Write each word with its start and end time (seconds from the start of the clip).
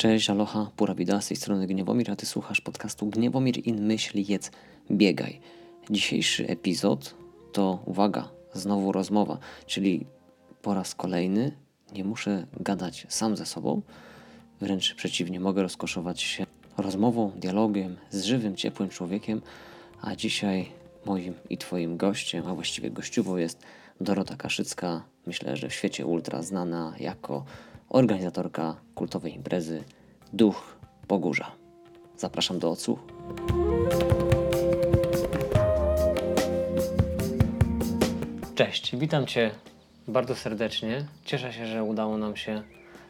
Cześć, 0.00 0.30
aloha, 0.30 0.70
pura 0.76 0.94
vida, 0.94 1.20
z 1.20 1.28
tej 1.28 1.36
strony 1.36 1.66
Gniewomir, 1.66 2.10
a 2.10 2.16
Ty 2.16 2.26
słuchasz 2.26 2.60
podcastu 2.60 3.06
Gniewomir 3.06 3.68
in 3.68 3.86
myśl, 3.86 4.18
jedz, 4.28 4.50
biegaj. 4.90 5.40
Dzisiejszy 5.90 6.46
epizod 6.46 7.14
to, 7.52 7.82
uwaga, 7.86 8.28
znowu 8.52 8.92
rozmowa, 8.92 9.38
czyli 9.66 10.06
po 10.62 10.74
raz 10.74 10.94
kolejny 10.94 11.52
nie 11.92 12.04
muszę 12.04 12.46
gadać 12.60 13.06
sam 13.08 13.36
ze 13.36 13.46
sobą, 13.46 13.82
wręcz 14.60 14.94
przeciwnie, 14.94 15.40
mogę 15.40 15.62
rozkoszować 15.62 16.22
się 16.22 16.46
rozmową, 16.78 17.32
dialogiem 17.36 17.96
z 18.10 18.24
żywym, 18.24 18.56
ciepłym 18.56 18.88
człowiekiem, 18.88 19.42
a 20.00 20.16
dzisiaj 20.16 20.68
moim 21.04 21.34
i 21.50 21.58
Twoim 21.58 21.96
gościem, 21.96 22.46
a 22.46 22.54
właściwie 22.54 22.90
gościową 22.90 23.36
jest 23.36 23.62
Dorota 24.00 24.36
Kaszycka, 24.36 25.04
myślę, 25.26 25.56
że 25.56 25.68
w 25.68 25.74
świecie 25.74 26.06
ultra 26.06 26.42
znana 26.42 26.94
jako 27.00 27.44
organizatorka 27.90 28.76
kultowej 28.94 29.34
imprezy 29.34 29.84
Duch 30.32 30.76
Pogórza. 31.08 31.52
Zapraszam 32.16 32.58
do 32.58 32.70
odsłuchu. 32.70 33.02
Cześć, 38.54 38.96
witam 38.96 39.26
Cię 39.26 39.50
bardzo 40.08 40.34
serdecznie. 40.34 41.04
Cieszę 41.24 41.52
się, 41.52 41.66
że 41.66 41.84
udało 41.84 42.16
nam 42.18 42.36
się 42.36 42.62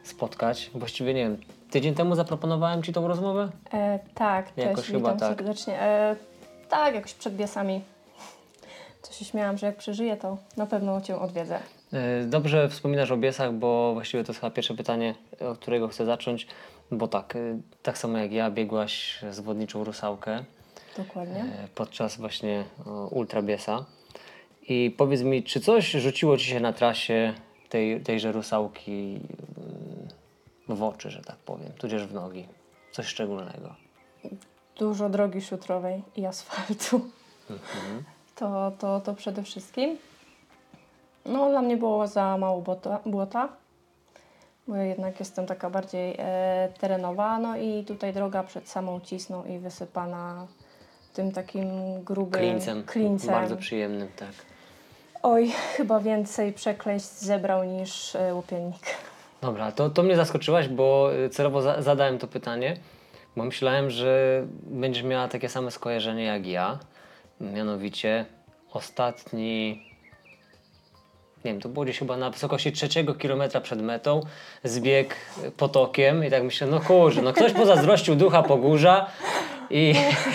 spotkać. 0.03 0.71
Właściwie 0.75 1.15
nie 1.15 1.23
wiem, 1.23 1.37
tydzień 1.71 1.95
temu 1.95 2.15
zaproponowałem 2.15 2.83
Ci 2.83 2.93
tą 2.93 3.09
rozmowę? 3.09 3.49
E, 3.73 3.99
tak, 4.15 4.47
Jakoś 4.57 4.77
cześć, 4.77 4.89
chyba 4.91 5.13
witam 5.13 5.29
tak. 5.29 5.39
serdecznie. 5.39 5.81
E, 5.81 6.17
tak, 6.69 6.95
jakoś 6.95 7.15
przed 7.15 7.37
biasami. 7.37 7.81
To 9.03 9.13
się 9.13 9.25
śmiałam, 9.25 9.59
że 9.59 9.67
jak 9.67 9.77
przeżyję, 9.77 10.17
to 10.17 10.37
na 10.57 10.67
pewno 10.67 11.01
Cię 11.01 11.19
odwiedzę. 11.19 11.61
E, 11.93 12.25
Dobrze 12.25 12.69
wspominasz 12.69 13.11
o 13.11 13.17
biesach, 13.17 13.53
bo 13.53 13.95
właściwie 13.95 14.25
to 14.25 14.33
jest 14.33 14.41
chyba 14.41 14.51
pierwsze 14.51 14.75
pytanie, 14.75 15.15
od 15.41 15.59
którego 15.59 15.89
chcę 15.89 16.07
zacząć. 16.07 16.47
Bo 16.91 17.09
tak, 17.09 17.37
e, 17.37 17.61
tak 17.83 17.99
samo 17.99 18.19
jak 18.19 18.33
ja 18.33 18.51
biegłaś 18.51 19.21
zwodniczą 19.31 19.85
rusałkę 19.85 20.45
Dokładnie. 20.97 21.41
e, 21.41 21.69
podczas 21.75 22.17
właśnie 22.17 22.65
ultrabiesa. 23.11 23.85
I 24.69 24.95
powiedz 24.97 25.23
mi, 25.23 25.43
czy 25.43 25.61
coś 25.61 25.91
rzuciło 25.91 26.37
Ci 26.37 26.45
się 26.47 26.61
na 26.61 26.73
trasie 26.73 27.35
tej, 27.69 28.01
tejże 28.01 28.33
rusałki 28.33 29.21
w 30.69 30.83
oczy, 30.83 31.11
że 31.11 31.23
tak 31.23 31.37
powiem, 31.37 31.73
tudzież 31.79 32.07
w 32.07 32.15
nogi? 32.15 32.47
Coś 32.93 33.07
szczególnego. 33.07 33.75
Dużo 34.77 35.09
drogi 35.09 35.41
szutrowej 35.43 36.03
i 36.17 36.27
asfaltu. 36.27 37.11
Mhm. 37.51 38.05
To, 38.37 38.73
to, 38.79 39.01
to 39.01 39.15
przede 39.15 39.43
wszystkim. 39.43 39.99
No, 41.27 41.51
dla 41.51 41.63
mnie 41.63 41.77
było 41.77 42.07
za 42.07 42.37
mało 42.39 42.61
błota, 42.61 43.01
błota, 43.07 43.49
bo 44.69 44.77
ja 44.77 44.83
jednak 44.83 45.21
jestem 45.21 45.47
taka 45.47 45.71
bardziej 45.71 46.15
e, 46.19 46.69
terenowa. 46.81 47.39
No 47.39 47.57
i 47.57 47.85
tutaj 47.85 48.13
droga 48.13 48.43
przed 48.43 48.69
samą 48.69 49.01
cisną 49.01 49.45
i 49.45 49.59
wysypana 49.59 50.47
tym 51.15 51.33
takim 51.33 51.69
grubym 52.05 52.41
Klincem, 52.41 52.83
klincem. 52.85 53.31
bardzo 53.31 53.57
przyjemnym, 53.57 54.09
tak. 54.17 54.29
Oj, 55.23 55.51
chyba 55.77 56.01
więcej 56.01 56.53
przekleństw 56.53 57.21
zebrał 57.21 57.65
niż 57.65 58.17
e, 58.17 58.35
łupiennik. 58.35 58.83
Dobra, 59.43 59.73
to, 59.73 59.91
to 59.91 60.03
mnie 60.03 60.17
zaskoczyłaś, 60.17 60.69
bo 60.69 61.15
y, 61.15 61.29
celowo 61.31 61.63
za, 61.63 61.83
zadałem 61.83 62.19
to 62.19 62.27
pytanie, 62.27 62.77
bo 63.37 63.45
myślałem, 63.45 63.91
że 63.91 64.43
będziesz 64.63 65.03
miała 65.03 65.29
takie 65.29 65.49
same 65.49 65.71
skojarzenie 65.71 66.25
jak 66.25 66.47
ja. 66.47 66.79
Mianowicie 67.41 68.27
ostatni, 68.73 69.90
nie 71.45 71.53
wiem, 71.53 71.61
to 71.61 71.69
było 71.69 71.85
gdzieś 71.85 71.99
chyba 71.99 72.17
na 72.17 72.31
wysokości 72.31 72.73
trzeciego 72.73 73.15
kilometra 73.15 73.61
przed 73.61 73.83
metą, 73.83 74.21
zbieg 74.65 75.17
potokiem 75.57 76.25
i 76.25 76.31
tak 76.31 76.43
myślę, 76.43 76.67
no 76.67 76.81
kurczę, 76.81 77.23
no 77.23 77.33
ktoś 77.33 77.53
pozazdrościł 77.53 78.17
ducha 78.17 78.43
Pogórza 78.43 79.07
i, 79.71 79.95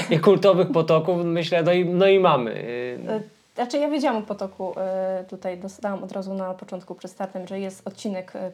i 0.09 0.19
kultowych 0.19 0.71
potoków, 0.71 1.25
myślę, 1.25 1.63
no 1.63 1.73
i, 1.73 1.85
no 1.85 2.07
i 2.07 2.19
mamy. 2.19 2.65
E, 3.09 3.35
Znaczy 3.55 3.77
ja 3.77 3.89
wiedziałam 3.89 4.23
o 4.23 4.25
potoku, 4.25 4.73
e, 4.77 5.23
tutaj 5.29 5.57
dostałam 5.57 6.03
od 6.03 6.11
razu 6.11 6.33
na 6.33 6.53
początku 6.53 6.95
przed 6.95 7.11
startem, 7.11 7.47
że 7.47 7.59
jest 7.59 7.87
odcinek 7.87 8.35
e, 8.35 8.51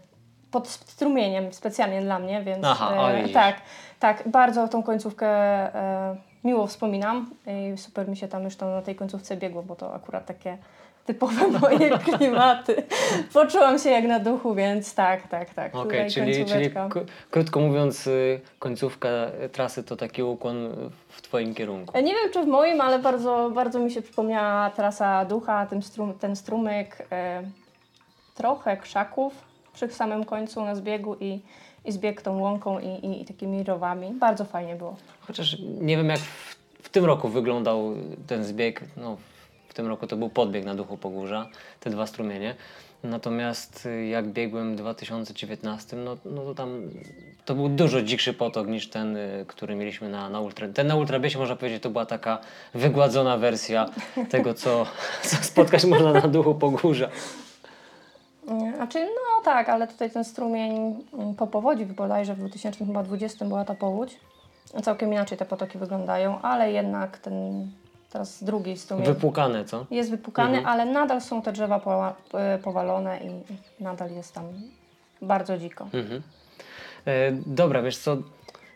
pod 0.51 0.67
strumieniem 0.67 1.53
specjalnie 1.53 2.01
dla 2.01 2.19
mnie, 2.19 2.43
więc 2.43 2.65
Aha, 2.65 3.11
tak, 3.33 3.61
tak, 3.99 4.23
bardzo 4.25 4.67
tą 4.67 4.83
końcówkę 4.83 5.27
e, 5.27 6.15
miło 6.43 6.67
wspominam 6.67 7.29
i 7.47 7.77
super 7.77 8.09
mi 8.09 8.17
się 8.17 8.27
tam 8.27 8.43
już 8.43 8.55
tam 8.55 8.71
na 8.71 8.81
tej 8.81 8.95
końcówce 8.95 9.37
biegło, 9.37 9.63
bo 9.63 9.75
to 9.75 9.93
akurat 9.93 10.25
takie 10.25 10.57
typowe 11.05 11.47
moje 11.61 11.89
klimaty. 11.99 12.83
Poczułam 13.33 13.79
się 13.79 13.89
jak 13.89 14.05
na 14.05 14.19
duchu, 14.19 14.55
więc 14.55 14.95
tak, 14.95 15.27
tak, 15.27 15.53
tak. 15.53 15.75
Okej, 15.75 16.07
tutaj 16.07 16.11
czyli, 16.11 16.45
czyli 16.45 16.69
krótko 17.31 17.59
mówiąc, 17.59 18.07
y, 18.07 18.41
końcówka 18.59 19.09
trasy 19.51 19.83
to 19.83 19.95
taki 19.95 20.23
ukłon 20.23 20.69
w 21.09 21.21
Twoim 21.21 21.55
kierunku. 21.55 21.97
E, 21.97 22.03
Nie 22.03 22.13
wiem, 22.13 22.31
czy 22.33 22.43
w 22.43 22.47
moim, 22.47 22.81
ale 22.81 22.99
bardzo, 22.99 23.51
bardzo 23.55 23.79
mi 23.79 23.91
się 23.91 24.01
przypomniała 24.01 24.69
trasa 24.69 25.25
ducha, 25.25 25.65
ten, 25.65 25.81
strum, 25.81 26.13
ten 26.13 26.35
strumyk, 26.35 27.07
e, 27.11 27.43
trochę 28.35 28.77
krzaków 28.77 29.33
przy 29.73 29.87
samym 29.87 30.25
końcu 30.25 30.65
na 30.65 30.75
zbiegu 30.75 31.15
i, 31.19 31.39
i 31.85 31.91
zbieg 31.91 32.21
tą 32.21 32.39
łąką 32.39 32.79
i, 32.79 32.87
i, 32.87 33.21
i 33.21 33.25
takimi 33.25 33.63
rowami. 33.63 34.11
Bardzo 34.13 34.45
fajnie 34.45 34.75
było. 34.75 34.95
Chociaż 35.21 35.57
nie 35.81 35.97
wiem, 35.97 36.09
jak 36.09 36.19
w, 36.19 36.55
w 36.83 36.89
tym 36.89 37.05
roku 37.05 37.29
wyglądał 37.29 37.93
ten 38.27 38.43
zbieg. 38.43 38.81
No, 38.97 39.17
w 39.71 39.73
tym 39.73 39.87
roku 39.87 40.07
to 40.07 40.17
był 40.17 40.29
podbieg 40.29 40.65
na 40.65 40.75
Duchu 40.75 40.97
Pogórza, 40.97 41.47
te 41.79 41.89
dwa 41.89 42.07
strumienie. 42.07 42.55
Natomiast 43.03 43.85
y, 43.85 44.05
jak 44.05 44.27
biegłem 44.27 44.73
w 44.73 44.75
2019, 44.75 45.97
no, 45.97 46.17
no 46.25 46.41
to 46.41 46.55
tam 46.55 46.81
to 47.45 47.55
był 47.55 47.69
dużo 47.69 48.01
dzikszy 48.01 48.33
potok 48.33 48.67
niż 48.67 48.89
ten, 48.89 49.17
y, 49.17 49.45
który 49.47 49.75
mieliśmy 49.75 50.09
na, 50.09 50.29
na 50.29 50.39
Ultra. 50.39 50.67
Ten 50.67 50.87
na 50.87 50.95
Ultrabiesie 50.95 51.39
można 51.39 51.55
powiedzieć, 51.55 51.83
to 51.83 51.89
była 51.89 52.05
taka 52.05 52.39
wygładzona 52.73 53.37
wersja 53.37 53.89
tego, 54.29 54.53
co, 54.53 54.85
co 55.29 55.35
spotkać 55.35 55.85
można 55.85 56.13
na 56.13 56.27
Duchu 56.27 56.55
Pogórza. 56.55 57.09
Znaczy, 58.75 59.05
no 59.05 59.43
tak, 59.43 59.69
ale 59.69 59.87
tutaj 59.87 60.11
ten 60.11 60.23
strumień 60.23 60.95
mm, 61.13 61.35
po 61.35 61.47
powodzi 61.47 61.85
bodajże 61.85 62.33
w 62.33 62.37
2020 62.37 63.45
była 63.45 63.65
ta 63.65 63.75
powódź. 63.75 64.19
Całkiem 64.83 65.13
inaczej 65.13 65.37
te 65.37 65.45
potoki 65.45 65.77
wyglądają, 65.77 66.41
ale 66.41 66.71
jednak 66.71 67.17
ten 67.17 67.67
teraz 68.11 68.43
drugi 68.43 68.77
strumień 68.77 69.05
Wypłukane, 69.05 69.65
co? 69.65 69.85
jest 69.91 70.11
wypukany, 70.11 70.57
Mhm. 70.57 70.67
ale 70.67 70.91
nadal 70.91 71.21
są 71.21 71.41
te 71.41 71.51
drzewa 71.51 71.81
e, 72.33 72.57
powalone 72.57 73.19
i 73.19 73.29
nadal 73.83 74.11
jest 74.11 74.33
tam 74.33 74.45
bardzo 75.21 75.57
dziko. 75.57 75.87
Mhm. 75.93 76.21
E, 77.05 77.31
dobra, 77.45 77.81
wiesz 77.81 77.97
co, 77.97 78.17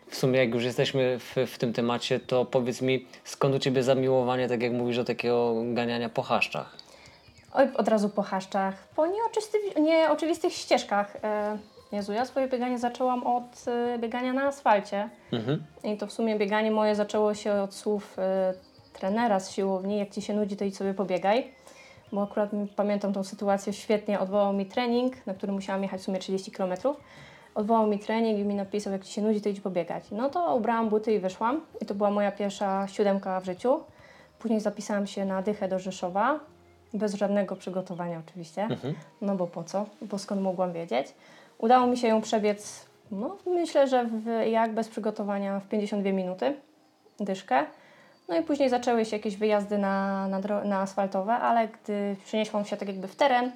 w 0.08 0.16
sumie 0.16 0.38
jak 0.38 0.54
już 0.54 0.64
jesteśmy 0.64 1.18
w, 1.18 1.34
w 1.46 1.58
tym 1.58 1.72
temacie, 1.72 2.20
to 2.20 2.44
powiedz 2.44 2.82
mi, 2.82 3.06
skąd 3.24 3.54
u 3.54 3.58
Ciebie 3.58 3.82
zamiłowanie, 3.82 4.48
tak 4.48 4.62
jak 4.62 4.72
mówisz, 4.72 4.96
do 4.96 5.04
takiego 5.04 5.54
ganiania 5.74 6.08
po 6.08 6.22
chaszczach? 6.22 6.76
Oj, 7.54 7.68
od 7.74 7.88
razu 7.88 8.08
po 8.08 8.22
chaszczach, 8.22 8.74
po 8.96 9.06
nieoczywisty, 9.06 9.58
nieoczywistych 9.80 10.52
ścieżkach. 10.52 11.16
E, 11.24 11.58
Jezu, 11.92 12.12
ja 12.12 12.24
swoje 12.26 12.48
bieganie 12.48 12.78
zaczęłam 12.78 13.26
od 13.26 13.64
e, 13.68 13.98
biegania 13.98 14.32
na 14.32 14.42
asfalcie. 14.42 15.08
Mhm. 15.32 15.62
I 15.84 15.96
to 15.96 16.06
w 16.06 16.12
sumie 16.12 16.38
bieganie 16.38 16.70
moje 16.70 16.94
zaczęło 16.94 17.34
się 17.34 17.52
od 17.52 17.74
słów 17.74 18.18
e, 18.18 18.54
trenera 18.98 19.40
z 19.40 19.50
siłowni, 19.50 19.98
jak 19.98 20.10
Ci 20.10 20.22
się 20.22 20.34
nudzi, 20.34 20.56
to 20.56 20.64
idź 20.64 20.76
sobie 20.76 20.94
pobiegaj. 20.94 21.52
Bo 22.12 22.22
akurat 22.22 22.50
pamiętam 22.76 23.12
tą 23.12 23.24
sytuację 23.24 23.72
świetnie, 23.72 24.20
odwołał 24.20 24.52
mi 24.52 24.66
trening, 24.66 25.26
na 25.26 25.34
który 25.34 25.52
musiałam 25.52 25.82
jechać 25.82 26.00
w 26.00 26.04
sumie 26.04 26.18
30 26.18 26.50
km. 26.50 26.72
Odwołał 27.54 27.86
mi 27.86 27.98
trening 27.98 28.38
i 28.38 28.44
mi 28.44 28.54
napisał, 28.54 28.92
jak 28.92 29.04
Ci 29.04 29.12
się 29.12 29.22
nudzi, 29.22 29.40
to 29.40 29.48
idź 29.48 29.60
pobiegać. 29.60 30.04
No 30.10 30.30
to 30.30 30.54
ubrałam 30.56 30.88
buty 30.88 31.12
i 31.12 31.18
wyszłam. 31.18 31.60
I 31.80 31.86
to 31.86 31.94
była 31.94 32.10
moja 32.10 32.32
pierwsza 32.32 32.88
siódemka 32.88 33.40
w 33.40 33.44
życiu. 33.44 33.80
Później 34.38 34.60
zapisałam 34.60 35.06
się 35.06 35.24
na 35.24 35.42
dychę 35.42 35.68
do 35.68 35.78
Rzeszowa, 35.78 36.40
bez 36.94 37.14
żadnego 37.14 37.56
przygotowania 37.56 38.22
oczywiście. 38.28 38.62
Mhm. 38.62 38.94
No 39.20 39.36
bo 39.36 39.46
po 39.46 39.64
co? 39.64 39.86
Bo 40.02 40.18
skąd 40.18 40.40
mogłam 40.42 40.72
wiedzieć? 40.72 41.14
Udało 41.58 41.86
mi 41.86 41.96
się 41.96 42.08
ją 42.08 42.20
przebiec, 42.20 42.86
no 43.10 43.36
myślę, 43.46 43.88
że 43.88 44.04
w, 44.04 44.46
jak 44.50 44.74
bez 44.74 44.88
przygotowania 44.88 45.60
w 45.60 45.68
52 45.68 46.12
minuty, 46.12 46.56
dyszkę. 47.20 47.66
No 48.28 48.36
i 48.36 48.42
później 48.42 48.70
zaczęły 48.70 49.04
się 49.04 49.16
jakieś 49.16 49.36
wyjazdy 49.36 49.78
na, 49.78 50.28
na, 50.28 50.40
na 50.64 50.80
asfaltowe, 50.80 51.32
ale 51.32 51.68
gdy 51.68 52.16
przenieśłam 52.24 52.64
się 52.64 52.76
tak 52.76 52.88
jakby 52.88 53.08
w 53.08 53.16
teren 53.16 53.52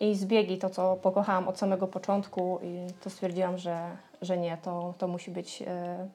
i 0.00 0.14
zbiegi, 0.14 0.58
to 0.58 0.70
co 0.70 0.96
pokochałam 0.96 1.48
od 1.48 1.58
samego 1.58 1.86
początku 1.86 2.60
i 2.62 2.86
to 3.00 3.10
stwierdziłam, 3.10 3.58
że, 3.58 3.80
że 4.22 4.38
nie, 4.38 4.56
to, 4.62 4.94
to 4.98 5.08
musi 5.08 5.30
być 5.30 5.62
e, 5.62 6.08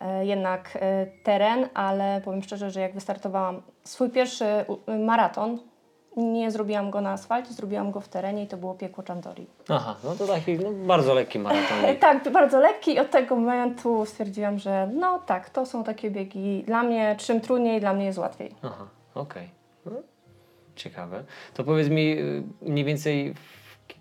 e, 0.00 0.26
jednak 0.26 0.78
e, 0.80 1.06
teren, 1.06 1.68
ale 1.74 2.20
powiem 2.24 2.42
szczerze, 2.42 2.70
że 2.70 2.80
jak 2.80 2.94
wystartowałam 2.94 3.62
swój 3.84 4.10
pierwszy 4.10 4.44
maraton, 4.98 5.58
nie 6.16 6.50
zrobiłam 6.50 6.90
go 6.90 7.00
na 7.00 7.10
asfalcie, 7.10 7.52
zrobiłam 7.52 7.90
go 7.90 8.00
w 8.00 8.08
terenie 8.08 8.42
i 8.42 8.46
to 8.46 8.56
było 8.56 8.74
piekło 8.74 9.04
Czandori. 9.04 9.46
Aha, 9.68 9.96
no 10.04 10.14
to 10.14 10.26
taki 10.26 10.58
no, 10.58 10.70
bardzo 10.72 11.14
lekki 11.14 11.38
maraton. 11.38 11.78
Tak, 12.00 12.32
bardzo 12.32 12.60
lekki 12.60 12.94
i 12.94 12.98
od 12.98 13.10
tego 13.10 13.36
momentu 13.36 14.06
stwierdziłam, 14.06 14.58
że 14.58 14.90
no 14.94 15.18
tak, 15.18 15.50
to 15.50 15.66
są 15.66 15.84
takie 15.84 16.10
biegi 16.10 16.62
dla 16.66 16.82
mnie, 16.82 17.16
czym 17.18 17.40
trudniej, 17.40 17.80
dla 17.80 17.92
mnie 17.92 18.04
jest 18.04 18.18
łatwiej. 18.18 18.50
Aha, 18.62 18.86
okej. 19.14 19.48
No, 19.86 19.92
Ciekawe. 20.76 21.24
To 21.54 21.64
powiedz 21.64 21.88
mi 21.88 22.18
y, 22.18 22.42
mniej 22.62 22.84
więcej, 22.84 23.34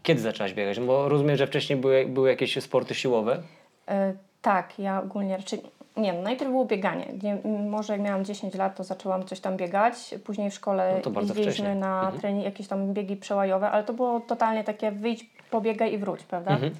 kiedy 0.04 0.22
zaczęłaś 0.22 0.54
biegać? 0.54 0.80
Bo 0.80 1.10
rozumiem, 1.10 1.38
że 1.38 1.48
wcześniej 1.48 1.80
były, 1.80 2.06
były 2.06 2.30
jakieś 2.30 2.64
sporty 2.64 2.96
siłowe. 2.96 3.44
E, 3.88 4.14
tak, 4.42 4.80
ja 4.80 5.02
ogólnie 5.02 5.38
raczej. 5.38 5.62
Nie, 5.98 6.14
no 6.14 6.22
najpierw 6.22 6.52
było 6.52 6.66
bieganie. 6.66 7.06
Nie, 7.24 7.38
może 7.70 7.94
jak 7.94 8.02
miałam 8.02 8.26
10 8.26 8.56
lat, 8.56 8.76
to 8.76 8.84
zaczęłam 8.84 9.26
coś 9.26 9.40
tam 9.40 9.58
biegać. 9.58 10.16
Później 10.24 10.52
w 10.52 10.54
szkole 10.54 11.02
No 11.06 11.22
jeździliśmy 11.22 11.52
wcześnie. 11.52 11.76
na 11.76 12.02
Mhm. 12.02 12.20
trening, 12.22 12.46
jakieś 12.46 12.68
tam 12.68 12.94
biegi 12.94 13.16
przełajowe, 13.18 13.72
ale 13.72 13.84
to 13.84 13.94
było 13.94 14.20
totalnie 14.20 14.64
takie 14.64 14.92
wyjdź, 14.92 15.30
pobiegaj 15.52 15.94
i 15.94 15.98
wróć, 15.98 16.24
prawda? 16.24 16.52
Mhm. 16.52 16.72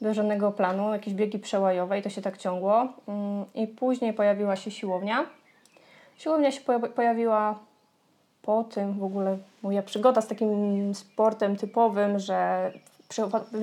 Bez 0.00 0.16
żadnego 0.16 0.52
planu, 0.52 0.92
jakieś 0.92 1.14
biegi 1.14 1.38
przełajowe 1.38 1.98
i 1.98 2.02
to 2.02 2.10
się 2.10 2.22
tak 2.22 2.38
ciągło. 2.38 2.88
Mm, 3.08 3.44
I 3.54 3.66
później 3.66 4.12
pojawiła 4.12 4.56
się 4.56 4.70
siłownia. 4.70 5.26
Siłownia 6.18 6.50
się 6.50 6.60
poja- 6.60 6.88
pojawiła 6.88 7.58
po 8.42 8.64
tym 8.64 8.92
w 8.98 9.04
ogóle 9.04 9.38
moja 9.62 9.82
przygoda 9.82 10.20
z 10.20 10.28
takim 10.28 10.94
sportem 10.94 11.56
typowym, 11.56 12.18
że 12.18 12.72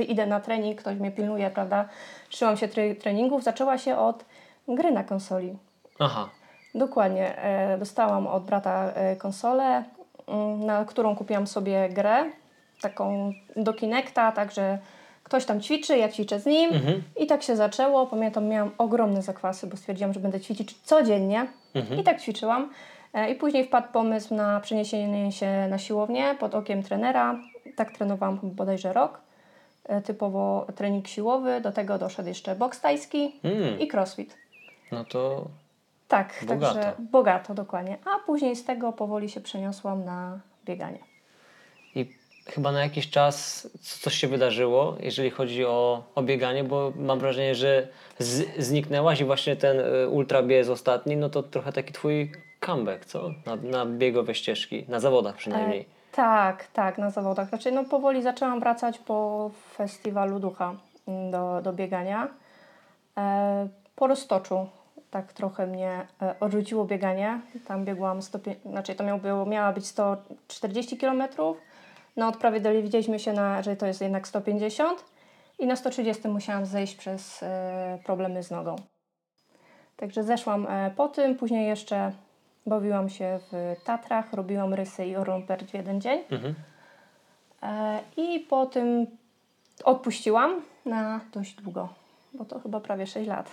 idę 0.08 0.26
na 0.26 0.40
trening, 0.40 0.80
ktoś 0.80 0.98
mnie 0.98 1.12
pilnuje, 1.12 1.50
prawda? 1.50 1.90
Trzymam 2.30 2.58
się 2.58 2.68
tre- 2.68 2.96
treningów. 2.96 3.44
Zaczęła 3.44 3.78
się 3.78 3.98
od 3.98 4.26
gry 4.76 4.92
na 4.92 5.04
konsoli. 5.04 5.58
Aha. 6.00 6.30
Dokładnie. 6.76 7.38
E, 7.44 7.78
dostałam 7.78 8.28
od 8.28 8.44
brata 8.44 8.92
e, 8.94 9.16
konsolę, 9.16 9.84
mm, 10.28 10.66
na 10.66 10.86
którą 10.86 11.16
kupiłam 11.16 11.48
sobie 11.48 11.90
grę, 11.90 12.24
taką 12.82 13.34
do 13.56 13.74
Kinecta, 13.74 14.32
także 14.32 14.78
ktoś 15.24 15.46
tam 15.46 15.62
ćwiczy, 15.62 15.98
ja 15.98 16.10
ćwiczę 16.10 16.40
z 16.40 16.46
nim 16.46 16.74
Mhm. 16.74 17.04
i 17.18 17.28
tak 17.28 17.44
się 17.44 17.56
zaczęło. 17.56 18.08
Pamiętam, 18.08 18.48
miałam 18.48 18.72
ogromne 18.78 19.22
zakwasy, 19.22 19.68
bo 19.68 19.78
stwierdziłam, 19.78 20.14
że 20.14 20.20
będę 20.20 20.40
ćwiczyć 20.40 20.78
codziennie 20.84 21.46
Mhm. 21.76 22.00
i 22.00 22.04
tak 22.04 22.22
ćwiczyłam. 22.22 22.70
E, 23.14 23.32
I 23.32 23.36
później 23.36 23.66
wpadł 23.66 23.88
pomysł 23.94 24.36
na 24.36 24.60
przeniesienie 24.60 25.32
się 25.32 25.68
na 25.70 25.78
siłownię 25.78 26.36
pod 26.40 26.56
okiem 26.56 26.84
trenera. 26.84 27.40
Tak 27.76 27.92
trenowałam 27.92 28.40
bodajże 28.44 28.94
rok. 28.94 29.22
Typowo 30.06 30.68
trening 30.76 31.08
siłowy, 31.08 31.62
do 31.62 31.72
tego 31.72 31.98
doszedł 31.98 32.30
jeszcze 32.30 32.56
boks 32.56 32.82
tajski 32.82 33.40
Mm. 33.44 33.80
i 33.80 33.88
crossfit. 33.94 34.38
No 34.92 35.06
to 35.06 35.46
Tak, 36.08 36.34
Bogato. 36.48 36.74
także 36.74 36.94
bogato 37.12 37.54
dokładnie. 37.54 37.98
A 38.06 38.26
później 38.26 38.56
z 38.56 38.66
tego 38.66 38.94
powoli 38.94 39.30
się 39.30 39.42
przeniosłam 39.42 40.06
na 40.06 40.40
bieganie. 40.66 41.00
i 41.96 42.16
chyba 42.46 42.72
na 42.72 42.82
jakiś 42.84 43.10
czas 43.10 43.68
coś 43.82 44.14
się 44.16 44.28
wydarzyło, 44.28 44.96
jeżeli 45.00 45.30
chodzi 45.30 45.66
o, 45.66 46.04
o 46.16 46.24
bieganie, 46.24 46.64
bo 46.64 46.94
mam 46.96 47.20
wrażenie, 47.20 47.56
że 47.56 47.88
z, 48.20 48.58
zniknęłaś 48.66 49.22
i 49.22 49.26
właśnie 49.26 49.56
ten 49.56 49.80
y, 49.80 50.10
ultrabieg 50.10 50.70
ostatni, 50.70 51.18
no 51.18 51.30
to 51.30 51.44
trochę 51.44 51.72
taki 51.72 51.94
twój 51.94 52.32
comeback, 52.60 53.06
co? 53.06 53.30
Na, 53.46 53.56
na 53.56 53.86
biegowe 53.86 54.36
ścieżki, 54.36 54.86
na 54.88 55.00
zawodach 55.00 55.36
przynajmniej. 55.36 55.82
E, 55.82 55.86
tak, 56.16 56.68
tak, 56.68 56.98
na 56.98 57.10
zawodach. 57.10 57.50
Znaczy, 57.50 57.72
no 57.72 57.84
powoli 57.84 58.22
zaczęłam 58.24 58.60
wracać 58.60 59.00
po 59.00 59.52
festiwalu 59.74 60.40
ducha 60.40 60.76
mm, 61.08 61.32
do, 61.32 61.62
do 61.64 61.74
biegania. 61.74 62.28
E, 63.18 63.68
po 63.96 64.08
roztoczu 64.08 64.68
tak 65.12 65.34
trochę 65.34 65.68
mnie 65.68 66.08
e, 66.22 66.36
odrzuciło 66.40 66.86
bieganie. 66.86 67.42
Tam 67.68 67.86
biegłam 67.86 68.22
100, 68.22 68.40
znaczy 68.66 68.96
to 68.96 69.04
miało, 69.04 69.20
było, 69.20 69.46
miała 69.46 69.72
być 69.72 69.86
140 69.88 70.98
km. 70.98 71.24
Na 72.18 72.28
odprawie 72.28 72.60
dowiedzieliśmy 72.60 73.20
się, 73.20 73.34
na, 73.34 73.64
że 73.64 73.76
to 73.76 73.86
jest 73.86 74.02
jednak 74.02 74.28
150 74.28 75.06
i 75.60 75.68
na 75.68 75.76
130 75.76 76.28
musiałam 76.28 76.66
zejść 76.66 76.96
przez 76.96 77.44
e, 77.44 78.00
problemy 78.06 78.44
z 78.44 78.52
nogą. 78.52 78.76
Także 79.98 80.24
zeszłam 80.24 80.68
e, 80.70 80.92
po 80.92 81.08
tym, 81.08 81.36
później 81.36 81.68
jeszcze 81.68 82.12
bawiłam 82.66 83.10
się 83.10 83.40
w 83.52 83.76
Tatrach, 83.84 84.34
robiłam 84.34 84.74
rysy 84.74 85.06
i 85.06 85.16
orąper 85.16 85.66
w 85.66 85.74
jeden 85.74 86.02
dzień. 86.02 86.24
Mhm. 86.30 86.56
I 88.18 88.40
po 88.40 88.66
tym 88.66 89.08
odpuściłam 89.84 90.62
na 90.86 91.20
dość 91.34 91.54
długo, 91.54 91.90
bo 92.34 92.46
to 92.46 92.60
chyba 92.60 92.80
prawie 92.80 93.08
6 93.08 93.28
lat. 93.28 93.52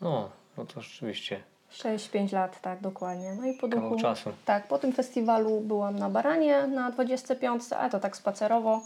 No, 0.00 0.30
no 0.60 0.66
to 0.66 0.80
rzeczywiście 0.80 1.42
6-5 1.72 2.32
lat, 2.32 2.60
tak, 2.60 2.80
dokładnie. 2.80 3.34
No 3.40 3.46
i 3.46 3.54
po 3.54 3.68
duchu. 3.68 3.96
czasu. 4.00 4.32
Tak, 4.44 4.68
po 4.68 4.78
tym 4.78 4.92
festiwalu 4.92 5.60
byłam 5.60 5.98
na 5.98 6.10
Baranie 6.10 6.66
na 6.66 6.90
25, 6.90 7.62
ale 7.72 7.90
to 7.90 8.00
tak 8.00 8.16
spacerowo. 8.16 8.80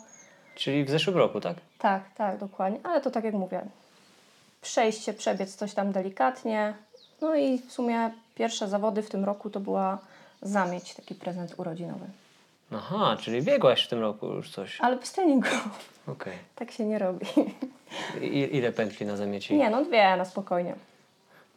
Czyli 0.54 0.84
w 0.84 0.90
zeszłym 0.90 1.16
roku, 1.16 1.40
tak? 1.40 1.56
Tak, 1.78 2.02
tak, 2.16 2.38
dokładnie. 2.38 2.78
Ale 2.82 3.00
to 3.00 3.10
tak 3.10 3.24
jak 3.24 3.34
mówię, 3.34 3.60
przejść 4.62 5.04
się, 5.04 5.12
przebiec 5.12 5.56
coś 5.56 5.74
tam 5.74 5.92
delikatnie. 5.92 6.74
No 7.20 7.34
i 7.34 7.58
w 7.58 7.72
sumie 7.72 8.10
pierwsze 8.34 8.68
zawody 8.68 9.02
w 9.02 9.10
tym 9.10 9.24
roku 9.24 9.50
to 9.50 9.60
była 9.60 9.98
zamieć, 10.42 10.94
taki 10.94 11.14
prezent 11.14 11.54
urodzinowy. 11.56 12.06
Aha, 12.72 13.16
czyli 13.20 13.42
biegłaś 13.42 13.84
w 13.84 13.88
tym 13.88 14.00
roku 14.00 14.26
już 14.26 14.50
coś. 14.50 14.80
Ale 14.80 14.96
bez 14.96 15.12
treningu. 15.12 15.48
Okej. 16.06 16.38
Tak 16.54 16.70
się 16.70 16.84
nie 16.84 16.98
robi. 16.98 17.26
I 18.20 18.56
Ile 18.56 18.72
pętli 18.72 19.06
na 19.06 19.16
zamieci? 19.16 19.54
Nie, 19.56 19.70
no 19.70 19.84
dwie 19.84 20.16
na 20.16 20.24
spokojnie. 20.24 20.74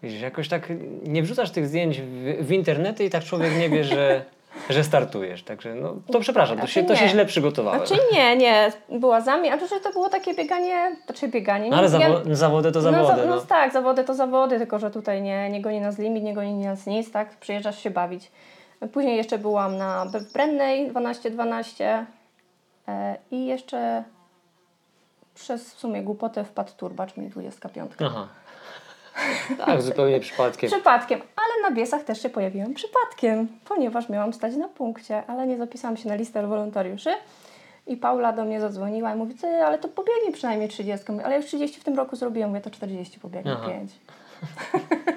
Widzisz, 0.04 0.22
jakoś 0.22 0.48
tak 0.50 0.68
nie 1.04 1.24
wrzucasz 1.24 1.52
tych 1.52 1.68
zdjęć 1.68 2.02
w, 2.02 2.46
w 2.46 2.52
internety 2.52 3.04
i 3.06 3.10
tak 3.10 3.24
człowiek 3.24 3.58
nie 3.60 3.70
wie, 3.70 3.84
że, 3.84 4.26
że 4.70 4.84
startujesz. 4.84 5.44
Także 5.44 5.76
no, 5.76 5.96
to 6.12 6.20
przepraszam, 6.20 6.60
to 6.60 6.68
się, 6.68 6.84
to 6.84 6.96
się 6.96 7.08
źle 7.08 7.26
przygotowałem. 7.26 7.88
Znaczy 7.88 8.02
nie, 8.14 8.38
nie, 8.38 8.72
była 8.90 9.22
zamieć, 9.22 9.52
a 9.54 9.58
to, 9.58 9.80
to 9.80 9.92
było 9.92 10.10
takie 10.10 10.34
bieganie, 10.36 10.96
znaczy 11.06 11.28
bieganie. 11.28 11.70
No, 11.70 11.78
ale 11.78 11.90
nie, 11.90 12.00
ja- 12.00 12.10
zawo- 12.10 12.36
zawody 12.36 12.72
to 12.72 12.80
No, 12.80 12.92
zawody. 12.92 13.22
za- 13.22 13.28
No, 13.28 13.36
no 13.36 13.42
tak, 13.42 13.74
zawody 13.74 14.04
to 14.04 14.14
zawody, 14.14 14.58
tylko 14.58 14.80
że 14.80 14.92
tutaj 14.92 15.22
nie, 15.22 15.50
nie 15.50 15.62
goni 15.62 15.82
nas 15.82 16.00
limit, 16.00 16.24
nie 16.24 16.34
goni 16.34 16.54
nas 16.54 16.86
nic, 16.86 17.12
tak? 17.12 17.38
Przyjeżdżasz 17.40 17.84
się 17.84 17.90
bawić. 17.90 18.32
Później 18.94 19.18
jeszcze 19.18 19.38
byłam 19.38 19.78
na 19.78 20.06
Brennej 20.34 20.92
12-12 20.92 22.06
e, 22.88 23.18
i 23.32 23.46
jeszcze 23.46 24.04
przez 25.36 25.74
w 25.74 25.80
sumie 25.80 26.02
głupotę 26.02 26.44
wpadł 26.44 26.72
turbacz 26.78 27.18
mi 27.18 27.30
25. 27.30 27.92
Aha. 28.06 28.28
Tak, 29.66 29.82
zupełnie 29.82 30.20
przypadkiem. 30.20 30.70
Przypadkiem, 30.70 31.22
ale 31.36 31.70
na 31.70 31.76
biesach 31.76 32.04
też 32.04 32.22
się 32.22 32.30
pojawiłam 32.30 32.74
przypadkiem, 32.74 33.48
ponieważ 33.66 34.10
miałam 34.10 34.34
stać 34.34 34.56
na 34.56 34.68
punkcie, 34.68 35.24
ale 35.28 35.48
nie 35.48 35.58
zapisałam 35.58 35.98
się 35.98 36.10
na 36.10 36.16
listę 36.16 36.48
wolontariuszy. 36.48 37.10
I 37.88 37.98
Paula 37.98 38.34
do 38.34 38.46
mnie 38.46 38.62
zadzwoniła 38.62 39.14
i 39.14 39.18
mówi, 39.18 39.36
ty, 39.36 39.48
ale 39.48 39.78
to 39.78 39.88
pobiegnij 39.88 40.34
przynajmniej 40.34 40.70
30. 40.70 41.12
Mówię, 41.12 41.26
ale 41.26 41.38
już 41.38 41.46
30 41.46 41.80
w 41.80 41.84
tym 41.84 41.98
roku 41.98 42.16
zrobiłam, 42.16 42.50
mówię, 42.50 42.62
to 42.62 42.70
40 42.70 43.20
pobiegnę, 43.20 43.58
Aha. 43.58 43.68
5. 43.68 43.92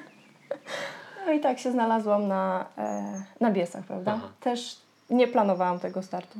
no 1.26 1.32
i 1.32 1.40
tak 1.40 1.58
się 1.58 1.72
znalazłam 1.72 2.28
na, 2.28 2.66
e, 2.78 3.22
na 3.40 3.50
biesach, 3.50 3.84
prawda? 3.84 4.12
Aha. 4.16 4.28
Też 4.40 4.76
nie 5.10 5.28
planowałam 5.28 5.80
tego 5.80 6.02
startu. 6.02 6.38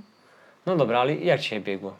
No 0.67 0.77
dobra, 0.77 1.01
ale 1.01 1.15
jak 1.15 1.41
Ci 1.41 1.49
się 1.49 1.61
biegło? 1.61 1.95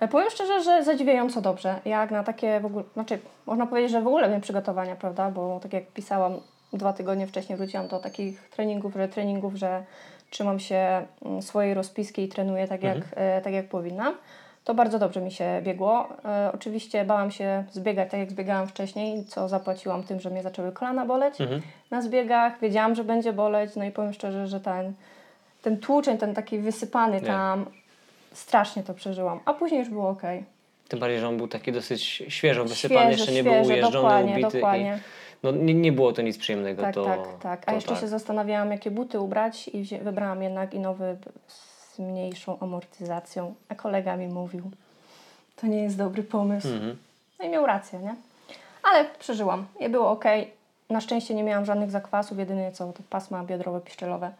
E, 0.00 0.08
Powiem 0.08 0.30
szczerze, 0.30 0.62
że 0.62 0.84
zadziwiająco 0.84 1.40
dobrze. 1.40 1.74
Jak 1.84 2.10
na 2.10 2.24
takie 2.24 2.60
w 2.60 2.66
ogóle, 2.66 2.84
znaczy 2.94 3.18
można 3.46 3.66
powiedzieć, 3.66 3.90
że 3.90 4.00
w 4.02 4.06
ogóle 4.06 4.26
miałem 4.28 4.40
przygotowania, 4.40 4.96
prawda? 4.96 5.30
Bo 5.30 5.60
tak 5.62 5.72
jak 5.72 5.86
pisałam, 5.86 6.40
dwa 6.72 6.92
tygodnie 6.92 7.26
wcześniej 7.26 7.58
wróciłam 7.58 7.88
do 7.88 7.98
takich 7.98 8.48
treningów, 8.48 8.94
że 8.94 9.08
treningów, 9.08 9.54
że 9.54 9.84
trzymam 10.30 10.58
się 10.60 11.06
mm, 11.24 11.42
swojej 11.42 11.74
rozpiski 11.74 12.22
i 12.22 12.28
trenuję 12.28 12.68
tak 12.68 12.82
jak, 12.82 12.96
e, 13.16 13.40
tak 13.40 13.52
jak 13.52 13.68
powinnam. 13.68 14.14
To 14.64 14.74
bardzo 14.74 14.98
dobrze 14.98 15.20
mi 15.20 15.32
się 15.32 15.60
biegło. 15.62 16.08
E, 16.24 16.50
oczywiście 16.54 17.04
bałam 17.04 17.30
się 17.30 17.64
zbiegać 17.72 18.10
tak 18.10 18.20
jak 18.20 18.30
zbiegałam 18.30 18.66
wcześniej, 18.66 19.24
co 19.24 19.48
zapłaciłam 19.48 20.02
tym, 20.02 20.20
że 20.20 20.30
mnie 20.30 20.42
zaczęły 20.42 20.72
kolana 20.72 21.06
boleć 21.06 21.40
Mhm. 21.40 21.62
na 21.90 22.02
zbiegach. 22.02 22.60
Wiedziałam, 22.60 22.94
że 22.94 23.04
będzie 23.04 23.32
boleć, 23.32 23.76
no 23.76 23.84
i 23.84 23.90
powiem 23.90 24.12
szczerze, 24.12 24.46
że 24.46 24.60
ten, 24.60 24.92
ten 25.62 25.78
tłuczeń, 25.80 26.18
ten 26.18 26.34
taki 26.34 26.58
wysypany 26.58 27.20
Nie. 27.20 27.26
tam, 27.26 27.66
strasznie 28.36 28.82
to 28.82 28.94
przeżyłam. 28.94 29.40
A 29.44 29.54
później 29.54 29.78
już 29.78 29.88
było 29.88 30.08
ok. 30.08 30.22
Tym 30.88 30.98
bardziej, 30.98 31.20
że 31.20 31.28
on 31.28 31.36
był 31.36 31.48
taki 31.48 31.72
dosyć 31.72 32.02
świeżo 32.28 32.64
wysypany, 32.64 33.00
Świeży, 33.00 33.18
jeszcze 33.18 33.32
nie 33.32 33.42
był 33.42 33.52
świeży, 33.52 33.72
ujeżdżony, 33.72 34.02
dokładnie, 34.02 34.32
ubity. 34.32 34.58
dokładnie. 34.58 34.98
I, 35.02 35.36
no, 35.42 35.50
nie, 35.50 35.74
nie 35.74 35.92
było 35.92 36.12
to 36.12 36.22
nic 36.22 36.38
przyjemnego. 36.38 36.82
Tak, 36.82 36.94
to, 36.94 37.04
tak, 37.04 37.38
tak. 37.42 37.62
A 37.66 37.72
jeszcze 37.72 37.90
tak. 37.90 38.00
się 38.00 38.08
zastanawiałam, 38.08 38.70
jakie 38.70 38.90
buty 38.90 39.20
ubrać 39.20 39.68
i 39.68 39.84
wybrałam 39.84 40.42
jednak 40.42 40.74
i 40.74 40.78
nowy 40.78 41.16
z 41.46 41.98
mniejszą 41.98 42.58
amortyzacją. 42.58 43.54
A 43.68 43.74
kolega 43.74 44.16
mi 44.16 44.28
mówił, 44.28 44.70
to 45.56 45.66
nie 45.66 45.82
jest 45.82 45.98
dobry 45.98 46.22
pomysł. 46.22 46.68
Mhm. 46.68 46.96
No 47.38 47.44
i 47.44 47.48
miał 47.48 47.66
rację, 47.66 47.98
nie? 47.98 48.14
Ale 48.82 49.04
przeżyłam. 49.18 49.66
I 49.80 49.88
było 49.88 50.10
ok. 50.10 50.24
Na 50.90 51.00
szczęście 51.00 51.34
nie 51.34 51.42
miałam 51.42 51.64
żadnych 51.64 51.90
zakwasów, 51.90 52.38
jedynie 52.38 52.72
co 52.72 52.92
to 52.92 53.02
pasma 53.10 53.44
biodrowe, 53.44 53.80
piszczelowe. 53.80 54.30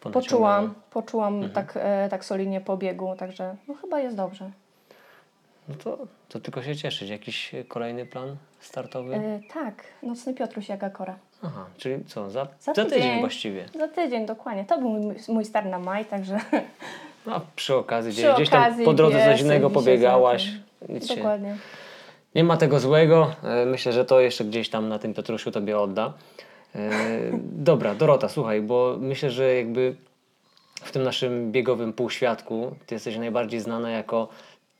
Poczułam, 0.00 0.74
poczułam 0.90 1.34
Mhm. 1.34 1.52
tak, 1.52 1.72
e, 1.76 2.08
tak 2.10 2.24
solidnie 2.24 2.60
po 2.60 2.76
biegu, 2.76 3.14
także 3.18 3.56
no 3.68 3.74
chyba 3.74 4.00
jest 4.00 4.16
dobrze. 4.16 4.50
No 5.68 5.74
to, 5.84 5.98
to 6.28 6.40
tylko 6.40 6.62
się 6.62 6.76
cieszyć. 6.76 7.10
Jakiś 7.10 7.52
kolejny 7.68 8.06
plan 8.06 8.36
startowy? 8.60 9.14
E, 9.14 9.40
tak, 9.54 9.84
nocny 10.02 10.34
Piotruś 10.34 10.68
Jagakora. 10.68 11.16
Aha, 11.44 11.66
czyli 11.76 12.04
co, 12.04 12.30
za, 12.30 12.44
Za 12.44 12.48
za 12.60 12.84
tydzień 12.84 12.90
tydzień. 13.00 13.20
właściwie. 13.20 13.68
Za 13.78 13.88
tydzień, 13.88 14.26
dokładnie. 14.26 14.64
To 14.64 14.78
był 14.78 14.88
mój, 14.90 15.14
mój 15.28 15.44
start 15.44 15.66
na 15.66 15.78
maj, 15.78 16.04
także 16.04 16.38
No, 17.26 17.40
przy 17.56 17.74
okazji, 17.76 18.12
Przy 18.12 18.20
gdzieś, 18.22 18.34
gdzieś 18.34 18.48
tam 18.48 18.62
okazji 18.62 18.84
po 18.84 18.92
drodze 18.92 19.24
coś 19.24 19.40
innego 19.40 19.70
pobiegałaś. 19.70 20.48
Nic 20.88 21.08
się, 21.08 21.16
dokładnie. 21.16 21.56
nie 22.34 22.44
ma 22.44 22.56
tego 22.56 22.80
złego. 22.80 23.30
E, 23.44 23.66
Myślę, 23.66 23.92
że 23.92 24.04
to 24.04 24.20
jeszcze 24.20 24.44
gdzieś 24.44 24.68
tam 24.70 24.88
na 24.88 24.98
tym 24.98 25.14
Piotrusiu 25.14 25.50
tobie 25.50 25.78
odda. 25.78 26.12
E, 26.78 27.38
Dobra, 27.52 27.94
Dorota, 27.94 28.28
słuchaj, 28.28 28.62
bo 28.62 28.96
myślę, 29.00 29.30
że 29.30 29.54
jakby 29.54 29.94
w 30.74 30.92
tym 30.92 31.02
naszym 31.02 31.52
biegowym 31.52 31.92
półświadku 31.92 32.74
ty 32.86 32.94
jesteś 32.94 33.16
najbardziej 33.16 33.60
znana 33.60 33.90
jako 33.90 34.28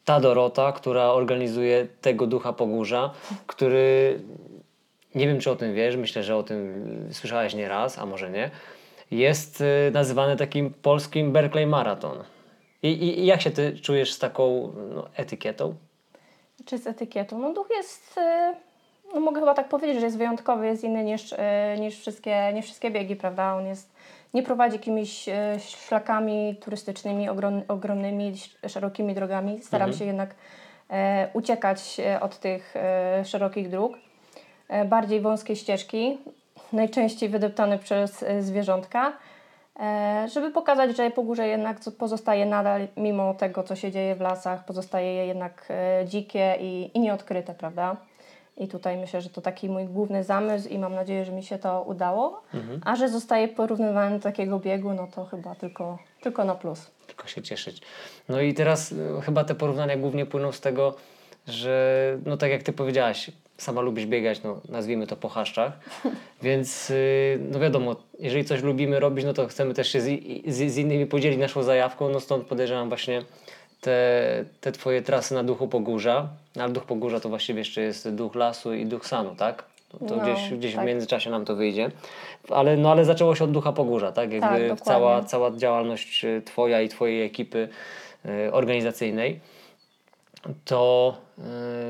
ta 0.05 0.21
Dorota, 0.21 0.73
która 0.73 1.05
organizuje 1.05 1.87
tego 2.01 2.27
ducha 2.27 2.53
Pogórza, 2.53 3.11
który 3.47 4.21
nie 5.15 5.27
wiem, 5.27 5.41
czy 5.41 5.51
o 5.51 5.57
tym 5.57 5.75
wiesz, 5.75 5.97
myślę, 5.97 6.23
że 6.23 6.37
o 6.37 6.43
tym 6.43 6.85
słyszałeś 7.13 7.55
nie 7.55 7.69
raz, 7.69 7.99
a 7.99 8.07
może 8.07 8.31
nie, 8.31 8.51
jest 9.11 9.61
y, 9.61 9.91
nazywany 9.93 10.37
takim 10.37 10.73
polskim 10.73 11.33
Berkeley 11.33 11.67
Marathon. 11.67 12.19
I, 12.83 12.89
i, 12.89 13.21
i 13.21 13.27
jak 13.27 13.41
się 13.43 13.51
ty 13.51 13.79
czujesz 13.79 14.13
z 14.13 14.19
taką 14.19 14.73
no, 14.95 15.09
etykietą? 15.17 15.75
Czy 16.65 16.79
z 16.79 16.87
etykietą? 16.87 17.39
No 17.39 17.53
duch 17.53 17.69
jest, 17.71 18.19
e, 18.19 18.55
no 19.15 19.21
mogę 19.21 19.41
chyba 19.41 19.55
tak 19.55 19.69
powiedzieć, 19.69 19.99
że 19.99 20.05
jest 20.07 20.19
wyjątkowy, 20.19 20.67
jest 20.67 20.85
inny 20.85 21.05
niż, 21.05 21.33
e, 21.39 21.77
niż, 21.81 22.01
wszystkie, 22.01 22.51
niż 22.55 22.65
wszystkie 22.65 22.91
biegi, 22.91 23.17
prawda? 23.17 23.55
On 23.55 23.67
jest, 23.67 23.93
nie 24.35 24.43
prowadzi 24.43 24.77
jakimiś 24.77 25.29
e, 25.29 25.57
szlakami 25.61 26.57
turystycznymi, 26.61 27.29
ogrom, 27.29 27.63
ogromnymi, 27.69 28.29
sz- 28.29 28.73
szerokimi 28.73 29.15
drogami. 29.15 29.61
Staram 29.61 29.89
się 29.99 30.05
jednak 30.05 30.35
e, 30.91 31.29
uciekać 31.33 32.01
e, 32.01 32.21
od 32.21 32.39
tych 32.39 32.75
e, 32.77 33.25
szerokich 33.25 33.69
dróg. 33.71 33.93
E, 34.69 34.85
bardziej 34.85 35.21
wąskie 35.21 35.57
ścieżki, 35.57 36.19
najczęściej 36.73 37.29
wydeptane 37.29 37.79
przez 37.79 38.25
zwierzątka, 38.41 39.13
żeby 40.33 40.51
pokazać, 40.51 40.97
że 40.97 41.11
Pogórze 41.11 41.49
jednak 41.49 41.81
co- 41.81 41.93
pozostaje 41.93 42.47
nadal, 42.47 42.89
mimo 42.97 43.35
tego, 43.35 43.63
co 43.63 43.77
się 43.77 43.91
dzieje 43.91 44.15
w 44.15 44.21
lasach, 44.21 44.65
pozostaje 44.65 45.27
jednak 45.27 45.69
dzikie 46.05 46.57
i, 46.61 46.91
i 46.95 47.01
nieodkryte, 47.01 47.55
prawda? 47.55 47.97
I 48.59 48.69
tutaj 48.69 48.97
myślę, 48.97 49.21
że 49.21 49.31
to 49.31 49.41
taki 49.41 49.69
mój 49.69 49.85
główny 49.85 50.25
zamysł 50.25 50.69
i 50.69 50.79
mam 50.79 50.95
nadzieję, 50.95 51.25
że 51.25 51.33
mi 51.33 51.43
się 51.43 51.59
to 51.59 51.83
udało. 51.83 52.43
A 52.85 52.97
że 52.97 53.09
zostaje 53.09 53.49
porównywany 53.49 54.17
do 54.17 54.23
takiego 54.23 54.59
biegu, 54.59 54.95
no 54.95 55.09
to 55.15 55.25
chyba 55.25 55.55
tylko, 55.55 55.99
tylko 56.21 56.45
na 56.45 56.55
plus. 56.55 56.91
Tylko 57.07 57.27
się 57.27 57.43
cieszyć. 57.43 57.83
No 58.29 58.41
i 58.41 58.55
teraz 58.55 58.93
y, 58.93 58.97
chyba 59.23 59.45
te 59.45 59.55
porównania 59.55 59.97
głównie 59.97 60.27
płyną 60.27 60.53
z 60.53 60.61
tego, 60.61 60.95
że 61.47 62.19
no 62.27 62.37
tak 62.37 62.51
jak 62.51 62.63
ty 62.63 62.73
powiedziałaś, 62.73 63.31
sama 63.57 63.81
lubisz 63.81 64.07
biegać, 64.07 64.43
no 64.43 64.61
nazwijmy 64.69 65.07
to 65.07 65.17
po 65.17 65.29
chaszczach, 65.29 65.73
więc 66.43 66.91
y, 66.91 67.39
no 67.51 67.61
wiadomo, 67.61 67.97
jeżeli 68.19 68.45
coś 68.45 68.63
lubimy 68.63 69.01
robić, 69.01 69.25
no 69.25 69.33
to 69.33 69.47
chcemy 69.47 69.75
też 69.75 69.89
się 69.89 70.01
z, 70.01 70.07
z, 70.47 70.73
z 70.73 70.77
innymi 70.77 71.07
podzielić 71.07 71.39
naszą 71.39 71.63
zajawką, 71.63 72.09
no 72.09 72.21
stąd 72.21 72.47
podejrzewam 72.47 72.89
właśnie 72.89 73.23
te, 73.81 74.45
te 74.61 74.73
twoje 74.73 75.03
trasy 75.03 75.35
na 75.35 75.45
duchu 75.45 75.69
Pogórza, 75.69 76.29
ale 76.61 76.73
duch 76.73 76.85
Pogórza 76.85 77.21
to 77.21 77.29
właściwie 77.29 77.59
jeszcze 77.59 77.81
jest 77.81 78.11
duch 78.11 78.35
lasu 78.35 78.75
i 78.75 78.87
duch 78.87 79.07
sanu, 79.07 79.35
tak? 79.37 79.65
To, 79.89 79.99
to 79.99 80.17
No, 80.17 80.23
gdzieś, 80.23 80.59
gdzieś 80.59 80.75
tak. 80.75 80.85
w 80.85 80.87
międzyczasie 80.87 81.31
nam 81.31 81.45
to 81.45 81.57
wyjdzie. 81.57 81.91
Ale, 82.49 82.77
no, 82.77 82.91
ale 82.91 83.05
zaczęło 83.05 83.35
się 83.35 83.45
od 83.45 83.51
ducha 83.51 83.73
Pogórza, 83.73 84.13
tak? 84.13 84.33
Jakby 84.33 84.47
dokładnie. 84.59 84.77
cała, 84.77 85.23
cała 85.25 85.51
działalność 85.57 86.25
y, 86.25 86.43
Twoja 86.45 86.83
i 86.83 86.89
Twojej 86.89 87.23
ekipy 87.23 87.69
y, 88.27 88.53
organizacyjnej, 88.53 89.41
to 90.65 91.15
y, 91.39 91.43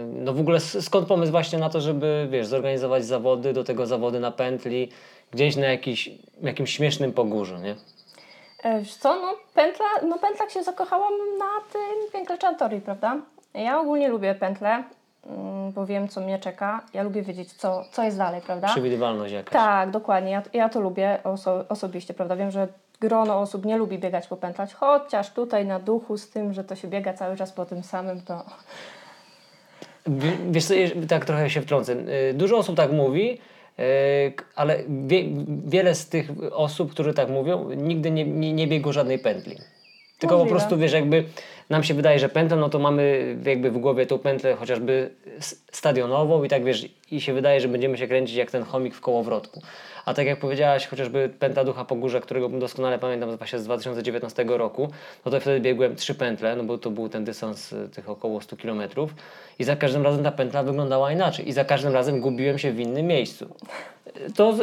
no 0.07 0.33
w 0.33 0.41
ogóle 0.41 0.61
skąd 0.61 1.09
pomysł 1.09 1.33
właśnie 1.33 1.59
na 1.59 1.71
to, 1.71 1.81
żeby 1.81 2.29
wiesz, 2.31 2.47
zorganizować 2.47 3.05
zawody, 3.05 3.53
do 3.53 3.65
tego 3.65 3.87
zawody 3.87 4.21
na 4.21 4.31
pętli, 4.31 4.89
gdzieś 5.31 5.57
na 5.57 5.67
jakiś, 5.67 6.11
jakimś 6.43 6.71
śmiesznym 6.77 7.13
pogórzu, 7.13 7.57
nie? 7.57 7.75
E, 8.63 8.79
Wiesz 8.79 8.95
co, 8.97 9.15
no 9.21 9.35
pętla, 9.55 9.87
no 10.09 10.19
pętlak 10.19 10.51
się 10.51 10.63
zakochałam 10.63 11.13
na 11.39 11.73
tym 11.73 12.13
piękle 12.13 12.39
Chantori, 12.43 12.81
prawda? 12.81 13.17
Ja 13.55 13.81
ogólnie 13.81 14.09
lubię 14.09 14.35
pętle, 14.35 14.83
mm, 15.27 15.73
bo 15.73 15.87
wiem, 15.87 16.09
co 16.09 16.21
mnie 16.21 16.39
czeka. 16.39 16.81
Ja 16.95 17.03
lubię 17.03 17.23
wiedzieć, 17.23 17.53
co, 17.53 17.85
co 17.93 18.03
jest 18.03 18.19
dalej, 18.19 18.41
prawda? 18.41 18.69
Przewidywalność 18.69 19.33
jakaś. 19.33 19.53
Tak, 19.53 19.91
dokładnie. 19.91 20.31
Ja, 20.31 20.43
ja 20.53 20.69
to 20.69 20.81
lubię 20.81 21.19
oso- 21.25 21.65
osobiście, 21.69 22.15
prawda? 22.15 22.37
Wiem, 22.37 22.51
że 22.51 22.69
grono 23.01 23.41
osób 23.41 23.65
nie 23.65 23.77
lubi 23.77 23.99
biegać 23.99 24.27
po 24.27 24.37
pętlach, 24.37 24.73
chociaż 24.73 25.31
tutaj 25.33 25.67
na 25.67 25.79
duchu 25.79 26.17
z 26.19 26.31
tym, 26.31 26.53
że 26.53 26.65
to 26.65 26.75
się 26.77 26.89
biega 26.89 27.13
cały 27.13 27.37
czas 27.37 27.53
po 27.53 27.67
tym 27.67 27.83
samym, 27.83 28.21
to 28.23 28.45
Wiesz 30.51 30.65
co, 30.65 30.75
tak 31.09 31.25
trochę 31.25 31.51
się 31.51 31.61
wtrącę. 31.63 31.93
Y, 31.93 32.35
Dużo 32.35 32.57
osób 32.59 32.77
tak 32.77 32.93
mówi, 32.93 33.41
ale 34.57 34.79
wie, 34.89 35.25
wiele 35.67 35.95
z 35.95 36.09
tych 36.09 36.31
osób, 36.53 36.91
które 36.91 37.15
tak 37.15 37.29
mówią, 37.29 37.71
nigdy 37.71 38.11
nie, 38.11 38.25
nie, 38.25 38.53
nie 38.53 38.67
biegło 38.67 38.93
żadnej 38.93 39.19
pętli. 39.19 39.57
Tylko 40.19 40.35
po 40.35 40.39
Możliwe. 40.39 40.59
prostu, 40.59 40.79
wiesz, 40.79 40.93
jakby 40.93 41.25
nam 41.71 41.85
się 41.85 41.95
wydaje, 41.95 42.19
że 42.19 42.29
pętla, 42.29 42.57
no 42.57 42.69
to 42.69 42.79
mamy 42.79 43.37
jakby 43.45 43.71
w 43.71 43.79
głowie 43.79 44.07
tą 44.07 44.19
pętlę 44.19 44.55
chociażby 44.55 45.11
stadionową 45.73 46.45
i 46.45 46.49
tak 46.49 46.65
wiesz, 46.65 46.89
i 47.11 47.21
się 47.21 47.33
wydaje, 47.33 47.61
że 47.61 47.69
będziemy 47.69 47.99
się 47.99 48.09
kręcić 48.09 48.37
jak 48.37 48.51
ten 48.51 48.63
chomik 48.63 48.95
w 48.95 49.01
kołowrotku. 49.01 49.63
A 50.09 50.15
tak 50.15 50.27
jak 50.27 50.39
powiedziałaś, 50.39 50.87
chociażby 50.87 51.31
pętla 51.39 51.65
Ducha 51.65 51.85
po 51.85 51.95
górze, 51.95 52.21
którego 52.21 52.49
doskonale 52.49 52.99
pamiętam 52.99 53.37
właśnie 53.37 53.59
z 53.59 53.65
2019 53.65 54.45
roku, 54.49 54.89
no 55.25 55.31
to 55.31 55.41
wtedy 55.41 55.61
biegłem 55.61 55.97
trzy 55.97 56.15
pętle, 56.15 56.57
no 56.57 56.65
bo 56.65 56.79
to 56.79 56.91
był 56.91 57.09
ten 57.09 57.25
dystans 57.25 57.73
y, 57.73 57.89
tych 57.89 58.09
około 58.09 58.41
100 58.41 58.57
km 58.57 58.83
i 59.59 59.65
za 59.65 59.77
każdym 59.77 60.03
razem 60.03 60.25
ta 60.25 60.33
pętla 60.33 60.63
wyglądała 60.63 61.13
inaczej 61.13 61.49
i 61.49 61.53
za 61.53 61.65
każdym 61.65 61.93
razem 61.93 62.21
gubiłem 62.21 62.59
się 62.59 62.73
w 62.73 62.81
innym 62.81 63.07
miejscu. 63.07 63.55
To 64.37 64.53
z, 64.53 64.59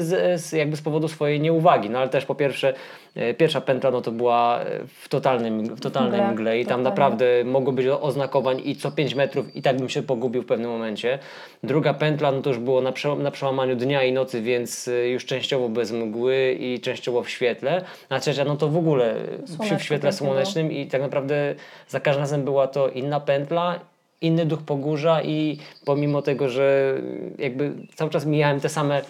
z, 0.00 0.40
z, 0.40 0.52
jakby 0.52 0.76
z 0.76 0.82
powodu 0.82 1.08
swojej 1.08 1.40
nieuwagi, 1.40 1.90
no 1.90 1.98
ale 1.98 2.08
też 2.08 2.24
po 2.24 2.34
pierwsze, 2.34 2.74
e, 3.14 3.34
pierwsza 3.34 3.60
pętla 3.60 3.90
no 3.90 4.00
to 4.00 4.12
była 4.12 4.60
e, 4.60 4.64
w 4.86 5.08
totalnym, 5.08 5.76
w 5.76 5.80
totalnej 5.80 6.20
Mgle, 6.20 6.32
mgle 6.32 6.60
i 6.60 6.66
tam 6.66 6.82
dokładnie. 6.82 6.90
naprawdę 6.90 7.26
mogło 7.44 7.72
być 7.72 7.86
oznakowań 7.86 8.62
i 8.64 8.76
co 8.76 8.90
5 8.90 9.14
metrów 9.14 9.56
i 9.56 9.62
tak 9.62 9.76
bym 9.76 9.88
się 9.88 10.02
pogubił 10.02 10.42
w 10.42 10.46
pewnym 10.46 10.70
momencie. 10.70 11.18
Druga 11.62 11.94
pętla 11.94 12.32
no 12.32 12.42
to 12.42 12.50
już 12.50 12.58
było 12.58 12.80
na, 12.80 12.92
prze, 12.92 13.16
na 13.16 13.30
przełamaniu 13.30 13.76
dnia 13.76 14.02
i 14.02 14.12
nocy, 14.12 14.42
więc 14.42 14.88
e, 14.88 15.08
już 15.08 15.24
częściowo 15.24 15.68
bez 15.68 15.92
mgły 15.92 16.56
i 16.60 16.80
częściowo 16.80 17.22
w 17.22 17.30
świetle. 17.30 17.84
A 18.08 18.20
trzecia 18.20 18.44
no 18.44 18.56
to 18.56 18.68
w 18.68 18.76
ogóle 18.76 19.14
w, 19.14 19.50
Słoneczko 19.50 19.78
w 19.78 19.82
świetle 19.82 20.12
słonecznym 20.12 20.72
i 20.72 20.86
tak 20.86 21.02
naprawdę 21.02 21.54
za 21.88 22.00
każdym 22.00 22.20
razem 22.20 22.44
była 22.44 22.66
to 22.66 22.88
inna 22.88 23.20
pętla, 23.20 23.80
inny 24.20 24.46
duch 24.46 24.62
pogórza 24.62 25.22
i 25.22 25.58
pomimo 25.84 26.22
tego, 26.22 26.48
że 26.48 26.94
jakby 27.38 27.74
cały 27.94 28.10
czas 28.10 28.26
mijałem 28.26 28.60
te 28.60 28.68
same 28.68 29.02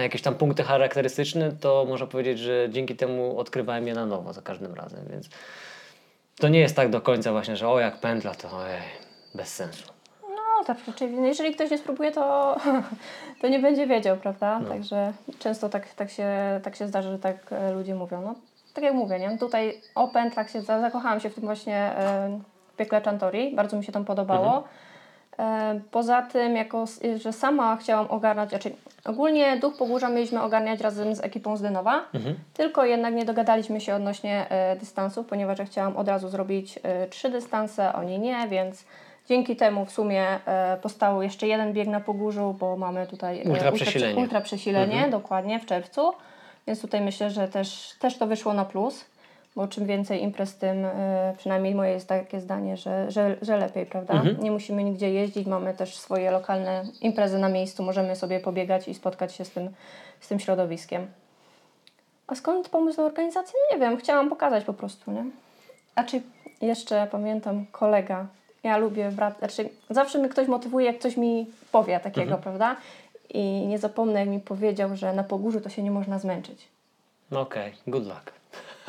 jakieś 0.00 0.22
tam 0.22 0.34
punkty 0.34 0.62
charakterystyczne, 0.62 1.52
to 1.52 1.84
można 1.88 2.06
powiedzieć, 2.06 2.38
że 2.38 2.68
dzięki 2.70 2.96
temu 2.96 3.38
odkrywałem 3.38 3.86
je 3.86 3.94
na 3.94 4.06
nowo 4.06 4.32
za 4.32 4.42
każdym 4.42 4.74
razem, 4.74 5.00
więc 5.10 5.28
to 6.38 6.48
nie 6.48 6.60
jest 6.60 6.76
tak 6.76 6.90
do 6.90 7.00
końca 7.00 7.32
właśnie, 7.32 7.56
że 7.56 7.68
o 7.68 7.80
jak 7.80 8.00
pętla, 8.00 8.34
to 8.34 8.56
ojej, 8.58 8.80
bez 9.34 9.54
sensu. 9.54 9.84
no 10.28 10.64
tak, 10.66 10.76
czyli 10.96 11.16
jeżeli 11.16 11.54
ktoś 11.54 11.70
nie 11.70 11.78
spróbuje, 11.78 12.12
to, 12.12 12.56
to 13.40 13.48
nie 13.48 13.58
będzie 13.58 13.86
wiedział, 13.86 14.16
prawda? 14.16 14.60
Także 14.68 15.12
często 15.38 15.68
tak, 15.68 15.94
tak, 15.94 16.10
się, 16.10 16.28
tak 16.62 16.76
się 16.76 16.88
zdarza, 16.88 17.10
że 17.10 17.18
tak 17.18 17.36
e, 17.52 17.72
ludzie 17.72 17.94
mówią. 17.94 18.22
No, 18.22 18.34
tak 18.74 18.84
jak 18.84 18.94
mówię, 18.94 19.18
nie? 19.18 19.38
tutaj 19.38 19.80
o 19.94 20.08
pętlach 20.08 20.50
się 20.50 20.62
za- 20.62 20.80
zakochałam 20.80 21.20
się 21.20 21.30
w 21.30 21.34
tym 21.34 21.44
właśnie 21.44 21.76
e, 21.76 22.40
piekle 22.76 23.00
Chantori, 23.00 23.56
bardzo 23.56 23.76
mi 23.76 23.84
się 23.84 23.92
tam 23.92 24.04
podobało. 24.04 24.64
E, 25.38 25.80
Poza 25.90 26.22
tym, 26.22 26.56
jako, 26.56 26.84
że 27.16 27.32
sama 27.32 27.76
chciałam 27.76 28.06
ogarniać, 28.10 28.48
znaczy 28.48 28.70
ogólnie 29.04 29.56
Duch 29.56 29.76
Pogórza 29.76 30.08
mieliśmy 30.08 30.42
ogarniać 30.42 30.80
razem 30.80 31.14
z 31.14 31.24
ekipą 31.24 31.56
z 31.56 31.62
Dynowa, 31.62 32.04
tylko 32.54 32.84
jednak 32.84 33.14
nie 33.14 33.24
dogadaliśmy 33.24 33.80
się 33.80 33.94
odnośnie 33.94 34.46
e, 34.50 34.76
dystansów, 34.76 35.26
ponieważ 35.26 35.58
ja 35.58 35.64
chciałam 35.64 35.96
od 35.96 36.08
razu 36.08 36.28
zrobić 36.28 36.78
e, 36.82 37.06
trzy 37.06 37.30
dystanse, 37.30 37.92
oni 37.92 38.18
nie, 38.18 38.48
więc 38.48 38.84
dzięki 39.28 39.56
temu 39.56 39.84
w 39.84 39.90
sumie 39.92 40.24
e, 40.46 40.76
powstał 40.82 41.22
jeszcze 41.22 41.46
jeden 41.46 41.72
bieg 41.72 41.88
na 41.88 42.00
Pogórzu, 42.00 42.56
bo 42.58 42.76
mamy 42.76 43.06
tutaj 43.06 43.42
Ultra 43.46 43.72
przesilenie. 43.72 44.20
ultra 44.22 44.40
przesilenie, 44.40 45.08
dokładnie, 45.10 45.60
w 45.60 45.66
czerwcu, 45.66 46.12
więc 46.66 46.80
tutaj 46.80 47.00
myślę, 47.00 47.30
że 47.30 47.48
też, 47.48 47.94
też 48.00 48.18
to 48.18 48.26
wyszło 48.26 48.52
na 48.54 48.64
plus. 48.64 49.04
Bo 49.56 49.68
czym 49.68 49.86
więcej 49.86 50.22
imprez, 50.22 50.56
tym 50.56 50.84
e, 50.84 51.34
przynajmniej 51.38 51.74
moje 51.74 51.90
jest 51.92 52.08
takie 52.08 52.40
zdanie, 52.40 52.76
że, 52.76 53.10
że, 53.10 53.36
że 53.42 53.56
lepiej, 53.56 53.86
prawda? 53.86 54.22
Nie 54.42 54.50
musimy 54.50 54.84
nigdzie 54.84 55.12
jeździć, 55.12 55.46
mamy 55.46 55.74
też 55.74 55.96
swoje 55.96 56.30
lokalne 56.30 56.84
imprezy 57.00 57.38
na 57.38 57.48
miejscu, 57.48 57.82
możemy 57.82 58.16
sobie 58.16 58.40
pobiegać 58.40 58.88
i 58.88 58.94
spotkać 58.94 59.34
się 59.34 59.44
z 59.44 59.50
tym, 59.50 59.70
z 60.20 60.28
tym 60.28 60.40
środowiskiem. 60.40 61.06
A 62.26 62.34
skąd 62.34 62.68
pomysł 62.68 63.00
na 63.00 63.06
organizację? 63.06 63.54
No 63.70 63.76
nie 63.76 63.80
wiem, 63.80 63.96
chciałam 63.96 64.28
pokazać 64.28 64.64
po 64.64 64.74
prostu, 64.74 65.10
nie? 65.10 65.24
A 65.94 66.04
czy 66.04 66.22
jeszcze 66.60 67.06
pamiętam 67.10 67.66
kolega, 67.72 68.26
ja 68.62 68.76
lubię 68.76 69.10
brat, 69.10 69.38
znaczy 69.38 69.68
zawsze 69.90 70.18
mnie 70.18 70.28
ktoś 70.28 70.48
motywuje, 70.48 70.86
jak 70.86 70.98
ktoś 70.98 71.16
mi 71.16 71.46
powie 71.72 72.00
takiego, 72.00 72.38
prawda? 72.38 72.76
I 73.30 73.66
nie 73.66 73.78
zapomnę, 73.78 74.20
jak 74.20 74.28
mi 74.28 74.40
powiedział, 74.40 74.96
że 74.96 75.12
na 75.12 75.24
Pogórzu 75.24 75.60
to 75.60 75.68
się 75.68 75.82
nie 75.82 75.90
można 75.90 76.18
zmęczyć. 76.18 76.68
No 77.32 77.40
okej, 77.40 77.72
good 77.86 78.04
luck 78.06 78.32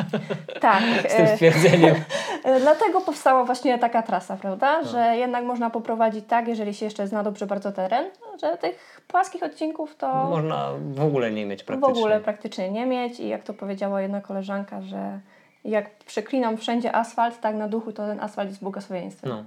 Tak. 0.59 0.83
z 1.09 1.15
tym 1.15 1.25
e, 1.25 1.33
stwierdzeniem. 1.33 1.95
E, 2.43 2.59
Dlatego 2.59 3.01
powstała 3.01 3.43
właśnie 3.43 3.79
taka 3.79 4.01
trasa, 4.01 4.37
prawda? 4.37 4.83
Że 4.83 5.15
jednak 5.17 5.43
można 5.43 5.69
poprowadzić 5.69 6.25
tak, 6.27 6.47
jeżeli 6.47 6.73
się 6.73 6.85
jeszcze 6.85 7.07
zna 7.07 7.23
dobrze 7.23 7.45
bardzo 7.47 7.71
teren, 7.71 8.05
że 8.41 8.57
tych 8.57 9.01
płaskich 9.07 9.43
odcinków 9.43 9.95
to 9.95 10.13
Można 10.13 10.71
w 10.93 11.03
ogóle 11.03 11.31
nie 11.31 11.45
mieć 11.45 11.63
w 11.63 11.65
praktycznie. 11.65 11.93
ogóle 11.93 12.19
praktycznie 12.19 12.71
nie 12.71 12.85
mieć. 12.85 13.19
I 13.19 13.27
jak 13.27 13.43
to 13.43 13.53
powiedziała 13.53 14.01
jedna 14.01 14.21
koleżanka, 14.21 14.81
że 14.81 15.19
jak 15.65 15.89
przeklinam 15.89 16.57
wszędzie 16.57 16.95
asfalt, 16.95 17.39
tak 17.39 17.55
na 17.55 17.67
duchu, 17.67 17.91
to 17.91 18.07
ten 18.07 18.19
asfalt 18.19 18.49
jest 18.49 18.61
błogosławieństwem. 18.61 19.29
No, 19.29 19.43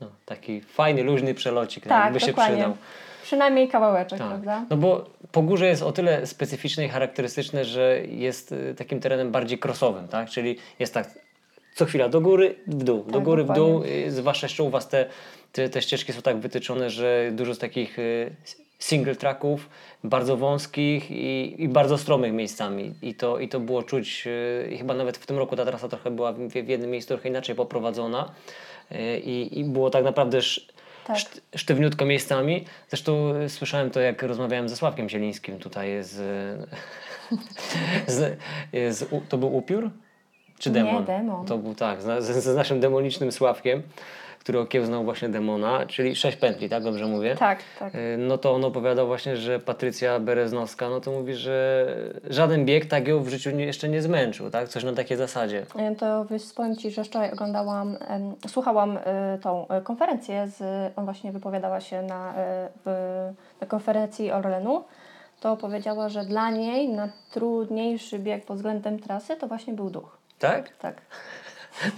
no, 0.00 0.06
taki 0.26 0.60
fajny, 0.60 1.02
luźny 1.02 1.34
przelocik, 1.34 1.86
tak, 1.86 2.12
by 2.12 2.20
się 2.20 2.26
dokładnie. 2.26 2.56
przydał. 2.56 2.76
Przynajmniej 3.30 3.68
kawałeczek, 3.68 4.18
Tak. 4.18 4.28
prawda? 4.28 4.66
No 4.70 4.76
bo 4.76 5.04
Pogórze 5.32 5.66
jest 5.66 5.82
o 5.82 5.92
tyle 5.92 6.26
specyficzne 6.26 6.84
i 6.84 6.88
charakterystyczne, 6.88 7.64
że 7.64 8.00
jest 8.08 8.52
y, 8.52 8.74
takim 8.74 9.00
terenem 9.00 9.30
bardziej 9.30 9.58
krosowym, 9.58 10.08
tak? 10.08 10.30
Czyli 10.30 10.56
jest 10.78 10.94
tak 10.94 11.08
co 11.74 11.84
chwila 11.84 12.08
do 12.08 12.20
góry, 12.20 12.54
w 12.66 12.84
dół, 12.84 13.04
do 13.04 13.12
Tak, 13.12 13.22
góry, 13.22 13.44
w 13.44 13.52
dół. 13.52 13.82
Y, 13.84 14.10
Zwłaszcza 14.10 14.44
jeszcze 14.44 14.62
u 14.62 14.70
Was 14.70 14.88
te, 14.88 15.06
te, 15.52 15.68
te 15.68 15.82
ścieżki 15.82 16.12
są 16.12 16.22
tak 16.22 16.38
wytyczone, 16.38 16.90
że 16.90 17.30
dużo 17.32 17.54
z 17.54 17.58
takich 17.58 17.98
y, 17.98 18.30
single 18.78 19.14
tracków, 19.16 19.68
bardzo 20.04 20.36
wąskich 20.36 21.10
i, 21.10 21.54
i 21.58 21.68
bardzo 21.68 21.98
stromych 21.98 22.32
miejscami. 22.32 22.94
I 23.02 23.14
to, 23.14 23.38
I 23.38 23.48
to 23.48 23.60
było 23.60 23.82
czuć, 23.82 24.28
i 24.70 24.78
chyba 24.78 24.94
nawet 24.94 25.16
w 25.16 25.26
tym 25.26 25.38
roku 25.38 25.56
ta 25.56 25.64
trasa 25.64 25.88
trochę 25.88 26.10
była 26.10 26.32
w, 26.32 26.38
w 26.48 26.68
jednym 26.68 26.90
miejscu 26.90 27.08
trochę 27.14 27.28
inaczej 27.28 27.54
poprowadzona. 27.54 28.30
Y, 28.92 29.18
I, 29.18 29.58
I 29.58 29.64
było 29.64 29.90
tak 29.90 30.04
naprawdę 30.04 30.38
sz, 30.38 30.66
Tak. 31.06 31.16
szt, 31.16 31.42
sztywniutko 31.56 32.04
miejscami. 32.04 32.64
Zresztą 32.88 33.34
y, 33.34 33.48
słyszałem 33.48 33.90
to, 33.90 34.00
jak 34.00 34.22
rozmawiałem 34.22 34.68
ze 34.68 34.76
Sławkiem 34.76 35.08
Zielińskim 35.08 35.58
tutaj 35.58 35.88
z, 36.02 36.16
z, 38.06 38.38
z, 38.96 39.12
u- 39.12 39.20
to 39.28 39.38
był 39.38 39.56
upiór? 39.56 39.90
Czy 40.58 40.70
Nie, 40.70 40.74
demon? 40.74 41.04
demon. 41.04 41.46
To 41.46 41.58
był 41.58 41.74
tak, 41.74 42.02
z, 42.02 42.24
z, 42.24 42.44
z 42.44 42.56
naszym 42.56 42.80
demonicznym 42.80 43.32
Sławkiem, 43.32 43.82
który 44.40 44.60
okiełznał 44.60 45.04
właśnie 45.04 45.28
demona, 45.28 45.86
czyli 45.86 46.16
sześć 46.16 46.36
pętli, 46.36 46.68
tak 46.68 46.82
dobrze 46.82 47.06
mówię? 47.06 47.36
Tak, 47.38 47.58
tak. 47.78 47.94
Y, 47.94 48.16
No 48.18 48.38
to 48.38 48.52
on 48.54 48.64
opowiadał 48.64 49.06
właśnie, 49.06 49.36
że 49.36 49.58
Patrycja 49.58 50.20
Bereznowska, 50.20 50.88
no 50.88 51.00
to 51.00 51.10
mówi, 51.10 51.34
że 51.34 51.86
żaden 52.30 52.64
bieg 52.64 52.86
tak 52.86 53.08
ją 53.08 53.22
w 53.22 53.28
życiu 53.28 53.50
jeszcze 53.58 53.88
nie 53.88 54.02
zmęczył, 54.02 54.50
tak? 54.50 54.68
Coś 54.68 54.84
na 54.84 54.92
takiej 54.92 55.16
zasadzie. 55.16 55.66
E, 55.76 55.94
To 55.94 56.24
wiesz, 56.24 56.42
powiem 56.56 56.76
Ci, 56.76 56.90
że 56.90 57.04
wczoraj 57.04 57.32
oglądałam, 57.32 57.96
słuchałam 58.48 58.98
e, 59.04 59.38
tą 59.42 59.68
e, 59.68 59.80
konferencję, 59.80 60.48
z, 60.48 60.92
on 60.96 61.04
właśnie 61.04 61.32
wypowiadała 61.32 61.80
się 61.80 62.02
na, 62.02 62.34
e, 62.36 62.68
na 63.60 63.66
konferencji 63.66 64.32
Orlenu, 64.32 64.84
to 65.40 65.56
powiedziała, 65.56 66.08
że 66.08 66.24
dla 66.24 66.50
niej 66.50 66.88
najtrudniejszy 66.88 68.18
bieg 68.18 68.44
pod 68.44 68.56
względem 68.56 68.98
trasy 68.98 69.36
to 69.36 69.46
właśnie 69.46 69.72
był 69.74 69.90
duch. 69.90 70.18
Tak? 70.38 70.76
Tak. 70.76 70.96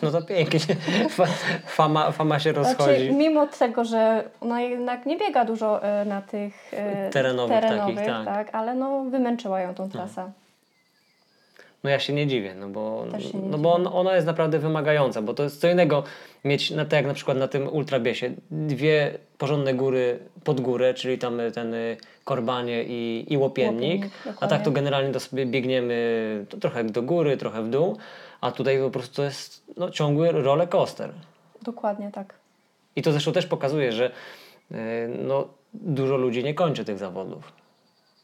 No 0.02 0.10
to 0.10 0.22
pięknie. 0.22 0.60
Fa, 1.08 1.26
fama, 1.66 2.10
fama 2.10 2.38
się 2.38 2.52
rozchodzi. 2.52 3.00
Znaczy, 3.00 3.12
mimo 3.12 3.46
tego, 3.46 3.84
że 3.84 4.24
ona 4.40 4.60
jednak 4.60 5.06
nie 5.06 5.18
biega 5.18 5.44
dużo 5.44 5.82
e, 5.82 6.04
na 6.04 6.22
tych 6.22 6.74
e, 6.74 7.10
Terenowych 7.10 7.60
takich, 7.60 7.96
tak. 7.96 8.24
tak, 8.24 8.54
ale 8.54 8.74
no 8.74 9.04
wymęczyła 9.04 9.60
ją 9.60 9.74
tą 9.74 9.90
trasa. 9.90 10.30
No 11.84 11.90
ja 11.90 11.98
się 11.98 12.12
nie 12.12 12.26
dziwię, 12.26 12.54
no 12.54 12.68
bo, 12.68 13.04
no 13.50 13.58
bo 13.58 13.74
on, 13.74 13.86
ona 13.92 14.14
jest 14.14 14.26
naprawdę 14.26 14.58
wymagająca, 14.58 15.22
bo 15.22 15.34
to 15.34 15.42
jest 15.42 15.60
co 15.60 15.68
innego 15.68 16.04
mieć, 16.44 16.70
na, 16.70 16.84
tak 16.84 16.92
jak 16.92 17.06
na 17.06 17.14
przykład 17.14 17.38
na 17.38 17.48
tym 17.48 17.68
ultrabiesie, 17.68 18.30
dwie 18.50 19.18
porządne 19.38 19.74
góry 19.74 20.18
pod 20.44 20.60
górę, 20.60 20.94
czyli 20.94 21.18
tam 21.18 21.40
ten 21.54 21.74
y, 21.74 21.96
Korbanie 22.24 22.84
i, 22.84 23.26
i 23.28 23.36
Łopiennik, 23.36 24.04
Łopiennik, 24.04 24.38
a 24.40 24.46
tak 24.46 24.62
to 24.62 24.70
generalnie 24.70 25.12
to 25.12 25.20
sobie 25.20 25.46
biegniemy 25.46 26.44
to 26.48 26.56
trochę 26.56 26.84
do 26.84 27.02
góry, 27.02 27.36
trochę 27.36 27.62
w 27.62 27.70
dół, 27.70 27.96
a 28.42 28.52
tutaj 28.52 28.78
po 28.78 28.90
prostu 28.90 29.14
to 29.16 29.22
jest 29.22 29.64
no, 29.76 29.90
ciągły 29.90 30.32
roller 30.32 30.68
coaster. 30.68 31.12
Dokładnie 31.62 32.10
tak. 32.12 32.34
I 32.96 33.02
to 33.02 33.12
zresztą 33.12 33.32
też 33.32 33.46
pokazuje, 33.46 33.92
że 33.92 34.10
y, 34.72 34.74
no, 35.18 35.48
dużo 35.74 36.16
ludzi 36.16 36.44
nie 36.44 36.54
kończy 36.54 36.84
tych 36.84 36.98
zawodów. 36.98 37.52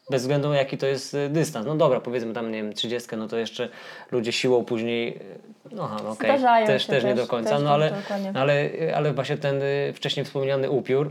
Bez 0.09 0.21
względu 0.21 0.49
na 0.49 0.55
jaki 0.55 0.77
to 0.77 0.87
jest 0.87 1.13
y, 1.13 1.29
dystans. 1.29 1.65
No 1.65 1.75
dobra, 1.75 1.99
powiedzmy 1.99 2.33
tam, 2.33 2.51
nie 2.51 2.63
wiem, 2.63 2.73
30, 2.73 3.15
no 3.17 3.27
to 3.27 3.37
jeszcze 3.37 3.69
ludzie 4.11 4.31
siłą 4.31 4.65
później, 4.65 5.17
y, 5.17 5.75
no 5.75 5.83
aha, 5.83 5.99
no 6.03 6.09
okej, 6.09 6.29
Zdarzają 6.29 6.67
też, 6.67 6.85
też 6.85 7.03
nie 7.03 7.15
do 7.15 7.27
końca, 7.27 7.49
też 7.49 7.59
no 7.59 7.65
to 7.65 7.73
ale, 7.73 7.93
ale, 8.33 8.69
ale 8.95 9.13
właśnie 9.13 9.37
ten 9.37 9.61
wcześniej 9.93 10.25
wspomniany 10.25 10.69
upiór, 10.69 11.09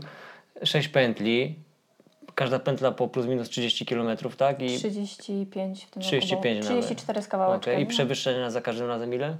6 0.63 0.87
pętli, 0.87 1.55
każda 2.39 2.59
pętla 2.59 2.91
po 2.91 3.07
plus 3.07 3.25
minus 3.25 3.49
30 3.49 3.85
km, 3.85 4.17
tak? 4.37 4.61
I, 4.61 4.77
35 4.77 5.85
w 5.85 5.91
tym 5.91 6.01
35 6.03 6.57
roku. 6.57 6.69
nawet. 6.69 6.85
34 6.85 7.21
z 7.21 7.27
kawałeczkiem. 7.27 7.79
I 7.79 7.85
przewyższenia 7.85 8.51
za 8.51 8.61
każdym 8.61 8.87
razem 8.87 9.13
ile? 9.13 9.37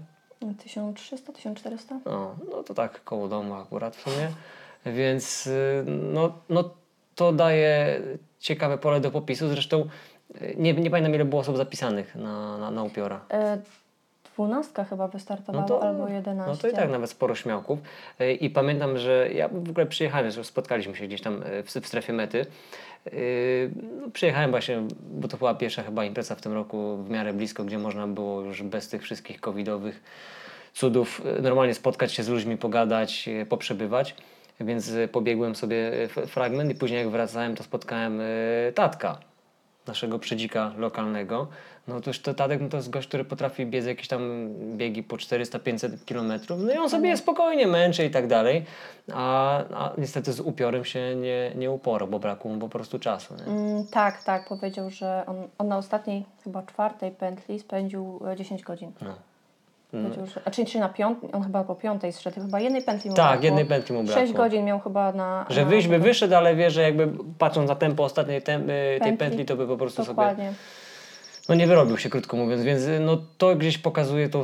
1300, 0.57 1.33
1400? 1.33 1.99
No, 2.05 2.35
no 2.51 2.63
to 2.63 2.73
tak 2.73 3.03
koło 3.03 3.27
domu 3.27 3.53
akurat 3.53 3.95
w 3.95 4.01
sumie. 4.01 4.31
Więc 4.85 5.47
y, 5.47 5.83
no, 5.87 6.33
no 6.49 6.69
to 7.15 7.31
daje 7.33 8.01
ciekawe 8.39 8.77
pole 8.77 9.01
do 9.01 9.11
popisu. 9.11 9.49
Zresztą 9.49 9.89
y, 10.41 10.55
nie, 10.57 10.73
nie 10.73 10.89
pamiętam 10.89 11.15
ile 11.15 11.25
było 11.25 11.41
osób 11.41 11.57
zapisanych 11.57 12.15
na, 12.15 12.57
na, 12.57 12.71
na 12.71 12.83
upiora. 12.83 13.25
E, 14.39 14.43
Dwunastka 14.43 14.83
chyba 14.83 15.07
wystartowała, 15.07 15.61
No 15.61 15.67
to, 15.67 15.83
albo 15.83 16.07
11. 16.07 16.51
no 16.51 16.57
to 16.57 16.67
i 16.67 16.73
tak 16.73 16.89
nawet 16.91 17.09
sporo 17.09 17.35
śmiałków. 17.35 17.79
Y, 18.21 18.33
I 18.33 18.49
pamiętam, 18.49 18.97
że 18.97 19.29
ja 19.33 19.47
w 19.47 19.69
ogóle 19.69 19.85
przyjechałem, 19.85 20.31
spotkaliśmy 20.43 20.95
się 20.95 21.07
gdzieś 21.07 21.21
tam 21.21 21.43
y, 21.43 21.63
w, 21.63 21.67
w 21.67 21.87
strefie 21.87 22.13
mety. 22.13 22.45
Y, 23.07 23.71
No, 24.01 24.09
przyjechałem 24.13 24.51
właśnie, 24.51 24.81
bo 25.01 25.27
to 25.27 25.37
była 25.37 25.55
pierwsza 25.55 25.83
chyba 25.83 26.05
impreza 26.05 26.35
w 26.35 26.41
tym 26.41 26.53
roku 26.53 26.97
w 26.97 27.09
miarę 27.09 27.33
blisko, 27.33 27.63
gdzie 27.63 27.79
można 27.79 28.07
było 28.07 28.41
już 28.41 28.63
bez 28.63 28.89
tych 28.89 29.03
wszystkich 29.03 29.41
covidowych 29.41 30.03
cudów 30.73 31.21
normalnie 31.41 31.73
spotkać 31.73 32.11
się 32.11 32.23
z 32.23 32.29
ludźmi, 32.29 32.57
pogadać, 32.57 33.29
poprzebywać. 33.49 34.15
Więc 34.59 34.91
pobiegłem 35.11 35.55
sobie 35.55 35.91
fragment 36.27 36.71
i 36.71 36.75
później 36.75 36.99
jak 36.99 37.09
wracałem, 37.09 37.55
to 37.55 37.63
spotkałem 37.63 38.21
tatka, 38.75 39.17
naszego 39.89 40.19
przedzika 40.19 40.71
lokalnego. 40.77 41.47
No 41.87 42.01
to 42.01 42.09
już 42.09 42.19
to 42.19 42.33
Tadek 42.33 42.61
no 42.61 42.69
to 42.69 42.77
jest 42.77 42.89
gość, 42.89 43.07
który 43.07 43.25
potrafi 43.25 43.65
biec 43.65 43.85
jakieś 43.85 44.07
tam 44.07 44.49
biegi 44.77 45.03
po 45.03 45.15
400-500 45.15 45.97
km. 46.07 46.41
No 46.65 46.73
i 46.73 46.77
on 46.77 46.89
sobie 46.89 47.17
spokojnie 47.17 47.67
męczy 47.67 48.05
i 48.05 48.09
tak 48.09 48.27
dalej. 48.27 48.65
A, 49.13 49.57
a 49.73 49.93
niestety 49.97 50.33
z 50.33 50.39
upiorem 50.39 50.85
się 50.85 51.15
nie, 51.15 51.51
nie 51.55 51.71
uporał, 51.71 52.07
bo 52.07 52.19
brakło 52.19 52.51
mu 52.51 52.59
po 52.59 52.69
prostu 52.69 52.99
czasu. 52.99 53.33
Mm, 53.47 53.87
tak, 53.87 54.23
tak, 54.23 54.47
powiedział, 54.47 54.89
że 54.89 55.23
on, 55.27 55.47
on 55.57 55.67
na 55.67 55.77
ostatniej, 55.77 56.25
chyba 56.43 56.63
czwartej 56.63 57.11
pętli 57.11 57.59
spędził 57.59 58.19
e, 58.31 58.35
10 58.35 58.63
godzin. 58.63 58.91
No. 59.01 59.28
Że, 59.93 60.41
a 60.45 60.51
czyli, 60.51 60.67
czyli 60.67 60.79
na 60.79 60.89
piątej, 60.89 61.29
on 61.33 61.43
chyba 61.43 61.63
po 61.63 61.75
piątej 61.75 62.13
zszedł, 62.13 62.41
chyba 62.41 62.59
jednej 62.59 62.81
pętli 62.81 63.09
mu 63.09 63.15
Tak, 63.15 63.25
brakło. 63.29 63.45
jednej 63.45 63.65
pętli 63.65 63.95
mu 63.95 64.01
6 64.07 64.13
brakło. 64.15 64.33
godzin 64.33 64.65
miał 64.65 64.79
chyba 64.79 65.11
na... 65.11 65.45
Że 65.49 65.63
na 65.63 65.69
wyjść 65.69 65.87
by 65.87 65.99
wyszedł, 65.99 66.35
ale 66.35 66.55
wie, 66.55 66.71
że 66.71 66.81
jakby 66.81 67.09
patrząc 67.37 67.69
na 67.69 67.75
tempo 67.75 68.03
ostatniej 68.03 68.41
tem, 68.41 68.61
y, 68.61 68.65
tej 68.67 68.99
Pętli. 68.99 69.17
pętli, 69.17 69.45
to 69.45 69.55
by 69.55 69.67
po 69.67 69.77
prostu 69.77 70.01
sobie 70.05 70.15
Dokładnie. 70.15 70.53
no 71.49 71.55
nie 71.55 71.67
wyrobił 71.67 71.97
się, 71.97 72.09
krótko 72.09 72.37
mówiąc, 72.37 72.61
więc 72.63 72.83
y, 72.83 72.99
no, 72.99 73.17
to 73.37 73.55
gdzieś 73.55 73.77
pokazuje 73.77 74.29
tą 74.29 74.41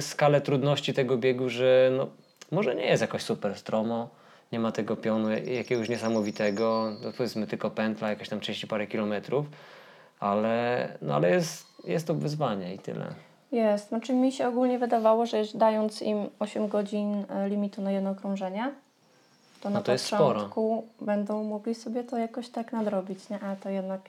skalę 0.00 0.40
trudności 0.40 0.94
tego 0.94 1.16
biegu, 1.18 1.48
że 1.48 1.90
no, 1.96 2.06
może 2.50 2.74
nie 2.74 2.86
jest 2.86 3.02
jakoś 3.02 3.22
super 3.22 3.56
stromo, 3.56 4.08
nie 4.52 4.60
ma 4.60 4.72
tego 4.72 4.96
pionu 4.96 5.30
jakiegoś 5.30 5.88
niesamowitego, 5.88 6.90
no, 7.04 7.12
powiedzmy 7.16 7.46
tylko 7.46 7.70
pętla, 7.70 8.10
jakieś 8.10 8.28
tam 8.28 8.40
30 8.40 8.66
parę 8.66 8.86
kilometrów, 8.86 9.46
ale, 10.20 10.88
no, 11.02 11.14
ale 11.14 11.30
jest, 11.30 11.66
jest 11.84 12.06
to 12.06 12.14
wyzwanie 12.14 12.74
i 12.74 12.78
tyle. 12.78 13.06
Jest. 13.54 13.88
Znaczy 13.88 14.12
mi 14.12 14.32
się 14.32 14.48
ogólnie 14.48 14.78
wydawało, 14.78 15.26
że 15.26 15.42
dając 15.54 16.02
im 16.02 16.30
8 16.38 16.68
godzin 16.68 17.24
e, 17.30 17.48
limitu 17.48 17.82
na 17.82 17.90
jedno 17.92 18.10
okrążenie, 18.10 18.70
to 19.60 19.70
na 19.70 19.78
No 19.78 19.82
to 19.84 19.98
sporo. 19.98 20.34
początku 20.34 20.84
będą 21.00 21.44
mogli 21.44 21.74
sobie 21.74 22.04
to 22.04 22.18
jakoś 22.18 22.48
tak 22.48 22.72
nadrobić, 22.72 23.28
nie? 23.30 23.38
Ale 23.40 23.56
to 23.56 23.68
jednak, 23.70 24.00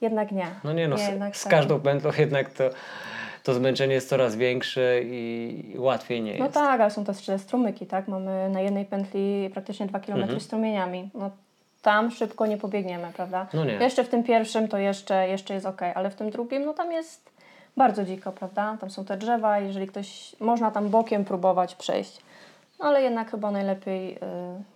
jednak 0.00 0.32
nie. 0.32 0.46
No 0.64 0.72
nie 0.72 0.88
no, 0.88 0.98
z, 0.98 1.00
jednak 1.08 1.36
z 1.36 1.42
tak. 1.42 1.50
każdą 1.50 1.80
pętlą 1.80 2.10
jednak 2.18 2.50
to, 2.50 2.64
to 3.44 3.54
zmęczenie 3.54 3.94
jest 3.94 4.08
coraz 4.08 4.36
większe 4.36 5.00
i, 5.02 5.74
łatwiej 5.78 6.22
nie 6.22 6.30
jest. 6.30 6.40
No 6.40 6.48
tak, 6.48 6.80
ale 6.80 6.90
są 6.90 7.04
też 7.04 7.26
te 7.26 7.38
strumyki, 7.38 7.86
tak? 7.86 8.08
Mamy 8.08 8.48
na 8.48 8.60
jednej 8.60 8.84
pętli 8.84 9.50
praktycznie 9.52 9.86
2 9.86 10.00
km 10.00 10.20
Mhm. 10.22 10.40
strumieniami. 10.40 11.10
No 11.14 11.30
tam 11.82 12.10
szybko 12.10 12.46
nie 12.46 12.56
pobiegniemy, 12.56 13.06
prawda? 13.16 13.46
No 13.54 13.64
nie. 13.64 13.72
Jeszcze 13.72 14.04
w 14.04 14.08
tym 14.08 14.24
pierwszym 14.24 14.68
to 14.68 14.78
jeszcze, 14.78 15.28
jeszcze 15.28 15.54
jest 15.54 15.66
ok, 15.66 15.82
ale 15.94 16.10
w 16.10 16.14
tym 16.14 16.30
drugim 16.30 16.64
no 16.64 16.72
tam 16.74 16.92
jest 16.92 17.37
bardzo 17.78 18.04
dziko, 18.04 18.32
prawda? 18.32 18.76
Tam 18.80 18.90
są 18.90 19.04
te 19.04 19.16
drzewa, 19.16 19.58
jeżeli 19.58 19.86
ktoś, 19.86 20.36
można 20.40 20.70
tam 20.70 20.88
bokiem 20.88 21.24
próbować 21.24 21.74
przejść. 21.74 22.18
No 22.78 22.86
ale 22.86 23.02
jednak 23.02 23.30
chyba 23.30 23.50
najlepiej 23.50 24.14
y, 24.14 24.18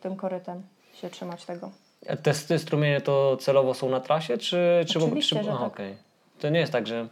tym 0.01 0.17
korytem 0.17 0.63
się 0.95 1.11
trzymać 1.11 1.45
tego. 1.45 1.71
A 2.09 2.17
te, 2.17 2.35
te 2.35 2.59
strumienie 2.59 3.01
to 3.01 3.37
celowo 3.37 3.75
są 3.75 3.89
na 3.89 4.01
trasie, 4.01 4.39
czy... 4.39 4.85
czy 4.89 4.99
Oczywiście, 4.99 5.37
czy, 5.37 5.45
że 5.45 5.51
aha, 5.51 5.65
tak. 5.65 5.73
okej. 5.73 5.97
To 6.41 6.49
nie 6.49 6.61
jest 6.61 6.73
tak, 6.73 6.87
że 6.87 7.09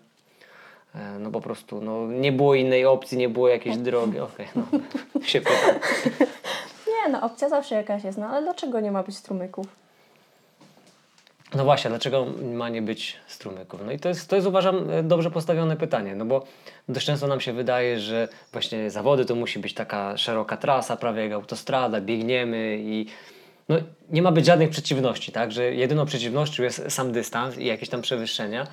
e, 0.94 1.18
no 1.18 1.30
po 1.30 1.40
prostu 1.40 1.80
no, 1.80 2.06
nie 2.06 2.32
było 2.32 2.54
innej 2.54 2.86
opcji, 2.86 3.18
nie 3.18 3.28
było 3.28 3.48
jakiejś 3.48 3.76
drogi. 3.76 4.20
Okej, 4.34 4.46
no, 4.56 4.62
się 5.22 5.40
pytam. 5.40 5.74
Nie, 6.86 7.12
no 7.12 7.22
opcja 7.22 7.48
zawsze 7.48 7.74
jakaś 7.74 8.04
jest, 8.04 8.18
no 8.18 8.26
ale 8.26 8.42
dlaczego 8.42 8.80
nie 8.80 8.92
ma 8.92 9.02
być 9.02 9.16
strumyków? 9.16 9.66
No 11.54 11.64
właśnie, 11.64 11.90
dlaczego 11.90 12.26
ma 12.52 12.68
nie 12.68 12.82
być 12.82 13.16
strumyków? 13.26 13.80
No 13.86 13.92
i 13.92 13.98
to 13.98 14.08
jest, 14.08 14.30
to 14.30 14.36
jest 14.36 14.48
uważam 14.48 14.90
e, 14.90 15.02
dobrze 15.02 15.30
postawione 15.30 15.76
pytanie, 15.76 16.14
no 16.14 16.24
bo 16.24 16.44
dość 16.88 17.06
często 17.06 17.26
nam 17.26 17.40
się 17.40 17.52
wydaje, 17.52 18.00
że 18.00 18.28
właśnie 18.52 18.90
zawody 18.90 19.24
to 19.24 19.34
musi 19.34 19.58
być 19.58 19.74
taka 19.74 20.16
szeroka 20.16 20.56
trasa, 20.56 20.96
prawie 20.96 21.22
jak 21.22 21.32
autostrada, 21.32 22.00
biegniemy 22.00 22.78
i 22.80 23.06
no, 23.68 23.76
nie 24.10 24.22
ma 24.22 24.32
być 24.32 24.46
żadnych 24.46 24.70
przeciwności, 24.70 25.32
tak? 25.32 25.52
Że 25.52 25.74
jedyną 25.74 26.06
przeciwnością 26.06 26.62
jest 26.62 26.82
sam 26.88 27.12
dystans 27.12 27.58
i 27.58 27.64
jakieś 27.64 27.88
tam 27.88 28.02
przewyższenia. 28.02 28.66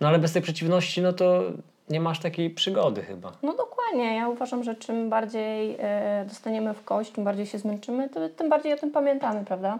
No 0.00 0.08
ale 0.08 0.18
bez 0.18 0.32
tej 0.32 0.42
przeciwności, 0.42 1.02
no 1.02 1.12
to 1.12 1.42
nie 1.90 2.00
masz 2.00 2.20
takiej 2.20 2.50
przygody 2.50 3.02
chyba. 3.02 3.32
No 3.42 3.54
dokładnie, 3.56 4.16
ja 4.16 4.28
uważam, 4.28 4.64
że 4.64 4.74
czym 4.74 5.10
bardziej 5.10 5.76
e, 5.78 6.24
dostaniemy 6.28 6.74
w 6.74 6.84
kość, 6.84 7.12
czym 7.12 7.24
bardziej 7.24 7.46
się 7.46 7.58
zmęczymy, 7.58 8.08
to 8.08 8.28
tym 8.28 8.48
bardziej 8.48 8.72
o 8.72 8.76
tym 8.76 8.90
pamiętamy, 8.90 9.44
prawda? 9.44 9.78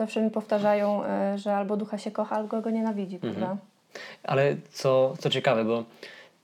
Zawsze 0.00 0.22
mi 0.22 0.30
powtarzają, 0.30 1.04
e, 1.04 1.38
że 1.38 1.56
albo 1.56 1.76
ducha 1.76 1.98
się 1.98 2.10
kocha, 2.10 2.36
albo 2.36 2.60
go 2.60 2.70
nienawidzi, 2.70 3.18
prawda? 3.18 3.56
Ale 4.22 4.56
co, 4.72 5.14
co 5.18 5.30
ciekawe, 5.30 5.64
bo 5.64 5.84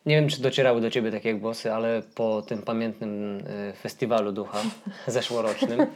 nie 0.06 0.16
wiem, 0.16 0.28
czy 0.28 0.42
docierały 0.42 0.80
do 0.80 0.90
ciebie 0.90 1.10
takie 1.10 1.34
głosy, 1.34 1.72
ale 1.72 2.02
po 2.14 2.42
tym 2.42 2.62
pamiętnym 2.62 3.38
y, 3.38 3.72
festiwalu 3.82 4.32
ducha 4.32 4.62
zeszłorocznym, 5.06 5.80
y, 5.80 5.86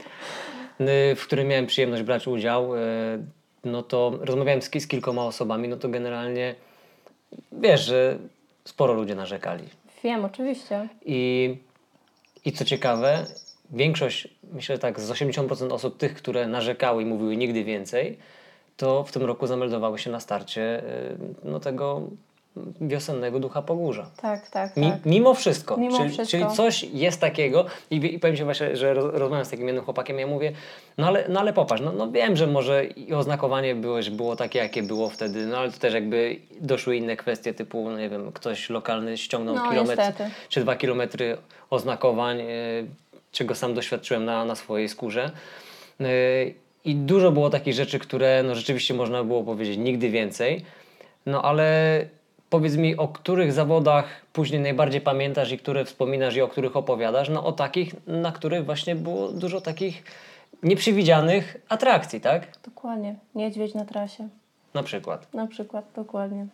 w 1.16 1.26
którym 1.26 1.48
miałem 1.48 1.66
przyjemność 1.66 2.02
brać 2.02 2.26
udział, 2.26 2.70
no 3.64 3.82
to 3.82 4.18
rozmawiałem 4.20 4.62
z, 4.62 4.70
z 4.70 4.86
kilkoma 4.86 5.24
osobami, 5.24 5.68
no 5.68 5.76
to 5.76 5.88
generalnie 5.88 6.54
wiesz, 7.52 7.84
że 7.84 8.18
sporo 8.64 8.92
ludzie 8.94 9.14
narzekali. 9.14 9.64
Wiem, 10.04 10.24
oczywiście. 10.24 10.88
I, 11.04 11.56
I 12.44 12.52
co 12.52 12.64
ciekawe, 12.64 13.26
większość, 13.72 14.28
myślę 14.52 14.78
tak, 14.78 15.00
z 15.00 15.10
80% 15.10 15.72
osób, 15.72 15.96
tych, 15.98 16.14
które 16.14 16.46
narzekały 16.46 17.02
i 17.02 17.06
mówiły 17.06 17.36
nigdy 17.36 17.64
więcej, 17.64 18.18
to 18.76 19.04
w 19.04 19.12
tym 19.12 19.22
roku 19.22 19.46
zameldowały 19.46 19.98
się 19.98 20.10
na 20.10 20.20
starcie 20.20 20.82
y, 20.84 21.16
no, 21.44 21.60
tego 21.60 22.02
wiosennego 22.80 23.40
ducha 23.40 23.62
Pogórza. 23.62 24.10
Tak, 24.22 24.50
tak, 24.50 24.76
Mi, 24.76 24.90
tak. 24.90 25.06
Mimo 25.06 25.34
wszystko. 25.34 25.76
Mimo 25.76 25.96
czyli, 25.98 26.10
wszystko. 26.10 26.38
czyli 26.38 26.56
coś 26.56 26.82
jest 26.82 27.20
takiego 27.20 27.66
i, 27.90 28.14
i 28.14 28.18
powiem 28.18 28.36
Ci 28.36 28.44
właśnie, 28.44 28.76
że 28.76 28.94
roz, 28.94 29.14
rozmawiam 29.14 29.44
z 29.44 29.50
takim 29.50 29.66
jednym 29.66 29.84
chłopakiem 29.84 30.18
ja 30.18 30.26
mówię, 30.26 30.52
no 30.98 31.06
ale, 31.06 31.24
no 31.28 31.40
ale 31.40 31.52
popatrz, 31.52 31.82
no, 31.82 31.92
no 31.92 32.10
wiem, 32.10 32.36
że 32.36 32.46
może 32.46 32.84
i 32.84 33.14
oznakowanie 33.14 33.74
było, 33.74 34.02
że 34.02 34.10
było 34.10 34.36
takie, 34.36 34.58
jakie 34.58 34.82
było 34.82 35.08
wtedy, 35.10 35.46
no 35.46 35.58
ale 35.58 35.72
to 35.72 35.78
też 35.78 35.94
jakby 35.94 36.36
doszły 36.60 36.96
inne 36.96 37.16
kwestie 37.16 37.54
typu, 37.54 37.90
no 37.90 37.98
nie 37.98 38.08
wiem, 38.08 38.32
ktoś 38.32 38.70
lokalny 38.70 39.18
ściągnął 39.18 39.54
No, 39.54 39.70
kilometr 39.70 40.02
niestety. 40.02 40.30
czy 40.48 40.60
dwa 40.60 40.76
kilometry 40.76 41.36
oznakowań, 41.70 42.40
e, 42.40 42.44
czego 43.32 43.54
sam 43.54 43.74
doświadczyłem 43.74 44.24
na, 44.24 44.44
na 44.44 44.54
swojej 44.54 44.88
skórze. 44.88 45.30
E, 46.00 46.06
I 46.84 46.94
dużo 46.94 47.32
było 47.32 47.50
takich 47.50 47.74
rzeczy, 47.74 47.98
które 47.98 48.42
no, 48.42 48.54
rzeczywiście 48.54 48.94
można 48.94 49.24
było 49.24 49.44
powiedzieć 49.44 49.78
nigdy 49.78 50.10
więcej. 50.10 50.64
No 51.26 51.42
ale 51.42 52.04
powiedz 52.50 52.76
mi, 52.76 52.96
o 52.96 53.08
których 53.08 53.52
zawodach 53.52 54.06
później 54.32 54.60
najbardziej 54.60 55.00
pamiętasz 55.00 55.52
i 55.52 55.58
które 55.58 55.84
wspominasz 55.84 56.36
i 56.36 56.40
o 56.40 56.48
których 56.48 56.76
opowiadasz? 56.76 57.28
No 57.28 57.44
o 57.44 57.52
takich, 57.52 58.06
na 58.06 58.32
których 58.32 58.64
właśnie 58.64 58.96
było 58.96 59.28
dużo 59.32 59.60
takich 59.60 60.02
nieprzewidzianych 60.62 61.56
atrakcji, 61.68 62.20
tak? 62.20 62.58
Dokładnie. 62.64 63.16
Niedźwiedź 63.34 63.74
na 63.74 63.84
trasie. 63.84 64.28
Na 64.74 64.82
przykład. 64.82 65.34
Na 65.34 65.46
przykład, 65.46 65.84
dokładnie. 65.96 66.46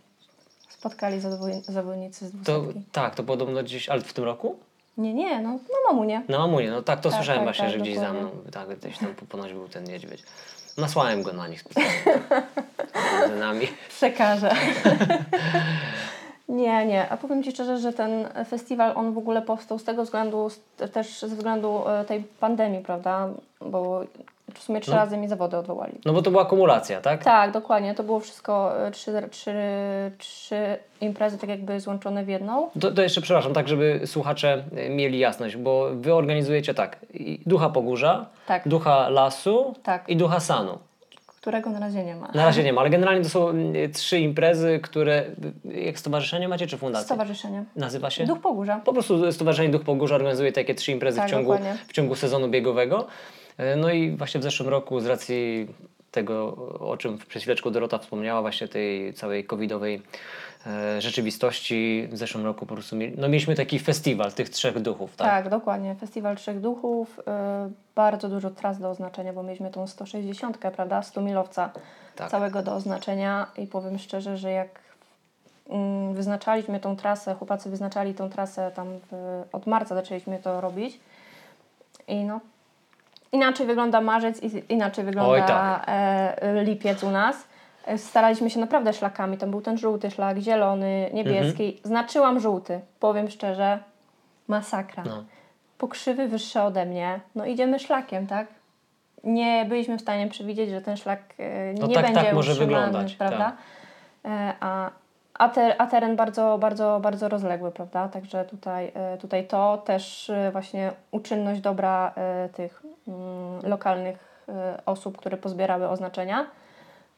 Spotkali 0.68 1.20
zawodnicy 1.62 2.28
z 2.28 2.32
dwusetki. 2.32 2.82
tak, 2.92 3.14
to 3.14 3.22
podobno 3.22 3.62
gdzieś, 3.62 3.88
ale 3.88 4.00
w 4.00 4.12
tym 4.12 4.24
roku? 4.24 4.58
Nie, 4.98 5.14
nie, 5.14 5.40
no, 5.40 5.50
no 5.50 5.92
mamunie. 5.92 6.22
Na 6.28 6.38
Mamunie, 6.38 6.70
no 6.70 6.82
tak, 6.82 7.00
to 7.00 7.11
Tak, 7.11 7.18
słyszałem 7.18 7.40
tak, 7.40 7.46
właśnie, 7.46 7.64
tak, 7.64 7.72
że 7.72 7.78
gdzieś 7.78 7.98
za 7.98 8.12
mną, 8.12 8.30
tak, 8.52 8.78
gdzieś 8.78 8.98
tam 8.98 9.14
ponoć 9.28 9.52
był 9.52 9.68
ten 9.68 9.85
niedźwiedź. 9.85 10.22
Nasłałem 10.78 11.22
go 11.22 11.32
na 11.32 11.48
nich 11.48 11.61
specjalnie. 11.61 12.22
Między 13.20 13.37
nami. 13.37 13.66
Przekażę. 13.88 14.52
nie, 16.48 16.87
nie. 16.87 17.09
A 17.09 17.16
powiem 17.16 17.42
Ci 17.42 17.50
szczerze, 17.52 17.78
że 17.78 17.92
ten 17.92 18.28
festiwal, 18.48 18.92
on 18.94 19.14
w 19.14 19.18
ogóle 19.18 19.42
powstał 19.42 19.78
z 19.78 19.85
tego 19.85 20.04
względu, 20.04 20.50
też 20.92 21.18
ze 21.18 21.28
względu 21.28 21.88
e, 21.88 22.04
tej 22.04 22.24
pandemii, 22.40 22.80
prawda? 22.80 23.28
Bo 23.61 24.04
w 24.59 24.62
sumie 24.62 24.81
trzy 24.81 24.90
No. 24.90 24.97
razy 24.97 25.16
mi 25.16 25.29
zawody 25.29 25.57
odwołali. 25.57 25.92
No 26.05 26.12
bo 26.12 26.23
to 26.23 26.31
była 26.31 26.45
kumulacja, 26.45 27.01
tak? 27.01 27.25
Tak, 27.25 27.51
dokładnie. 27.53 27.95
To 27.95 28.03
było 28.03 28.21
wszystko, 28.21 28.87
e, 28.87 28.90
trzy, 28.90 29.12
trzy, 29.31 29.53
trzy 30.19 30.57
imprezy 31.01 31.38
tak 31.38 31.51
jakby 31.51 31.81
złączone 31.81 32.25
w 32.25 32.29
jedną. 32.29 32.71
To, 32.81 32.90
to 32.92 33.03
jeszcze 33.03 33.21
przepraszam, 33.21 33.53
tak 33.53 33.69
żeby 33.69 34.01
słuchacze 34.07 34.64
e, 34.77 34.90
mieli 34.90 35.19
jasność, 35.19 35.57
bo 35.57 35.88
wy 35.95 36.14
organizujecie 36.14 36.75
tak, 36.75 36.97
ducha 37.47 37.69
Pogórza, 37.71 38.27
Tak. 38.47 38.69
ducha 38.69 39.09
lasu 39.09 39.75
Tak. 39.83 40.09
i 40.09 40.16
ducha 40.16 40.40
sanu. 40.40 40.79
Którego 41.40 41.71
na 41.71 41.81
razie 41.81 42.05
nie 42.05 42.16
ma. 42.16 42.29
Na 42.35 42.45
razie 42.45 42.64
nie 42.64 42.73
ma, 42.73 42.81
ale 42.81 42.90
generalnie 42.90 43.23
to 43.23 43.29
są 43.29 43.49
trzy 43.95 44.19
imprezy, 44.19 44.81
które, 44.83 45.25
jak 45.64 45.99
stowarzyszenie 45.99 46.49
macie 46.49 46.66
czy 46.66 46.79
fundację? 46.79 47.05
Stowarzyszenie. 47.07 47.64
Nazywa 47.77 48.11
się? 48.11 48.25
Duch 48.27 48.40
Pogórza. 48.40 48.81
Po 48.85 48.92
prostu 48.92 49.33
Stowarzyszenie 49.33 49.69
Duch 49.69 49.83
Pogórza 49.83 50.14
organizuje 50.14 50.53
takie 50.53 50.75
trzy 50.75 50.92
imprezy 50.92 51.19
Tak, 51.19 51.29
w, 51.29 51.31
ciągu, 51.31 51.53
dokładnie. 51.53 51.79
w 51.88 51.92
ciągu 51.92 52.14
sezonu 52.14 52.49
biegowego. 52.49 53.07
E, 53.59 53.77
No 53.77 53.90
i 53.90 54.16
właśnie 54.16 54.40
w 54.40 54.42
zeszłym 54.42 54.69
roku 54.69 55.01
z 55.01 55.07
racji 55.07 55.69
tego, 56.11 56.57
o 56.81 56.97
czym 56.97 57.19
przed 57.19 57.42
chwileczką 57.42 57.71
Dorota 57.71 57.99
wspomniała, 57.99 58.40
właśnie 58.40 58.69
tej 58.69 59.14
całej 59.14 59.45
covidowej 59.45 60.03
e, 60.66 61.01
rzeczywistości, 61.01 62.09
w 62.12 62.16
zeszłym 62.19 62.45
roku 62.45 62.66
po 62.66 62.75
prostu 62.75 62.97
mieli, 62.97 63.14
no 63.19 63.29
mieliśmy 63.29 63.55
taki 63.55 63.79
festiwal 63.79 64.33
tych 64.33 64.49
trzech 64.49 64.81
duchów, 64.81 65.16
tak? 65.16 65.27
Tak, 65.29 65.49
dokładnie. 65.49 65.95
Festiwal 65.95 66.37
Trzech 66.37 66.61
Duchów. 66.61 67.19
y, 67.19 67.23
bardzo 67.95 68.29
dużo 68.29 68.51
tras 68.51 68.79
do 68.79 68.90
oznaczenia, 68.90 69.33
bo 69.33 69.42
mieliśmy 69.42 69.71
tą 69.71 69.87
160, 69.87 70.59
prawda? 70.59 71.03
100 71.03 71.21
milowca 71.21 71.71
Tak. 72.16 72.31
całego 72.31 72.62
do 72.62 72.75
oznaczenia 72.75 73.47
i 73.59 73.66
powiem 73.66 73.99
szczerze, 73.99 74.37
że 74.38 74.51
jak 74.51 74.69
mm, 75.69 76.14
wyznaczaliśmy 76.14 76.81
tą 76.81 76.97
trasę, 76.97 77.35
chłopacy 77.35 77.71
wyznaczali 77.71 78.14
tą 78.14 78.31
trasę 78.31 78.71
tam 78.75 78.88
w, 79.12 79.42
od 79.53 79.66
marca 79.66 79.95
zaczęliśmy 79.95 80.38
to 80.38 80.61
robić 80.61 81.01
i 82.09 82.25
no 82.25 82.40
inaczej 83.32 83.66
wygląda 83.66 84.00
marzec 84.00 84.42
i 84.42 84.72
inaczej 84.72 85.04
wygląda 85.04 85.30
Oj, 85.30 85.42
tak. 85.46 85.84
e, 85.86 86.64
lipiec 86.64 87.02
u 87.02 87.10
nas. 87.10 87.48
E, 87.86 87.98
Staraliśmy 87.98 88.50
się 88.50 88.60
naprawdę 88.60 88.92
szlakami. 88.92 89.38
Tam 89.38 89.50
był 89.50 89.60
ten 89.60 89.78
żółty 89.78 90.10
szlak, 90.10 90.38
zielony, 90.38 91.10
niebieski. 91.12 91.64
Mhm. 91.64 91.82
Znaczyłam 91.84 92.40
żółty. 92.40 92.80
Powiem 93.00 93.30
szczerze, 93.30 93.78
masakra. 94.48 95.02
No. 95.06 95.24
Pokrzywy 95.78 96.28
wyższe 96.28 96.64
ode 96.64 96.86
mnie. 96.86 97.20
No 97.34 97.46
idziemy 97.46 97.78
szlakiem, 97.78 98.26
tak? 98.26 98.46
Nie 99.24 99.64
byliśmy 99.68 99.98
w 99.98 100.00
stanie 100.00 100.28
przewidzieć, 100.28 100.70
że 100.70 100.80
ten 100.80 100.96
szlak 100.96 101.20
e, 101.38 101.74
nie 101.74 101.80
No 101.80 101.88
tak, 101.88 102.04
będzie 102.04 102.20
tak 102.20 102.34
może 102.34 102.52
utrzymany, 102.52 102.86
wyglądać, 102.86 103.14
prawda? 103.14 103.52
E, 104.24 104.54
A, 104.60 104.90
a, 105.38 105.53
a 105.79 105.87
teren 105.87 106.16
bardzo, 106.16 106.59
bardzo, 106.59 107.01
bardzo 107.03 107.29
rozległy, 107.29 107.70
prawda? 107.70 108.09
Także 108.09 108.44
tutaj, 108.44 108.92
e, 108.94 109.18
tutaj 109.18 109.46
to 109.46 109.83
też 109.87 110.31
e, 110.31 110.51
właśnie 110.53 110.92
uczynność 111.11 111.61
dobra 111.61 112.12
e, 112.16 112.49
tych 112.49 112.83
mm, 113.09 113.61
lokalnych 113.62 114.37
osób, 114.87 115.18
które 115.18 115.37
pozbierały 115.37 115.88
oznaczenia. 115.88 116.46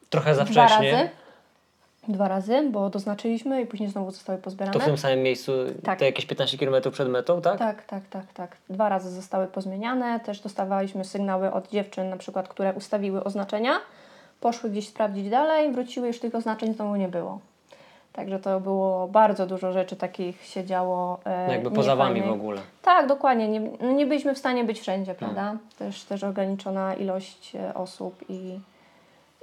Trochę 0.09 0.35
za 0.35 0.43
Dwa 0.45 0.67
wcześnie. 0.67 0.91
razy. 0.91 1.09
Dwa 2.07 2.27
razy, 2.27 2.69
bo 2.71 2.89
doznaczyliśmy 2.89 3.61
i 3.61 3.65
później 3.65 3.89
znowu 3.89 4.11
zostały 4.11 4.39
pozbierane. 4.39 4.73
To 4.73 4.79
w 4.79 4.85
tym 4.85 4.97
samym 4.97 5.23
miejscu, 5.23 5.51
Tak. 5.83 5.99
te 5.99 6.05
jakieś 6.05 6.25
15 6.25 6.57
km 6.57 6.91
przed 6.91 7.09
metą, 7.09 7.41
tak? 7.41 7.59
Tak, 7.59 7.83
tak, 7.85 8.03
tak, 8.09 8.33
tak. 8.33 8.57
Dwa 8.69 8.89
razy 8.89 9.09
zostały 9.09 9.47
pozmieniane. 9.47 10.19
Też 10.19 10.39
dostawaliśmy 10.39 11.05
sygnały 11.05 11.51
od 11.51 11.69
dziewczyn, 11.69 12.09
na 12.09 12.17
przykład, 12.17 12.47
które 12.47 12.73
ustawiły 12.73 13.23
oznaczenia, 13.23 13.71
poszły 14.39 14.69
gdzieś 14.69 14.87
sprawdzić 14.87 15.29
dalej, 15.29 15.71
wróciły, 15.71 16.07
już 16.07 16.19
tych 16.19 16.35
oznaczeń 16.35 16.73
znowu 16.73 16.95
nie 16.95 17.07
było. 17.07 17.39
Także 18.13 18.39
to 18.39 18.59
było 18.59 19.07
bardzo 19.07 19.47
dużo 19.47 19.71
rzeczy 19.71 19.95
takich 19.95 20.45
się 20.45 20.65
działo. 20.65 21.19
E, 21.25 21.47
No 21.47 21.53
jakby 21.53 21.71
poza 21.71 21.95
wami 21.95 22.21
w 22.21 22.31
ogóle. 22.31 22.61
Tak, 22.81 23.07
dokładnie. 23.07 23.47
Nie, 23.47 23.59
no 23.81 23.91
nie 23.91 24.05
byliśmy 24.05 24.35
w 24.35 24.37
stanie 24.37 24.63
być 24.63 24.79
wszędzie, 24.79 25.11
No. 25.11 25.17
prawda? 25.17 25.57
Też, 25.79 26.03
też 26.03 26.23
ograniczona 26.23 26.93
ilość 26.95 27.55
e, 27.55 27.73
osób 27.73 28.23
i, 28.29 28.59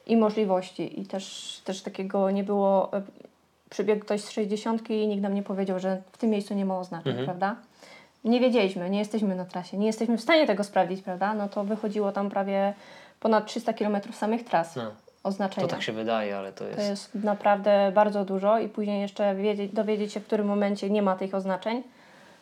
i 0.06 0.16
możliwości. 0.16 1.00
I 1.00 1.06
też, 1.06 1.56
też 1.64 1.82
takiego 1.82 2.30
nie 2.30 2.44
było. 2.44 2.92
e, 2.92 3.02
Przybiegł 3.70 4.00
ktoś 4.04 4.20
z 4.20 4.30
60 4.30 4.90
i 4.90 5.06
nikt 5.08 5.22
nam 5.22 5.34
nie 5.34 5.42
powiedział, 5.42 5.78
że 5.78 6.02
w 6.12 6.18
tym 6.18 6.30
miejscu 6.30 6.54
nie 6.54 6.64
ma 6.64 6.78
oznaczeń, 6.78 7.10
Mhm. 7.10 7.26
prawda? 7.26 7.56
Nie 8.24 8.40
wiedzieliśmy, 8.40 8.90
nie 8.90 8.98
jesteśmy 8.98 9.34
na 9.34 9.44
trasie, 9.44 9.78
nie 9.78 9.86
jesteśmy 9.86 10.18
w 10.18 10.20
stanie 10.22 10.46
tego 10.46 10.64
sprawdzić, 10.64 11.02
prawda? 11.02 11.34
No 11.34 11.48
to 11.48 11.64
wychodziło 11.64 12.12
tam 12.12 12.30
prawie 12.30 12.74
ponad 13.20 13.46
300 13.46 13.72
km 13.72 13.96
samych 14.12 14.44
tras 14.44 14.76
No. 14.76 14.82
Oznaczenia. 15.26 15.66
To 15.66 15.70
tak 15.70 15.82
się 15.82 15.92
wydaje, 15.92 16.38
ale 16.38 16.52
to 16.52 16.64
jest... 16.64 16.76
To 16.76 16.82
jest 16.82 17.14
naprawdę 17.14 17.92
bardzo 17.94 18.24
dużo 18.24 18.58
i 18.58 18.68
później 18.68 19.00
jeszcze 19.00 19.34
wiedzieć, 19.34 19.72
dowiedzieć 19.72 20.12
się, 20.12 20.20
w 20.20 20.26
którym 20.26 20.46
momencie 20.46 20.90
nie 20.90 21.02
ma 21.02 21.16
tych 21.16 21.34
oznaczeń, 21.34 21.82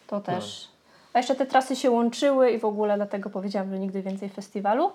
to 0.06 0.20
też. 0.20 0.68
A 1.12 1.18
jeszcze 1.18 1.34
te 1.34 1.46
trasy 1.46 1.76
się 1.76 1.90
łączyły 1.90 2.50
i 2.50 2.58
w 2.58 2.64
ogóle 2.64 2.96
dlatego 2.96 3.30
powiedziałam, 3.30 3.70
że 3.70 3.78
nigdy 3.78 4.02
więcej 4.02 4.28
festiwalu. 4.28 4.92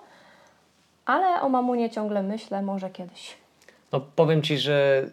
Ale 1.06 1.40
o 1.42 1.48
Mamunie 1.48 1.90
ciągle 1.90 2.22
myślę, 2.22 2.62
może 2.62 2.90
kiedyś. 2.90 3.34
No 3.92 4.00
powiem 4.16 4.42
Ci, 4.42 4.58
że 4.58 5.06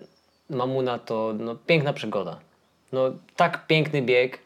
Mamuna 0.50 1.00
to 1.00 1.34
no, 1.40 1.56
piękna 1.56 1.94
przygoda. 1.94 2.38
No 2.92 3.02
tak 3.36 3.68
piękny 3.68 4.02
bieg 4.02 4.40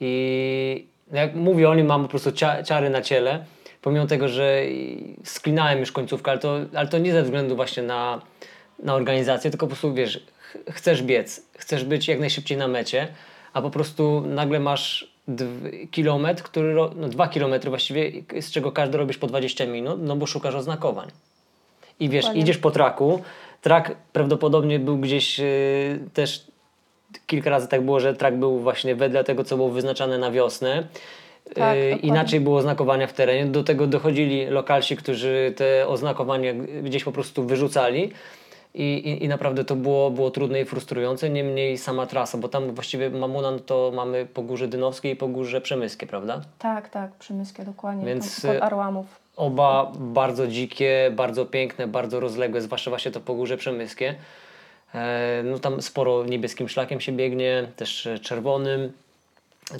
i 0.00 0.86
jak 1.12 1.34
mówię 1.34 1.70
o 1.70 1.74
nim 1.74 1.86
mam 1.86 2.02
po 2.02 2.08
prostu 2.08 2.32
cia, 2.32 2.62
ciary 2.62 2.90
na 2.90 3.02
ciele, 3.02 3.44
pomimo 3.82 4.06
tego, 4.06 4.28
że 4.28 4.62
sklinałem 5.24 5.78
już 5.78 5.92
końcówkę, 5.92 6.30
ale 6.30 6.40
to, 6.40 6.58
ale 6.74 6.88
to 6.88 6.98
nie 6.98 7.12
ze 7.12 7.22
względu 7.22 7.56
właśnie 7.56 7.82
na, 7.82 8.22
na 8.82 8.94
organizację, 8.94 9.50
tylko 9.50 9.66
po 9.66 9.70
prostu 9.70 9.94
wiesz, 9.94 10.26
ch 10.38 10.56
chcesz 10.70 11.02
biec, 11.02 11.46
chcesz 11.58 11.84
być 11.84 12.08
jak 12.08 12.20
najszybciej 12.20 12.58
na 12.58 12.68
mecie, 12.68 13.08
a 13.52 13.62
po 13.62 13.70
prostu 13.70 14.22
nagle 14.26 14.60
masz 14.60 15.10
kilometr, 15.90 16.42
który, 16.42 16.74
no 16.96 17.08
dwa 17.08 17.28
kilometry 17.28 17.70
właściwie, 17.70 18.12
z 18.40 18.50
czego 18.50 18.72
każdy 18.72 18.98
robisz 18.98 19.18
po 19.18 19.26
20 19.26 19.66
minut, 19.66 20.00
no 20.02 20.16
bo 20.16 20.26
szukasz 20.26 20.54
oznakowań. 20.54 21.08
I 22.00 22.08
wiesz, 22.08 22.24
Dokładnie. 22.24 22.42
idziesz 22.42 22.58
po 22.58 22.70
traku. 22.70 23.22
Trak 23.62 23.96
prawdopodobnie 24.12 24.78
był 24.78 24.98
gdzieś 24.98 25.40
y, 25.40 26.00
też 26.14 26.44
kilka 27.26 27.50
razy 27.50 27.68
tak 27.68 27.84
było, 27.84 28.00
że 28.00 28.14
trak 28.14 28.38
był 28.38 28.58
właśnie 28.58 28.94
wedle 28.94 29.24
tego, 29.24 29.44
co 29.44 29.56
było 29.56 29.70
wyznaczane 29.70 30.18
na 30.18 30.30
wiosnę. 30.30 30.86
Tak, 31.54 31.78
dokładnie. 31.78 32.08
inaczej 32.08 32.40
było 32.40 32.58
oznakowania 32.58 33.06
w 33.06 33.12
terenie. 33.12 33.46
Do 33.46 33.64
tego 33.64 33.86
dochodzili 33.86 34.46
lokalsi, 34.46 34.96
którzy 34.96 35.52
te 35.56 35.88
oznakowania 35.88 36.54
gdzieś 36.82 37.04
po 37.04 37.12
prostu 37.12 37.44
wyrzucali. 37.44 38.12
I, 38.74 38.94
i, 38.94 39.24
I 39.24 39.28
naprawdę 39.28 39.64
to 39.64 39.76
było, 39.76 40.10
było 40.10 40.30
trudne 40.30 40.60
i 40.60 40.64
frustrujące, 40.64 41.30
niemniej 41.30 41.78
sama 41.78 42.06
trasa, 42.06 42.38
bo 42.38 42.48
tam 42.48 42.74
właściwie 42.74 43.10
Mamuna 43.10 43.50
no 43.50 43.58
to 43.58 43.92
mamy 43.94 44.26
Pogórze 44.26 44.68
Dynowskie 44.68 45.10
i 45.10 45.16
Pogórze 45.16 45.60
Przemyskie, 45.60 46.06
prawda? 46.06 46.40
Tak, 46.58 46.88
tak, 46.88 47.12
przemyskie 47.12 47.64
dokładnie. 47.64 48.06
Więc, 48.06 48.24
Więc... 48.24 48.44
y, 48.44 48.48
Pod 48.48 48.62
Arłamów. 48.62 49.06
Oba 49.36 49.92
bardzo 49.98 50.46
dzikie, 50.46 51.12
bardzo 51.16 51.46
piękne, 51.46 51.86
bardzo 51.86 52.20
rozległe, 52.20 52.60
zwłaszcza 52.60 52.90
właśnie 52.90 53.10
to 53.10 53.20
Pogórze 53.20 53.56
Przemyskie. 53.56 54.14
E, 54.94 55.42
no 55.44 55.58
tam 55.58 55.82
sporo 55.82 56.24
niebieskim 56.24 56.68
szlakiem 56.68 57.00
się 57.00 57.12
biegnie, 57.12 57.68
też 57.76 58.06
e, 58.06 58.18
czerwonym, 58.18 58.92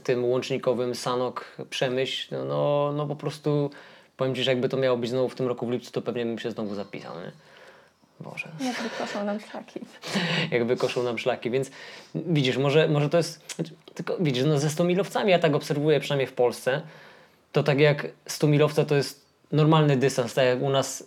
tym 0.05 0.24
łącznikowym 0.24 0.94
Sanok 0.94 1.57
Przemyśl. 1.70 2.35
No, 2.35 2.44
no, 2.44 2.92
no 2.96 3.07
po 3.07 3.16
prostu 3.16 3.70
powiem 4.16 4.35
Ci, 4.35 4.42
że 4.42 4.50
jakby 4.50 4.68
to 4.68 4.76
miało 4.76 4.96
być 4.96 5.11
znowu 5.11 5.29
w 5.29 5.35
tym 5.35 5.46
roku 5.46 5.66
w 5.66 5.70
lipcu, 5.70 5.92
to 5.92 6.03
pewnie 6.03 6.26
bym 6.26 6.38
się 6.38 6.50
znowu 6.50 6.74
zapisał. 6.74 7.14
Nie? 7.14 7.33
Boże, 8.20 8.48
Jak 8.61 8.76
wykoszą 8.76 9.24
nam 9.24 9.40
szlaki. 9.40 9.81
jakby 10.57 10.76
koszą 10.76 11.03
nam 11.03 11.18
szlaki, 11.18 11.50
więc 11.50 11.70
widzisz, 12.14 12.57
może, 12.57 12.88
może 12.88 13.09
to 13.09 13.16
jest, 13.16 13.55
znaczy, 13.55 13.72
tylko 13.94 14.16
widzisz, 14.20 14.44
no 14.44 14.59
ze 14.59 14.70
100 14.70 14.85
milowcami 14.85 15.31
ja 15.31 15.38
tak 15.38 15.55
obserwuję, 15.55 16.00
przynajmniej 16.00 16.26
w 16.26 16.33
Polsce, 16.33 16.83
to 17.53 17.62
tak 17.62 17.81
jak 17.81 18.07
100 18.26 18.46
milowca 18.46 18.85
to 18.85 18.94
jest 18.94 19.24
normalny 19.53 19.96
dystans, 19.96 20.35
tak 20.35 20.44
jak 20.44 20.62
u 20.62 20.70
nas 20.70 21.05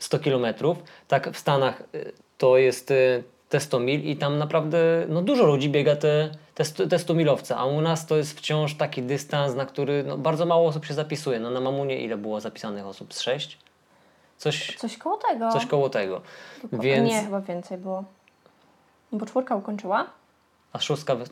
100 0.00 0.18
kilometrów, 0.18 0.78
tak 1.08 1.30
w 1.32 1.38
Stanach 1.38 1.82
y, 1.94 2.12
to 2.38 2.58
jest 2.58 2.90
y, 2.90 3.22
te 3.52 3.60
100 3.60 3.80
mil 3.80 4.04
i 4.04 4.16
tam 4.16 4.38
naprawdę 4.38 4.78
no, 5.08 5.22
dużo 5.22 5.46
ludzi 5.46 5.70
biega 5.70 5.96
te, 5.96 6.30
te, 6.54 6.64
te 6.88 6.98
100 6.98 7.14
milowce, 7.14 7.56
a 7.56 7.64
u 7.64 7.80
nas 7.80 8.06
to 8.06 8.16
jest 8.16 8.38
wciąż 8.38 8.74
taki 8.74 9.02
dystans, 9.02 9.54
na 9.54 9.66
który 9.66 10.04
no, 10.04 10.18
bardzo 10.18 10.46
mało 10.46 10.68
osób 10.68 10.84
się 10.84 10.94
zapisuje. 10.94 11.40
No, 11.40 11.50
na 11.50 11.60
Mamunie 11.60 12.00
ile 12.00 12.16
było 12.16 12.40
zapisanych 12.40 12.86
osób? 12.86 13.14
Z 13.14 13.20
6? 13.20 13.58
Coś, 14.38 14.76
Coś 14.76 14.98
koło 14.98 15.16
tego. 15.16 15.52
coś 15.52 15.66
koło 15.66 15.88
tego. 15.88 16.20
Dokładnie. 16.62 16.90
Więc, 16.90 17.10
Nie, 17.10 17.22
chyba 17.24 17.40
więcej 17.40 17.78
było. 17.78 18.04
Bo 19.12 19.26
czwórka 19.26 19.56
ukończyła. 19.56 20.06
A 20.72 20.78
szóstka, 20.78 21.14
wy- 21.14 21.24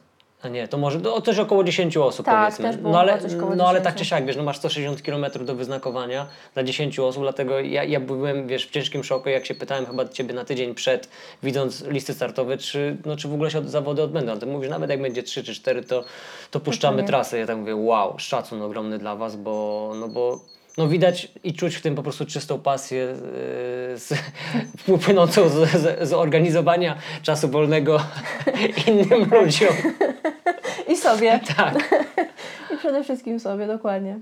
a 0.43 0.49
nie, 0.49 0.69
to 0.69 0.79
może 0.79 0.99
no, 0.99 1.21
coś 1.21 1.39
około 1.39 1.65
10 1.65 1.97
osób 1.97 2.27
Tak, 2.27 2.47
powiedzmy. 2.47 2.65
też 2.65 2.77
było 2.77 2.93
no 2.93 3.01
ale, 3.01 3.19
coś 3.19 3.37
koło 3.37 3.55
no 3.55 3.69
ale 3.69 3.79
10. 3.79 3.85
tak 3.85 3.95
czy 3.95 4.05
siak, 4.05 4.27
wiesz, 4.27 4.37
no 4.37 4.43
masz 4.43 4.57
160 4.57 5.03
km 5.03 5.27
do 5.41 5.55
wyznakowania 5.55 6.27
dla 6.55 6.63
10 6.63 6.99
osób, 6.99 7.23
dlatego 7.23 7.61
ja, 7.61 7.85
ja 7.85 8.01
byłem, 8.01 8.47
wiesz, 8.47 8.67
w 8.67 8.71
ciężkim 8.71 9.05
szoku, 9.05 9.29
jak 9.29 9.47
się 9.47 9.55
pytałem 9.55 9.87
chyba 9.87 10.09
ciebie 10.09 10.35
na 10.35 10.45
tydzień 10.45 10.75
przed, 10.75 11.09
widząc 11.43 11.85
listy 11.87 12.15
startowe, 12.15 12.59
czy, 12.59 12.97
no, 13.07 13.17
czy 13.17 13.29
w 13.29 13.35
ogóle 13.35 13.51
się 13.51 13.59
od, 13.59 13.69
zawody 13.69 14.03
odbędą. 14.03 14.33
A 14.33 14.37
ty 14.37 14.47
mówisz, 14.47 14.71
nawet 14.71 14.91
jak 14.91 15.03
będzie 15.03 15.23
3 15.23 15.45
czy 15.45 15.55
4, 15.55 15.83
to, 15.83 16.05
to 16.51 16.61
puszczamy 16.61 16.97
Dokładnie. 16.97 17.09
trasę. 17.09 17.39
Ja 17.39 17.47
tak 17.47 17.57
mówię, 17.57 17.77
wow, 17.77 18.15
szacun 18.19 18.63
ogromny 18.63 18.99
dla 18.99 19.17
was, 19.17 19.37
bo, 19.37 19.93
no 20.01 20.09
bo 20.09 20.41
no 20.81 20.89
widać 20.89 21.29
i 21.45 21.55
czuć 21.55 21.77
w 21.77 21.83
tym 21.83 21.95
po 21.95 22.03
prostu 22.03 22.27
czystą 22.27 22.61
pasję 22.61 22.99
yy, 22.99 23.17
z, 23.99 24.15
płynącą 25.05 25.49
z, 25.49 25.71
z, 25.71 26.09
z 26.09 26.13
organizowania 26.13 26.97
czasu 27.23 27.49
wolnego 27.49 28.01
innym 28.87 29.31
ludziom. 29.31 29.75
I 30.89 30.97
sobie. 30.97 31.41
Tak. 31.57 31.75
I 32.75 32.77
przede 32.79 33.05
wszystkim 33.05 33.41
sobie, 33.41 33.67
dokładnie. 33.67 34.19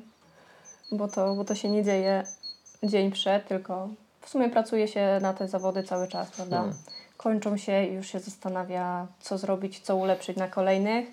Bo 0.92 1.08
to, 1.08 1.34
bo 1.34 1.44
to 1.44 1.54
się 1.54 1.70
nie 1.70 1.84
dzieje 1.84 2.22
dzień 2.82 3.10
przed, 3.12 3.48
tylko 3.48 3.88
w 4.20 4.28
sumie 4.28 4.50
pracuje 4.50 4.88
się 4.88 5.18
na 5.22 5.34
te 5.34 5.48
zawody 5.48 5.82
cały 5.82 6.08
czas, 6.08 6.30
prawda? 6.30 6.58
Mm. 6.58 6.74
Kończą 7.16 7.56
się 7.56 7.84
i 7.84 7.92
już 7.92 8.06
się 8.06 8.20
zastanawia, 8.20 9.06
co 9.20 9.38
zrobić, 9.38 9.80
co 9.80 9.96
ulepszyć 9.96 10.36
na 10.36 10.48
kolejnych. 10.48 11.08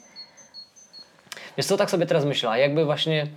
Wiesz 1.58 1.66
co, 1.66 1.78
tak 1.78 1.90
sobie 1.90 2.06
teraz 2.06 2.26
myślę, 2.26 2.60
jakby 2.60 2.86
właśnie 2.86 3.28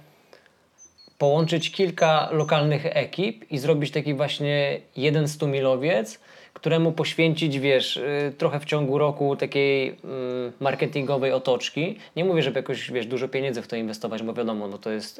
połączyć 1.18 1.70
kilka 1.70 2.28
lokalnych 2.32 2.86
ekip 2.86 3.50
i 3.50 3.58
zrobić 3.58 3.90
taki 3.90 4.14
właśnie 4.14 4.80
jeden 4.96 5.24
100-milowiec, 5.24 6.18
któremu 6.54 6.92
poświęcić, 6.92 7.58
wiesz, 7.58 7.96
y, 7.96 8.32
trochę 8.38 8.60
w 8.60 8.64
ciągu 8.64 8.98
roku 8.98 9.36
takiej 9.36 9.88
mm, 9.88 10.52
marketingowej 10.60 11.32
otoczki. 11.32 11.98
Nie 12.16 12.24
mówię, 12.24 12.42
żeby 12.42 12.58
jakoś, 12.58 12.90
wiesz, 12.90 13.06
dużo 13.06 13.28
pieniędzy 13.28 13.62
w 13.62 13.66
to 13.66 13.76
inwestować, 13.76 14.22
bo 14.22 14.34
wiadomo, 14.34 14.68
no 14.68 14.78
to 14.78 14.90
jest, 14.90 15.16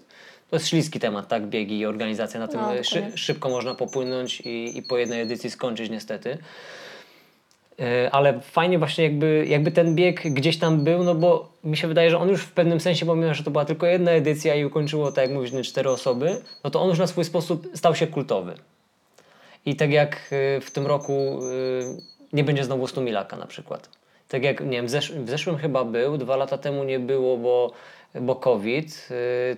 to 0.51 0.57
jest 0.57 0.69
śliski 0.69 1.01
temat, 1.01 1.29
tak, 1.29 1.47
biegi 1.47 1.79
i 1.79 1.87
organizacja. 1.87 2.41
Na 2.41 2.49
tym 2.49 2.61
No, 2.61 2.77
y, 2.77 2.85
szy, 2.85 3.13
szybko 3.15 3.49
można 3.49 3.75
popłynąć 3.75 4.41
i, 4.41 4.79
i 4.79 4.83
po 4.83 4.99
jednej 4.99 5.21
edycji 5.21 5.51
skończyć 5.51 5.91
niestety. 5.91 6.39
E, 7.81 8.11
Ale 8.11 8.41
fajnie 8.41 8.79
właśnie 8.79 9.05
jakby, 9.05 9.45
jakby 9.49 9.71
ten 9.71 9.95
bieg 9.95 10.23
gdzieś 10.23 10.59
tam 10.59 10.85
był, 10.85 11.05
no 11.05 11.14
bo 11.14 11.49
mi 11.64 11.77
się 11.77 11.88
wydaje, 11.88 12.11
że 12.11 12.19
on 12.19 12.29
już 12.29 12.43
w 12.43 12.53
pewnym 12.53 12.81
sensie, 12.81 13.07
pomimo, 13.07 13.35
że 13.35 13.45
to 13.45 13.51
była 13.51 13.64
tylko 13.64 13.87
jedna 13.87 14.11
edycja 14.11 14.55
i 14.55 14.64
ukończyło, 14.64 15.12
tak 15.12 15.25
jak 15.25 15.35
mówisz, 15.35 15.53
nie 15.53 15.62
cztery 15.62 15.91
osoby, 15.91 16.37
no 16.64 16.71
to 16.71 16.83
on 16.83 16.88
już 16.88 16.99
na 16.99 17.07
swój 17.07 17.25
sposób 17.25 17.67
stał 17.75 17.95
się 17.95 18.07
kultowy. 18.07 18.55
I 19.67 19.77
tak 19.77 19.91
jak 19.93 20.33
y, 20.33 20.61
w 20.61 20.71
tym 20.71 20.87
roku 20.87 21.12
y, 21.12 22.03
nie 22.33 22.45
będzie 22.45 22.64
znowu 22.64 22.87
100 22.87 23.01
milaka 23.01 23.37
na 23.37 23.47
przykład. 23.47 23.88
Tak 24.29 24.43
jak, 24.43 24.61
nie 24.61 24.71
wiem, 24.71 24.87
w, 24.87 24.91
zesz- 24.91 25.25
w 25.25 25.31
zeszłym 25.31 25.57
chyba 25.57 25.85
był, 25.85 26.19
dwa 26.19 26.37
lata 26.37 26.59
temu 26.59 26.85
nie 26.85 26.99
było, 27.01 27.37
bo, 27.37 27.73
bo 28.21 28.37
COVID. 28.37 29.09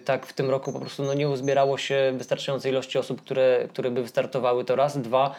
Tak 0.04 0.26
w 0.26 0.32
tym 0.32 0.50
roku 0.50 0.72
po 0.72 0.80
prostu 0.80 1.02
no, 1.02 1.14
nie 1.14 1.28
uzbierało 1.28 1.78
się 1.78 2.12
wystarczającej 2.16 2.72
ilości 2.72 2.98
osób, 2.98 3.22
które, 3.22 3.68
które 3.68 3.90
by 3.90 4.02
wystartowały 4.02 4.64
to 4.64 4.76
raz. 4.76 4.98
Dwa, 4.98 5.34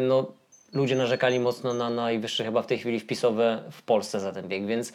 no, 0.00 0.26
ludzie 0.72 0.96
narzekali 0.96 1.40
mocno 1.40 1.74
na 1.74 1.90
najwyższe 1.90 2.44
chyba 2.44 2.62
w 2.62 2.66
tej 2.66 2.78
chwili 2.78 3.00
wpisowe 3.00 3.62
w 3.70 3.82
Polsce 3.82 4.20
za 4.20 4.32
ten 4.32 4.48
bieg, 4.48 4.66
więc 4.66 4.92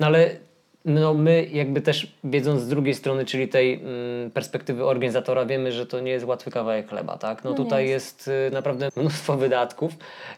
no 0.00 0.06
ale 0.06 0.36
no 0.84 1.14
my 1.14 1.48
jakby 1.52 1.80
też 1.80 2.12
wiedząc 2.24 2.62
z 2.62 2.68
drugiej 2.68 2.94
strony, 2.94 3.24
czyli 3.24 3.48
tej 3.48 3.74
mm, 3.74 4.30
perspektywy 4.30 4.84
organizatora, 4.84 5.46
wiemy, 5.46 5.72
że 5.72 5.86
to 5.86 6.00
nie 6.00 6.10
jest 6.10 6.26
łatwy 6.26 6.50
kawałek 6.50 6.88
chleba, 6.88 7.18
tak? 7.18 7.44
No, 7.44 7.50
No 7.50 7.56
tutaj 7.56 7.88
jest. 7.88 8.28
y, 8.28 8.50
naprawdę 8.52 8.88
mnóstwo 8.96 9.36
wydatków, 9.36 9.92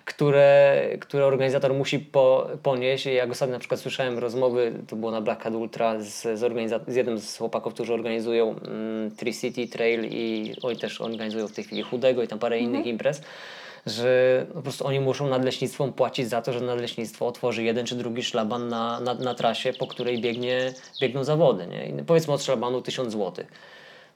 które, 0.04 0.82
które 1.00 1.26
organizator 1.26 1.74
musi 1.74 1.98
po, 1.98 2.48
ponieść. 2.62 3.06
Jak 3.06 3.30
ostatnio 3.30 3.52
na 3.52 3.58
przykład 3.58 3.80
słyszałem 3.80 4.18
rozmowy, 4.18 4.72
to 4.88 4.96
było 4.96 5.12
na 5.12 5.20
Black 5.20 5.42
Hat 5.42 5.54
Ultra 5.54 6.00
z, 6.00 6.22
z, 6.22 6.40
z 6.88 6.96
jednym 6.96 7.18
z 7.18 7.38
chłopaków, 7.38 7.74
którzy 7.74 7.94
organizują 7.94 8.50
mm, 8.50 9.10
Tri 9.10 9.34
City 9.34 9.68
Trail 9.68 10.04
i 10.10 10.54
oni 10.62 10.76
też 10.76 11.00
organizują 11.00 11.48
w 11.48 11.52
tej 11.52 11.64
chwili 11.64 11.82
Chudego 11.82 12.22
i 12.22 12.28
tam 12.28 12.38
parę 12.38 12.58
innych 12.58 12.86
imprez 12.86 13.22
że 13.86 14.46
po 14.54 14.62
prostu 14.62 14.86
oni 14.86 15.00
muszą 15.00 15.28
nadleśnictwom 15.28 15.92
płacić 15.92 16.28
za 16.28 16.42
to, 16.42 16.52
że 16.52 16.60
nadleśnictwo 16.60 17.26
otworzy 17.26 17.62
jeden 17.62 17.86
czy 17.86 17.94
drugi 17.94 18.22
szlaban 18.22 18.68
na, 18.68 19.00
na, 19.00 19.14
na 19.14 19.34
trasie, 19.34 19.72
po 19.72 19.86
której 19.86 20.20
biegnie, 20.20 20.72
biegną 21.00 21.24
zawody. 21.24 21.66
Nie? 21.66 21.86
I 21.86 21.92
powiedzmy 21.92 22.34
od 22.34 22.42
szlabanu 22.42 22.82
1000 22.82 23.12
zł. 23.12 23.44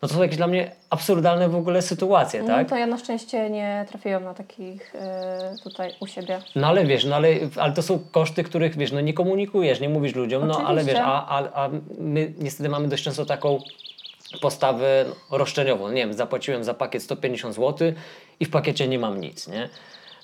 No 0.03 0.09
to 0.09 0.15
są 0.15 0.23
jakieś 0.23 0.37
dla 0.37 0.47
mnie 0.47 0.71
absurdalne 0.91 1.49
w 1.49 1.57
ogóle 1.57 1.83
sytuacje, 1.83 2.43
No 2.43 2.49
tak? 2.49 2.69
to 2.69 2.77
ja 2.77 2.87
na 2.87 2.99
szczęście 2.99 3.51
nie 3.51 3.87
trafiłam 3.89 4.25
na 4.25 4.35
takich 4.35 4.95
y, 4.95 4.99
tutaj 5.63 5.95
u 6.01 6.07
siebie. 6.07 6.41
No 6.57 6.67
ale 6.67 6.85
wiesz, 6.87 7.05
no 7.05 7.17
ale, 7.17 7.29
ale 7.57 7.73
to 7.73 7.83
są 7.83 7.99
koszty, 8.11 8.45
których 8.45 8.77
wiesz, 8.77 8.93
no 8.93 9.01
nie 9.01 9.15
komunikujesz, 9.15 9.81
nie 9.81 9.89
mówisz 9.89 10.15
ludziom, 10.15 10.47
no 10.47 10.55
ale 10.67 10.85
wiesz, 10.85 10.95
Oczywiście. 10.95 11.05
a, 11.05 11.39
a, 11.39 11.65
a 11.65 11.71
my 11.99 12.33
niestety 12.39 12.69
mamy 12.69 12.89
dość 12.89 13.05
często 13.05 13.25
taką 13.25 13.59
postawę 14.41 15.05
roszczeniową. 15.31 15.89
Nie 15.89 16.07
wiem, 16.07 16.15
zapłaciłem 16.15 16.65
za 16.65 16.75
pakiet 16.75 17.03
150 17.03 17.55
zł 17.55 17.93
i 18.41 18.45
w 18.45 18.51
pakiecie 18.51 18.89
nie 18.89 18.99
mam 18.99 19.21
nic, 19.21 19.49
nie? 19.49 19.69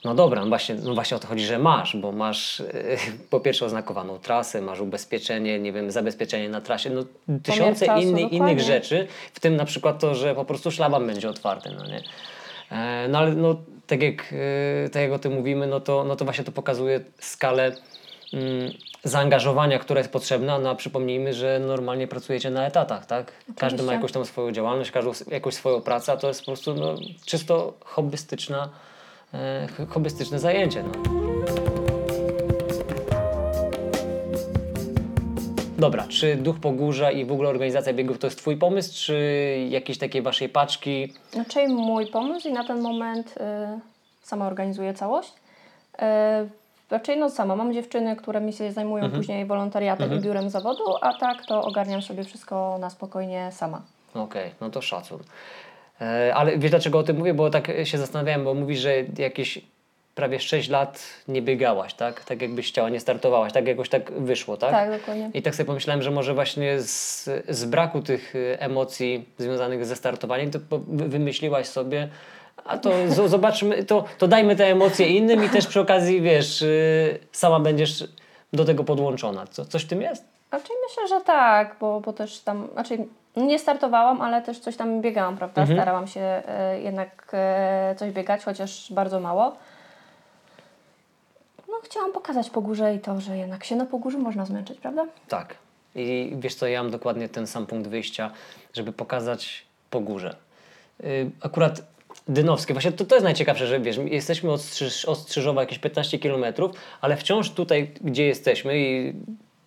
No 0.05 0.15
dobra, 0.15 0.41
no 0.41 0.49
właśnie, 0.49 0.75
no 0.75 0.95
właśnie 0.95 1.17
o 1.17 1.21
to 1.21 1.27
chodzi, 1.27 1.45
że 1.45 1.59
masz, 1.59 1.97
bo 1.97 2.13
masz 2.13 2.61
e, 2.61 2.65
po 3.31 3.41
pierwsze 3.41 3.67
oznakowaną 3.67 4.19
trasę, 4.19 4.61
masz 4.63 4.81
ubezpieczenie, 4.81 5.59
nie 5.59 5.73
wiem, 5.73 5.91
zabezpieczenie 5.91 6.49
na 6.49 6.61
trasie, 6.61 6.91
no 6.91 7.05
tysiące 7.43 7.87
czasu, 7.87 8.17
innych 8.17 8.61
rzeczy, 8.61 9.07
w 9.33 9.41
tym 9.41 9.57
na 9.57 9.65
przykład 9.65 10.01
to, 10.01 10.15
że 10.15 10.35
po 10.35 10.45
prostu 10.45 10.71
szlaban 10.71 11.07
będzie 11.07 11.29
otwarty, 11.29 11.71
no 11.79 11.87
nie? 11.87 12.03
E, 12.71 13.09
No 13.09 13.19
ale 13.19 13.35
no, 13.35 13.57
tak, 13.87 14.03
jak, 14.03 14.35
e, 14.85 14.89
tak 14.89 15.03
jak 15.03 15.13
o 15.13 15.19
tym 15.19 15.33
mówimy, 15.33 15.67
no 15.67 15.81
to, 15.81 16.05
no 16.05 16.17
to 16.17 16.25
właśnie 16.25 16.45
to 16.45 16.53
pokazuje 16.53 17.01
skalę 17.19 17.73
mm, 18.33 18.73
zaangażowania, 19.05 19.79
które 19.79 20.01
jest 20.01 20.13
potrzebne, 20.13 20.59
no 20.59 20.71
a 20.71 20.75
przypomnijmy, 20.75 21.35
że 21.35 21.61
normalnie 21.67 22.09
pracujecie 22.09 22.51
na 22.51 22.67
etatach, 22.67 23.07
tak? 23.07 23.33
Każdy 23.59 23.83
ma 23.83 23.93
jakąś 23.93 24.13
tam 24.13 24.25
swoją 24.25 24.53
działalność, 24.53 24.91
każdą 24.91 25.11
s- 25.11 25.25
jakąś 25.31 25.55
swoją 25.55 25.81
pracę, 25.81 26.13
a 26.13 26.17
to 26.17 26.29
jest 26.29 26.41
po 26.41 26.47
prostu 26.47 26.75
no, 26.75 26.95
czysto 27.27 27.73
hobbystyczna, 27.85 28.69
e, 29.35 29.67
hobbystyczne 29.89 30.39
zajęcie. 30.39 30.83
No. 30.83 31.15
Dobra, 35.79 36.07
czy 36.09 36.37
Duch 36.37 36.61
Pogórza 36.61 37.11
i 37.11 37.25
w 37.25 37.33
ogóle 37.33 37.49
organizacja 37.49 37.93
biegów 37.93 38.19
to 38.19 38.27
jest 38.27 38.39
Twój 38.39 38.57
pomysł, 38.57 38.95
czy 39.07 39.17
jakiejś 39.71 39.99
takiej 39.99 40.23
Waszej 40.23 40.49
paczki? 40.49 41.13
Raczej 41.37 41.69
mój 41.69 42.07
pomysł 42.07 42.49
i 42.49 42.53
na 42.53 42.65
ten 42.65 42.81
moment 42.81 43.35
y, 43.37 43.41
sama 44.23 44.47
organizuję 44.47 44.95
całość. 44.95 45.33
Y, 45.95 46.01
raczej 46.95 47.19
no 47.19 47.31
sama. 47.31 47.57
Mam 47.57 47.73
dziewczyny, 47.73 48.17
które 48.17 48.41
mi 48.41 48.53
się 48.53 48.73
zajmują 48.73 49.05
Mhm. 49.05 49.23
później 49.23 49.47
wolontariatem 49.47 50.15
i 50.15 50.21
biurem 50.21 50.51
zawodu, 50.51 50.83
a 51.01 51.15
tak 51.19 51.47
to 51.47 51.65
ogarniam 51.65 52.03
sobie 52.03 52.25
wszystko 52.25 52.77
na 52.81 52.91
spokojnie 52.91 53.49
sama. 53.53 53.83
Okej, 54.15 54.51
no 54.61 54.71
to 54.71 54.83
szacun. 54.83 55.19
E, 56.01 56.35
ale 56.35 56.59
wiesz 56.59 56.71
dlaczego 56.71 56.99
o 56.99 57.03
tym 57.03 57.17
mówię? 57.19 57.35
Bo 57.35 57.51
tak 57.51 57.73
się 57.85 57.99
zastanawiałem, 57.99 58.45
bo 58.45 58.55
mówisz, 58.55 58.79
że 58.79 58.93
jakieś 59.19 59.61
prawie 60.15 60.41
6 60.41 60.69
lat 60.69 61.03
nie 61.29 61.43
biegałaś, 61.43 61.95
tak? 61.95 62.25
Tak 62.25 62.43
jakbyś 62.43 62.69
chciała, 62.69 62.89
nie 62.91 63.01
startowałaś, 63.01 63.53
tak 63.53 63.67
jakoś 63.67 63.89
tak 63.89 64.13
wyszło, 64.13 64.57
tak? 64.57 64.71
Tak, 64.71 64.91
dokładnie. 65.01 65.31
I 65.35 65.43
tak 65.43 65.55
sobie 65.55 65.67
pomyślałem, 65.67 66.03
że 66.03 66.11
może 66.11 66.35
właśnie 66.35 66.81
z, 66.81 67.25
z 67.49 67.65
braku 67.65 68.03
tych 68.03 68.35
emocji 68.59 69.29
związanych 69.39 69.85
ze 69.87 69.97
startowaniem, 69.97 70.51
to 70.51 70.59
wymyśliłaś 70.89 71.67
sobie, 71.67 72.09
a 72.65 72.79
to 72.79 72.91
zobaczmy, 73.29 73.85
to, 73.85 74.05
to 74.19 74.29
dajmy 74.29 74.57
te 74.57 74.67
emocje 74.67 75.09
innym 75.09 75.45
i 75.45 75.49
też 75.49 75.67
przy 75.67 75.81
okazji, 75.81 76.21
wiesz, 76.21 76.63
y, 76.63 77.19
sama 77.33 77.61
będziesz 77.61 78.05
do 78.53 78.65
tego 78.65 78.85
podłączona. 78.85 79.47
Co, 79.47 79.65
coś 79.65 79.85
w 79.85 79.89
tym 79.89 80.03
jest? 80.03 80.25
Znaczy 80.49 80.73
myślę, 80.89 81.09
że 81.09 81.25
tak, 81.25 81.77
bo, 81.81 82.01
bo 82.01 82.13
też 82.13 82.41
tam, 82.41 82.69
znaczy 82.73 82.99
nie 83.37 83.59
startowałam, 83.59 84.23
ale 84.23 84.43
też 84.43 84.59
coś 84.59 84.77
tam 84.77 85.01
biegałam, 85.01 85.37
prawda? 85.37 85.61
Mhm. 85.63 85.79
Starałam 85.79 86.07
się 86.07 86.21
e, 86.21 86.81
jednak 86.81 87.27
e, 87.33 87.95
coś 87.99 88.13
biegać, 88.13 88.45
chociaż 88.45 88.93
bardzo 88.93 89.21
mało. 89.21 89.57
No 91.69 91.75
chciałam 91.85 92.13
pokazać 92.13 92.51
Pogórze 92.51 92.95
i 92.95 93.01
to, 93.01 93.21
że 93.21 93.37
jednak 93.37 93.65
się 93.65 93.77
na 93.77 93.87
Pogórzu 93.87 94.19
można 94.19 94.47
zmęczyć, 94.47 94.79
prawda? 94.81 95.07
Tak. 95.29 95.55
I 95.95 96.33
wiesz 96.39 96.55
co, 96.55 96.67
ja 96.67 96.83
mam 96.83 96.93
dokładnie 96.93 97.29
ten 97.29 97.47
sam 97.47 97.67
punkt 97.67 97.89
wyjścia, 97.89 98.31
żeby 98.73 98.93
pokazać 98.93 99.65
po 99.91 100.01
górze. 100.01 100.37
Y, 101.05 101.31
Akurat 101.43 101.83
Dynowskie, 102.29 102.75
właśnie 102.75 102.93
to, 102.93 103.05
to 103.05 103.15
jest 103.15 103.25
najciekawsze, 103.25 103.67
że 103.67 103.81
wiesz, 103.81 103.97
jesteśmy 104.05 104.53
od, 104.53 104.63
Strzyż, 104.63 105.05
od 105.05 105.19
Strzyżowa 105.19 105.61
jakieś 105.61 105.79
15 105.79 106.19
km, 106.19 106.45
ale 107.01 107.17
wciąż 107.17 107.51
tutaj, 107.51 107.91
gdzie 108.01 108.27
jesteśmy 108.27 108.79
i 108.79 109.13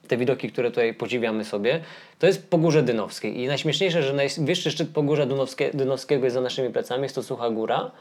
te 0.07 0.17
widoki, 0.17 0.51
które 0.51 0.69
tutaj 0.69 0.93
podziwiamy 0.93 1.45
sobie, 1.45 1.81
to 2.19 2.27
jest 2.27 2.49
Pogórze 2.49 2.83
Dynowskie. 2.83 3.29
I 3.29 3.47
najśmieszniejsze, 3.47 4.03
że 4.03 4.13
najwyższy 4.13 4.71
szczyt 4.71 4.89
Pogórza 4.89 5.25
Dynowskie, 5.25 5.71
Dynowskiego 5.73 6.23
jest 6.23 6.33
za 6.33 6.41
naszymi 6.41 6.69
plecami, 6.69 7.03
jest 7.03 7.15
to 7.15 7.23
Sucha 7.23 7.49
Góra, 7.49 7.91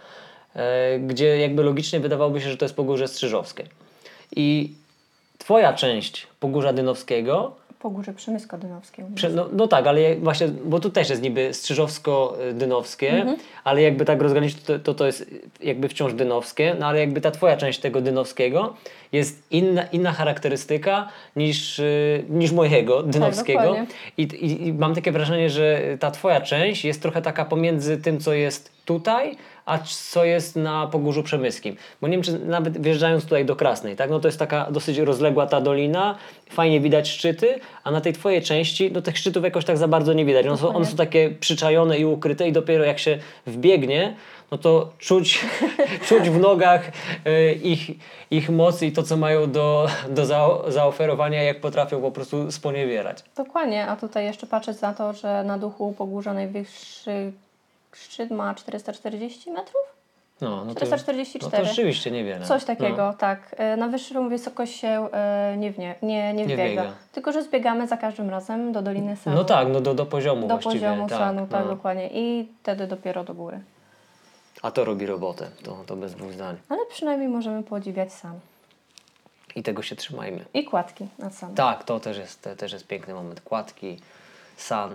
e, 0.54 0.98
gdzie 0.98 1.38
jakby 1.38 1.62
logicznie 1.62 2.00
wydawałoby 2.00 2.40
się, 2.40 2.50
że 2.50 2.56
to 2.56 2.64
jest 2.64 2.76
Pogórze 2.76 3.08
Strzyżowskie. 3.08 3.64
I 4.36 4.74
twoja 5.38 5.72
część 5.72 6.26
Pogórza 6.40 6.72
Dynowskiego 6.72 7.56
Pogórze 7.86 8.12
Przemysko-Dynowskie. 8.12 9.04
No, 9.34 9.48
no 9.52 9.68
tak, 9.68 9.86
ale 9.86 10.16
właśnie, 10.16 10.48
bo 10.48 10.80
tu 10.80 10.90
też 10.90 11.10
jest 11.10 11.22
niby 11.22 11.48
strzyżowsko-dynowskie, 11.54 13.08
Mhm. 13.10 13.36
ale 13.64 13.82
jakby 13.82 14.04
tak 14.04 14.22
rozgraniczyć, 14.22 14.62
to, 14.62 14.78
to 14.78 14.94
to 14.94 15.06
jest 15.06 15.30
jakby 15.60 15.88
wciąż 15.88 16.12
dynowskie, 16.14 16.76
no 16.80 16.86
ale 16.86 17.00
jakby 17.00 17.20
ta 17.20 17.30
twoja 17.30 17.56
część 17.56 17.78
tego 17.78 18.00
dynowskiego 18.00 18.74
jest 19.12 19.42
inna, 19.50 19.82
inna 19.82 20.12
charakterystyka 20.12 21.08
niż, 21.36 21.78
y, 21.78 22.24
niż 22.30 22.52
mojego 22.52 23.02
dynowskiego. 23.02 23.60
dokładnie. 23.62 23.86
I, 24.18 24.22
i, 24.22 24.66
I 24.66 24.72
mam 24.72 24.94
takie 24.94 25.12
wrażenie, 25.12 25.50
że 25.50 25.82
ta 26.00 26.10
twoja 26.10 26.40
część 26.40 26.84
jest 26.84 27.02
trochę 27.02 27.22
taka 27.22 27.44
pomiędzy 27.44 27.96
tym, 27.98 28.20
co 28.20 28.32
jest 28.32 28.75
tutaj, 28.86 29.36
a 29.66 29.78
co 29.78 30.24
jest 30.24 30.56
na 30.56 30.86
Pogórzu 30.86 31.22
Przemyskim. 31.22 31.76
Bo 32.00 32.08
nie 32.08 32.12
wiem, 32.12 32.22
czy 32.22 32.38
nawet 32.38 32.82
wjeżdżając 32.82 33.24
tutaj 33.24 33.44
do 33.44 33.56
Krasnej, 33.56 33.96
tak, 33.96 34.10
no 34.10 34.20
to 34.20 34.28
jest 34.28 34.38
taka 34.38 34.70
dosyć 34.70 34.98
rozległa 34.98 35.46
ta 35.46 35.60
dolina, 35.60 36.16
fajnie 36.50 36.80
widać 36.80 37.08
szczyty, 37.08 37.60
a 37.84 37.90
na 37.90 38.00
tej 38.00 38.12
twojej 38.12 38.42
części, 38.42 38.90
no 38.92 39.02
tych 39.02 39.18
szczytów 39.18 39.44
jakoś 39.44 39.64
tak 39.64 39.78
za 39.78 39.88
bardzo 39.88 40.12
nie 40.12 40.24
widać. 40.24 40.46
One 40.46 40.56
są, 40.56 40.74
one 40.74 40.86
są 40.86 40.96
takie 40.96 41.30
przyczajone 41.30 41.98
i 41.98 42.04
ukryte 42.04 42.48
i 42.48 42.52
dopiero 42.52 42.84
jak 42.84 42.98
się 42.98 43.18
wbiegnie, 43.46 44.16
no 44.50 44.58
to 44.58 44.92
czuć, 44.98 45.44
czuć 46.08 46.30
w 46.30 46.40
nogach 46.40 46.88
y, 47.26 47.52
ich, 47.52 47.90
ich 48.30 48.50
moc 48.50 48.82
i 48.82 48.92
to, 48.92 49.02
co 49.02 49.16
mają 49.16 49.50
do, 49.50 49.86
do 50.08 50.22
zao- 50.22 50.70
zaoferowania, 50.70 51.42
jak 51.42 51.60
potrafią 51.60 52.00
po 52.00 52.10
prostu 52.10 52.52
sponiewierać. 52.52 53.18
Dokładnie, 53.36 53.86
a 53.86 53.96
tutaj 53.96 54.24
jeszcze 54.24 54.46
patrzeć 54.46 54.80
na 54.80 54.94
to, 54.94 55.12
że 55.12 55.44
na 55.44 55.58
duchu 55.58 55.94
Pogórza 55.98 56.34
najwyższy 56.34 57.32
szczyt 57.96 58.30
ma 58.30 58.54
440 58.54 59.50
metrów? 59.50 59.82
No, 60.40 60.64
no 60.64 60.74
to, 60.74 60.86
444. 60.86 61.52
No 61.52 61.58
to 61.58 61.64
rzeczywiście 61.68 62.10
niewiele. 62.10 62.46
Coś 62.46 62.64
takiego, 62.64 62.96
No. 63.06 63.14
tak. 63.14 63.54
E, 63.58 63.76
Na 63.76 63.88
wyższą 63.88 64.28
wysokość 64.28 64.76
się 64.80 65.08
nie, 65.56 65.72
wnie, 65.72 65.94
nie, 66.02 66.34
nie 66.34 66.44
wbiega. 66.44 66.64
biega. 66.64 66.92
Tylko, 67.12 67.32
że 67.32 67.42
zbiegamy 67.42 67.86
za 67.88 67.96
każdym 67.96 68.30
razem 68.30 68.72
do 68.72 68.82
Doliny 68.82 69.16
Sanu. 69.16 69.36
No 69.36 69.44
tak, 69.44 69.68
no 69.68 69.80
do, 69.80 69.94
do 69.94 70.06
poziomu 70.06 70.48
Do 70.48 70.58
poziomu 70.58 71.08
tak, 71.08 71.18
Sanu, 71.18 71.46
tak, 71.46 71.64
no. 71.64 71.70
dokładnie. 71.70 72.08
I 72.12 72.48
wtedy 72.62 72.86
dopiero 72.86 73.24
do 73.24 73.34
góry. 73.34 73.60
A 74.62 74.70
to 74.70 74.84
robi 74.84 75.06
robotę, 75.06 75.50
to, 75.62 75.84
to 75.86 75.96
bez 75.96 76.14
dwóch 76.14 76.32
zdań. 76.32 76.56
Ale 76.68 76.86
przynajmniej 76.90 77.28
możemy 77.28 77.62
podziwiać 77.62 78.12
San. 78.12 78.40
I 79.56 79.62
tego 79.62 79.82
się 79.82 79.96
trzymajmy. 79.96 80.44
I 80.54 80.64
kładki 80.64 81.06
nad 81.18 81.34
Sanem. 81.34 81.56
Tak, 81.56 81.84
to 81.84 82.00
też 82.00 82.18
jest, 82.18 82.42
to 82.42 82.56
też 82.56 82.72
jest 82.72 82.86
piękny 82.86 83.14
moment. 83.14 83.40
Kładki, 83.40 83.98
san. 84.56 84.90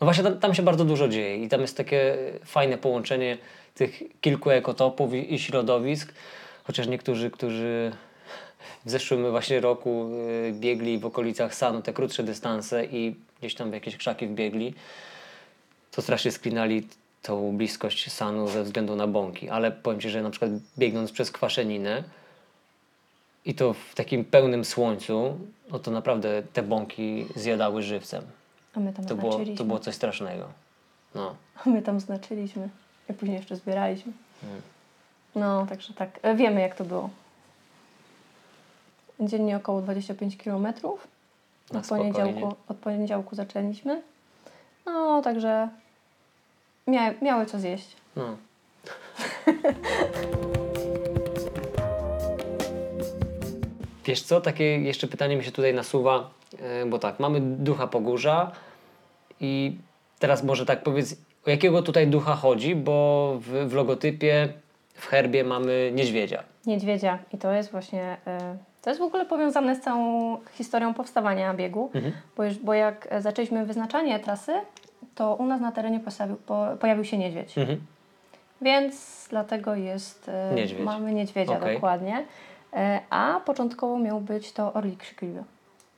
No 0.00 0.04
właśnie 0.04 0.24
tam, 0.24 0.38
tam 0.38 0.54
się 0.54 0.62
bardzo 0.62 0.84
dużo 0.84 1.08
dzieje 1.08 1.44
i 1.44 1.48
tam 1.48 1.60
jest 1.60 1.76
takie 1.76 2.16
fajne 2.44 2.78
połączenie 2.78 3.38
tych 3.74 4.02
kilku 4.20 4.50
ekotopów 4.50 5.14
i, 5.14 5.34
i 5.34 5.38
środowisk. 5.38 6.12
Chociaż 6.64 6.86
niektórzy, 6.86 7.30
którzy 7.30 7.92
w 8.84 8.90
zeszłym 8.90 9.30
właśnie 9.30 9.60
roku 9.60 10.08
y, 10.48 10.52
biegli 10.52 10.98
w 10.98 11.06
okolicach 11.06 11.54
Sanu 11.54 11.82
te 11.82 11.92
krótsze 11.92 12.22
dystanse 12.22 12.84
i 12.84 13.14
gdzieś 13.38 13.54
tam 13.54 13.70
w 13.70 13.74
jakieś 13.74 13.96
krzaki 13.96 14.26
wbiegli, 14.26 14.74
to 15.90 16.02
strasznie 16.02 16.32
sklinali 16.32 16.88
tą 17.22 17.56
bliskość 17.56 18.12
Sanu 18.12 18.48
ze 18.48 18.64
względu 18.64 18.96
na 18.96 19.06
bąki. 19.06 19.48
Ale 19.48 19.72
powiem 19.72 20.00
Ci, 20.00 20.10
że 20.10 20.22
na 20.22 20.30
przykład 20.30 20.50
biegnąc 20.78 21.12
przez 21.12 21.30
Kwaszeninę, 21.30 22.04
i 23.46 23.54
to 23.54 23.72
w 23.72 23.94
takim 23.94 24.24
pełnym 24.24 24.64
słońcu, 24.64 25.38
no 25.70 25.78
to 25.78 25.90
naprawdę 25.90 26.42
te 26.52 26.62
bąki 26.62 27.26
zjadały 27.36 27.82
żywcem. 27.82 28.24
A 28.76 28.80
my 28.80 28.92
tam 28.92 29.04
To 29.04 29.14
było, 29.14 29.40
to 29.56 29.64
było 29.64 29.78
coś 29.78 29.94
strasznego. 29.94 30.48
No. 31.14 31.34
A 31.64 31.70
my 31.70 31.82
tam 31.82 32.00
znaczyliśmy. 32.00 32.68
I 33.10 33.12
później 33.12 33.36
jeszcze 33.36 33.56
zbieraliśmy. 33.56 34.12
Hmm. 34.40 34.62
No, 35.34 35.66
także 35.66 35.94
tak. 35.94 36.10
E, 36.22 36.34
Wiemy, 36.34 36.60
jak 36.60 36.74
to 36.74 36.84
było. 36.84 37.10
Dziennie 39.20 39.56
około 39.56 39.82
25 39.82 40.36
km. 40.36 40.66
Od 41.74 41.86
poniedziałku, 41.88 42.54
od 42.68 42.76
poniedziałku 42.76 43.34
zaczęliśmy. 43.36 44.02
No, 44.86 45.22
także 45.22 45.68
mia, 46.86 47.14
miały 47.22 47.46
co 47.46 47.58
zjeść. 47.58 47.96
no. 48.16 48.36
Wiesz 54.06 54.22
co, 54.22 54.40
takie 54.40 54.64
jeszcze 54.64 55.06
pytanie 55.06 55.36
mi 55.36 55.44
się 55.44 55.52
tutaj 55.52 55.74
nasuwa, 55.74 56.30
e, 56.58 56.86
bo 56.86 56.98
tak, 56.98 57.20
mamy 57.20 57.40
ducha 57.40 57.86
Pogórza 57.86 58.52
i 59.40 59.76
teraz 60.18 60.44
może 60.44 60.66
tak 60.66 60.82
powiedz, 60.82 61.16
o 61.46 61.50
jakiego 61.50 61.82
tutaj 61.82 62.06
ducha 62.06 62.34
chodzi, 62.34 62.76
bo 62.76 63.32
w, 63.40 63.68
w 63.68 63.72
logotypie, 63.74 64.48
w 64.94 65.06
herbie 65.06 65.44
mamy 65.44 65.92
niedźwiedzia. 65.94 66.42
Niedźwiedzia. 66.66 67.18
I 67.32 67.38
to 67.38 67.52
jest 67.52 67.70
właśnie, 67.70 68.16
e, 68.26 68.56
to 68.82 68.90
jest 68.90 69.00
w 69.00 69.04
ogóle 69.04 69.26
powiązane 69.26 69.76
z 69.76 69.80
całą 69.80 70.36
historią 70.52 70.94
powstawania 70.94 71.54
biegu, 71.54 71.90
Mhm. 71.94 72.14
bo, 72.36 72.44
już, 72.44 72.54
bo 72.58 72.74
jak 72.74 73.06
e, 73.10 73.22
zaczęliśmy 73.22 73.66
wyznaczanie 73.66 74.20
trasy, 74.20 74.52
to 75.14 75.34
u 75.34 75.46
nas 75.46 75.60
na 75.60 75.72
terenie 75.72 76.00
pojawił, 76.00 76.36
po, 76.36 76.66
pojawił 76.80 77.04
się 77.04 77.18
niedźwiedź. 77.18 77.58
Mhm. 77.58 77.80
Więc 78.62 79.26
dlatego 79.30 79.74
jest, 79.74 80.28
e, 80.28 80.54
Niedźwiedź. 80.54 80.84
mamy 80.84 81.12
niedźwiedzia 81.14 81.56
Okej. 81.56 81.74
dokładnie. 81.74 82.24
A 83.10 83.40
początkowo 83.46 83.98
miał 83.98 84.20
być 84.20 84.52
to 84.52 84.72
orlik 84.72 84.98
krzykliwy. 85.00 85.44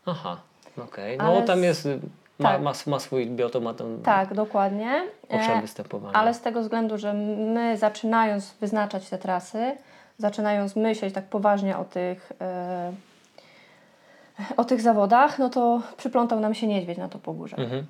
Aha, 0.07 0.41
okej. 0.79 1.19
No 1.19 1.25
Ale 1.25 1.43
tam 1.43 1.63
jest, 1.63 1.87
y, 1.87 2.01
ma, 2.39 2.49
tak. 2.53 2.63
ma, 2.63 2.73
ma 2.87 2.99
swój 2.99 3.27
biotom, 3.27 3.63
ma 3.65 3.75
tam 3.75 4.03
Tak, 4.03 4.35
dokładnie. 4.35 5.03
obszar 5.29 5.57
E, 5.59 5.61
występowania. 5.63 6.15
Ale 6.15 6.35
z 6.35 6.41
tego 6.41 6.61
względu, 6.63 6.99
że 6.99 7.13
my 7.55 7.77
zaczynając 7.77 8.55
wyznaczać 8.61 9.09
te 9.09 9.19
trasy, 9.19 9.77
zaczynając 10.19 10.77
myśleć 10.77 11.15
tak 11.15 11.25
poważnie 11.25 11.79
o 11.79 11.85
tych, 11.85 12.33
e, 12.41 12.93
o 14.57 14.65
tych 14.65 14.81
zawodach, 14.81 15.39
no 15.39 15.49
to 15.51 15.83
przyplątał 15.97 16.41
nam 16.41 16.55
się 16.55 16.67
niedźwiedź 16.67 16.99
na 16.99 17.09
to 17.09 17.19
pogórze. 17.19 17.57
Mhm. 17.57 17.87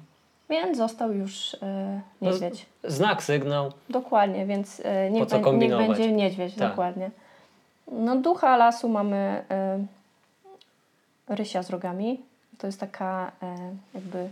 Więc 0.50 0.78
został 0.78 1.12
już 1.12 1.56
No, 2.20 2.30
niedźwiedź. 2.30 2.66
Znak, 2.84 3.22
sygnał. 3.22 3.72
Dokładnie, 3.90 4.46
więc 4.46 4.80
e, 4.84 5.10
niech, 5.10 5.24
bę- 5.24 5.58
niech 5.58 5.76
będzie 5.88 6.12
niedźwiedź, 6.12 6.54
Tak. 6.54 6.68
dokładnie. 6.68 7.10
No 7.92 8.16
ducha 8.16 8.56
lasu 8.56 8.88
mamy 8.88 9.44
rysia 11.28 11.62
z 11.62 11.70
rogami. 11.70 12.20
To 12.58 12.66
jest 12.66 12.80
taka 12.80 13.32
e, 13.42 13.56
jakby 13.94 14.28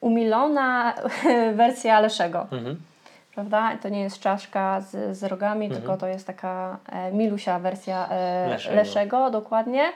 umilona 0.00 0.94
wersja 1.54 2.00
Leszego, 2.00 2.46
Mhm. 2.52 2.76
prawda? 3.34 3.72
To 3.82 3.88
nie 3.88 4.00
jest 4.00 4.20
czaszka 4.20 4.80
z, 4.80 5.16
z 5.18 5.24
rogami, 5.24 5.66
Mhm. 5.66 5.82
tylko 5.82 5.96
to 5.96 6.06
jest 6.06 6.26
taka 6.26 6.76
e, 6.92 7.12
milusia 7.12 7.58
wersja 7.58 8.08
e, 8.08 8.48
Leszego. 8.48 8.76
Leszego. 8.76 9.30
dokładnie. 9.30 9.92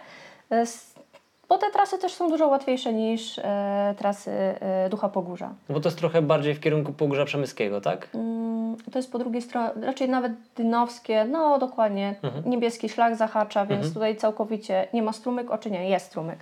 Bo 1.48 1.58
te 1.58 1.71
trasy 1.71 1.98
też 1.98 2.13
są 2.15 2.29
dużo 2.31 2.48
łatwiejsze 2.48 2.92
niż 2.92 3.38
e, 3.38 3.94
trasy 3.98 4.31
e, 4.31 4.88
Ducha 4.90 5.08
Pogórza. 5.08 5.48
No 5.69 5.75
bo 5.75 5.81
to 5.81 5.88
jest 5.88 5.98
trochę 5.98 6.23
bardziej 6.23 6.54
w 6.54 6.61
kierunku 6.61 6.92
Pogórza 6.92 7.25
Przemyskiego, 7.25 7.81
tak? 7.81 8.08
Mm, 8.15 8.77
To 8.92 8.98
jest 8.98 9.13
po 9.13 9.19
drugiej 9.19 9.42
stronie, 9.42 9.71
raczej 9.83 10.08
nawet 10.08 10.33
dynowskie, 10.56 11.25
no 11.25 11.58
dokładnie, 11.58 12.15
Mhm. 12.23 12.50
niebieski 12.50 12.88
szlak 12.88 13.17
zahacza, 13.17 13.61
więc 13.67 13.79
Mhm. 13.79 13.94
tutaj 13.94 14.17
całkowicie 14.17 14.88
nie 14.92 15.02
ma 15.02 15.13
strumyk, 15.13 15.50
oczy 15.50 15.71
nie, 15.71 15.88
jest 15.88 16.06
strumyk. 16.06 16.38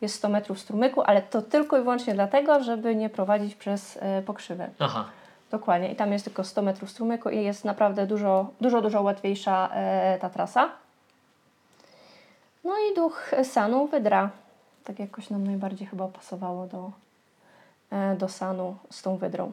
Jest 0.00 0.14
100 0.14 0.28
metrów 0.28 0.58
strumyku, 0.60 1.02
ale 1.02 1.22
to 1.22 1.42
tylko 1.42 1.78
i 1.78 1.80
wyłącznie 1.82 2.14
dlatego, 2.14 2.62
żeby 2.62 2.96
nie 2.96 3.08
prowadzić 3.10 3.54
przez 3.54 3.98
e, 4.02 4.22
pokrzywę. 4.22 4.68
Aha. 4.78 5.04
Dokładnie. 5.50 5.92
I 5.92 5.96
tam 5.96 6.12
jest 6.12 6.24
tylko 6.24 6.44
100 6.44 6.62
metrów 6.62 6.90
strumyku 6.90 7.30
i 7.30 7.44
jest 7.44 7.64
naprawdę 7.64 8.06
dużo, 8.06 8.50
dużo, 8.60 8.82
dużo 8.82 9.02
łatwiejsza 9.02 9.68
e, 9.74 10.18
ta 10.20 10.30
trasa. 10.30 10.68
No 12.64 12.72
i 12.78 12.94
duch 12.94 13.30
Sanu 13.44 13.86
Wydra. 13.86 14.30
Tak 14.84 14.98
jakoś 14.98 15.30
nam 15.30 15.46
najbardziej 15.46 15.86
chyba 15.86 16.08
pasowało 16.08 16.66
do, 16.66 16.90
e, 17.90 18.16
do 18.16 18.28
Sanu 18.28 18.76
z 18.90 19.02
tą 19.02 19.16
Wydrą. 19.16 19.52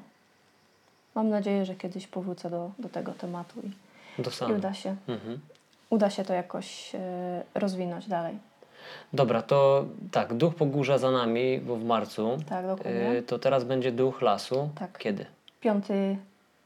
Mam 1.15 1.29
nadzieję, 1.29 1.65
że 1.65 1.75
kiedyś 1.75 2.07
powrócę 2.07 2.49
do, 2.49 2.71
do 2.79 2.89
tego 2.89 3.11
tematu 3.11 3.59
i, 3.63 3.71
i 4.49 4.53
uda, 4.53 4.73
się, 4.73 4.95
Mhm. 5.07 5.39
uda 5.89 6.09
się 6.09 6.23
to 6.25 6.33
jakoś 6.33 6.91
rozwinąć 7.55 8.07
dalej. 8.07 8.37
Dobra, 9.13 9.41
to 9.41 9.85
tak, 10.11 10.33
duch 10.33 10.55
pogórza 10.55 10.97
za 10.97 11.11
nami, 11.11 11.59
bo 11.59 11.75
w 11.75 11.83
marcu. 11.83 12.37
Tak, 12.49 12.67
dokładnie. 12.67 13.11
Y, 13.11 13.23
to 13.23 13.39
teraz 13.39 13.63
będzie 13.63 13.91
duch 13.91 14.21
lasu. 14.21 14.69
Tak. 14.79 14.97
Kiedy? 14.97 15.25
5 15.61 15.85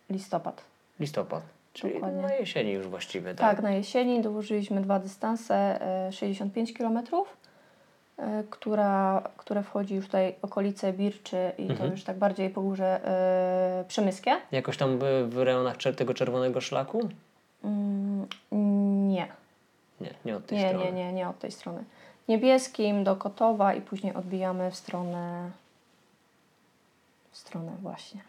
listopad. 0.10 0.64
Listopad. 1.00 1.44
Czyli 1.74 1.94
Dokładnie. 1.94 2.22
na 2.22 2.34
jesieni 2.34 2.72
już 2.72 2.88
właściwie, 2.88 3.36
tak? 3.36 3.56
Tak, 3.56 3.64
na 3.64 3.72
jesieni 3.72 4.22
dołożyliśmy 4.22 4.82
dwa 4.82 5.00
dystanse, 5.00 5.56
e, 6.08 6.12
65 6.12 6.74
km, 6.74 7.00
e, 8.18 8.44
która, 8.50 9.24
które 9.38 9.64
wchodzi 9.64 9.96
już 9.96 10.06
tutaj 10.06 10.36
okolice 10.42 10.94
Birczy 10.94 11.52
i 11.58 11.66
to 11.68 11.74
Mhm. 11.74 11.92
już 11.92 12.04
tak 12.04 12.18
bardziej 12.18 12.50
pogórze 12.50 13.06
e, 13.06 13.86
przemyskie. 13.88 14.32
Jakoś 14.52 14.78
tam 14.78 15.00
w 15.30 15.38
rejonach 15.38 15.78
tego 15.98 16.14
czerwonego 16.14 16.62
szlaku? 16.62 17.10
Mm, 17.64 18.28
nie, 19.08 19.28
Nie, 20.02 20.10
nie 20.26 20.36
od 20.36 20.46
tej 20.46 20.58
nie, 20.58 20.70
strony. 20.70 20.86
nie, 20.86 20.92
nie, 20.92 21.14
nie 21.14 21.30
od 21.30 21.40
tej 21.40 21.52
strony. 21.52 21.84
Niebieskim 22.28 23.04
do 23.04 23.16
Kotowa 23.16 23.74
i 23.74 23.82
później 23.82 24.14
odbijamy 24.14 24.72
w 24.72 24.76
stronę, 24.76 25.52
w 27.32 27.38
stronę 27.38 27.72
właśnie, 27.82 28.22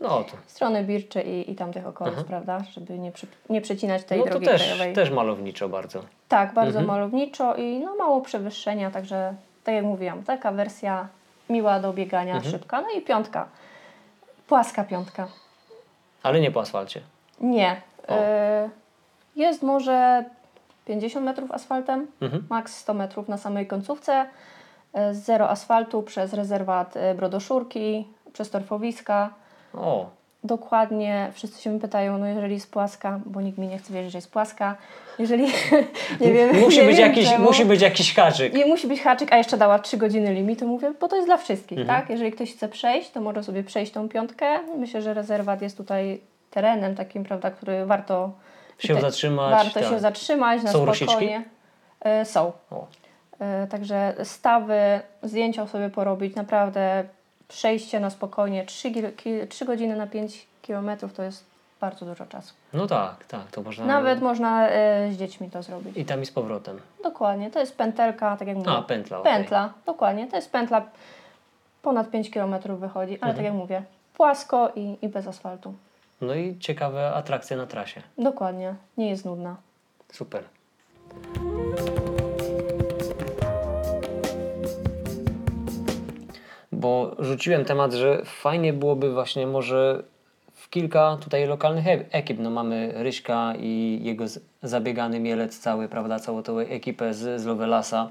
No 0.00 0.08
to. 0.24 0.36
w 0.46 0.50
stronę 0.50 0.84
Birczy 0.84 1.22
i, 1.22 1.50
i 1.50 1.54
tamtych 1.54 1.86
okolic, 1.86 2.14
Aha. 2.16 2.24
prawda, 2.28 2.60
żeby 2.72 2.98
nie, 2.98 3.12
przy, 3.12 3.26
nie 3.50 3.60
przecinać 3.60 4.04
tej 4.04 4.18
No 4.18 4.24
to 4.24 4.30
drogi 4.30 4.46
też, 4.46 4.62
krajowej. 4.62 4.94
też 4.94 5.10
malowniczo 5.10 5.68
bardzo. 5.68 6.02
Tak, 6.28 6.54
bardzo 6.54 6.78
Mhm. 6.78 6.86
malowniczo 6.86 7.54
i 7.56 7.80
no, 7.80 7.96
mało 7.96 8.20
przewyższenia, 8.20 8.90
także 8.90 9.34
tak 9.64 9.74
jak 9.74 9.84
mówiłam, 9.84 10.22
taka 10.24 10.52
wersja 10.52 11.08
miła 11.50 11.80
do 11.80 11.92
biegania, 11.92 12.34
Mhm. 12.34 12.52
szybka. 12.52 12.80
No 12.80 12.90
i 12.90 13.00
piątka, 13.02 13.48
płaska 14.48 14.84
piątka. 14.84 15.28
Ale 16.22 16.40
nie 16.40 16.50
po 16.50 16.60
asfalcie. 16.60 17.00
Nie. 17.40 17.72
Y, 17.74 18.70
jest 19.36 19.62
może 19.62 20.24
50 20.88 21.24
metrów 21.26 21.50
asfaltem, 21.52 22.06
Mhm. 22.20 22.46
maks 22.50 22.76
100 22.76 22.94
metrów 22.94 23.28
na 23.28 23.36
samej 23.38 23.66
końcówce. 23.66 24.26
y, 25.10 25.14
Zero 25.14 25.50
asfaltu 25.50 26.02
przez 26.02 26.32
rezerwat 26.32 26.96
y, 26.96 27.14
Brodoszurki, 27.14 28.06
przez 28.32 28.50
torfowiska. 28.50 29.30
O, 29.74 30.06
Dokładnie, 30.44 31.30
wszyscy 31.32 31.62
się 31.62 31.78
pytają, 31.80 32.18
no 32.18 32.26
jeżeli 32.26 32.54
jest 32.54 32.70
płaska, 32.72 33.20
bo 33.26 33.40
nikt 33.40 33.58
mi 33.58 33.68
nie 33.68 33.78
chce 33.78 33.92
wierzyć, 33.92 34.12
że 34.12 34.18
jest 34.18 34.32
płaska. 34.32 34.76
Jeżeli, 35.18 35.44
nie 36.20 36.32
wiem, 36.32 36.56
musi, 36.60 36.78
nie 36.80 36.84
być 36.86 36.96
wiem 36.96 37.08
jakiś, 37.08 37.28
czemu. 37.30 37.44
musi 37.44 37.64
być 37.64 37.80
jakiś 37.80 38.14
haczyk. 38.14 38.54
I 38.54 38.64
musi 38.64 38.86
być 38.88 39.00
haczyk, 39.02 39.32
a 39.32 39.36
jeszcze 39.36 39.56
dała 39.56 39.78
3 39.78 39.96
godziny 39.96 40.34
limitu, 40.34 40.66
mówię, 40.68 40.92
bo 41.00 41.08
to 41.08 41.16
jest 41.16 41.28
dla 41.28 41.36
wszystkich, 41.36 41.78
Mhm. 41.78 42.00
tak? 42.00 42.10
Jeżeli 42.10 42.32
ktoś 42.32 42.52
chce 42.52 42.68
przejść, 42.68 43.10
to 43.10 43.20
może 43.20 43.42
sobie 43.44 43.62
przejść 43.64 43.92
tą 43.92 44.08
piątkę. 44.08 44.46
Myślę, 44.78 45.02
że 45.02 45.14
rezerwat 45.14 45.62
jest 45.62 45.76
tutaj 45.76 46.20
terenem 46.50 46.94
takim, 46.94 47.24
prawda, 47.24 47.50
który 47.50 47.86
warto 47.86 48.30
Się 48.78 49.00
zatrzymać. 49.00 49.50
warto 49.50 49.80
tak. 49.80 49.88
się 49.88 49.98
zatrzymać 50.00 50.62
na 50.62 50.72
Są 50.72 50.78
spokojnie. 50.94 51.04
rosiczki? 51.36 51.50
E, 52.00 52.24
są. 52.24 52.52
O. 52.70 52.86
E, 53.40 53.66
także 53.66 54.14
stawy, 54.24 55.00
zdjęcia 55.22 55.66
sobie 55.66 55.90
porobić, 55.90 56.34
naprawdę 56.36 57.04
przejście 57.48 58.00
na 58.00 58.10
spokojnie, 58.10 58.64
3, 58.66 58.92
3 59.48 59.64
godziny 59.64 59.96
na 59.96 60.06
5 60.06 60.46
kilometrów 60.62 61.12
to 61.12 61.22
jest 61.22 61.44
bardzo 61.80 62.06
dużo 62.06 62.26
czasu. 62.26 62.54
No 62.72 62.86
tak, 62.86 63.24
tak, 63.24 63.50
to 63.50 63.62
można. 63.62 63.84
Nawet 63.86 64.20
można 64.20 64.68
e, 64.68 65.12
z 65.12 65.16
dziećmi 65.16 65.50
to 65.50 65.62
zrobić. 65.62 65.96
I 65.96 66.04
tam 66.04 66.22
i 66.22 66.26
z 66.26 66.30
powrotem. 66.30 66.80
Dokładnie, 67.02 67.50
to 67.50 67.60
jest 67.60 67.76
pętelka, 67.76 68.36
tak 68.36 68.48
jak 68.48 68.56
mówię. 68.56 68.70
A, 68.70 68.82
pętla. 68.82 69.20
Pętla, 69.20 69.72
dokładnie. 69.86 70.26
To 70.26 70.36
jest 70.36 70.52
pętla, 70.52 70.82
ponad 71.82 72.10
5 72.10 72.30
km 72.30 72.54
wychodzi, 72.76 73.12
ale 73.20 73.30
Mhm. 73.30 73.36
tak 73.36 73.44
jak 73.44 73.54
mówię, 73.54 73.82
płasko 74.14 74.72
i, 74.76 74.96
i 75.02 75.08
bez 75.08 75.26
asfaltu. 75.26 75.74
No 76.20 76.34
i 76.34 76.58
ciekawe 76.58 77.12
atrakcje 77.12 77.56
na 77.56 77.66
trasie. 77.66 78.02
Dokładnie, 78.18 78.74
nie 78.96 79.10
jest 79.10 79.24
nudna. 79.24 79.56
Super. 80.12 80.44
Bo 86.72 87.16
rzuciłem 87.18 87.64
temat, 87.64 87.92
że 87.92 88.22
fajnie 88.24 88.72
byłoby 88.72 89.12
właśnie 89.12 89.46
może 89.46 90.02
w 90.54 90.70
kilka 90.70 91.16
tutaj 91.20 91.46
lokalnych 91.46 91.86
e- 91.86 92.04
ekip. 92.10 92.38
No 92.40 92.50
mamy 92.50 92.92
Ryśka 92.96 93.54
i 93.58 94.00
jego 94.02 94.24
zabiegany 94.62 95.20
mielec 95.20 95.58
cały, 95.58 95.88
prawda, 95.88 96.18
całą 96.18 96.42
tą 96.42 96.58
ekipę 96.58 97.14
z, 97.14 97.40
z 97.40 97.44
Lovelasa. 97.46 98.10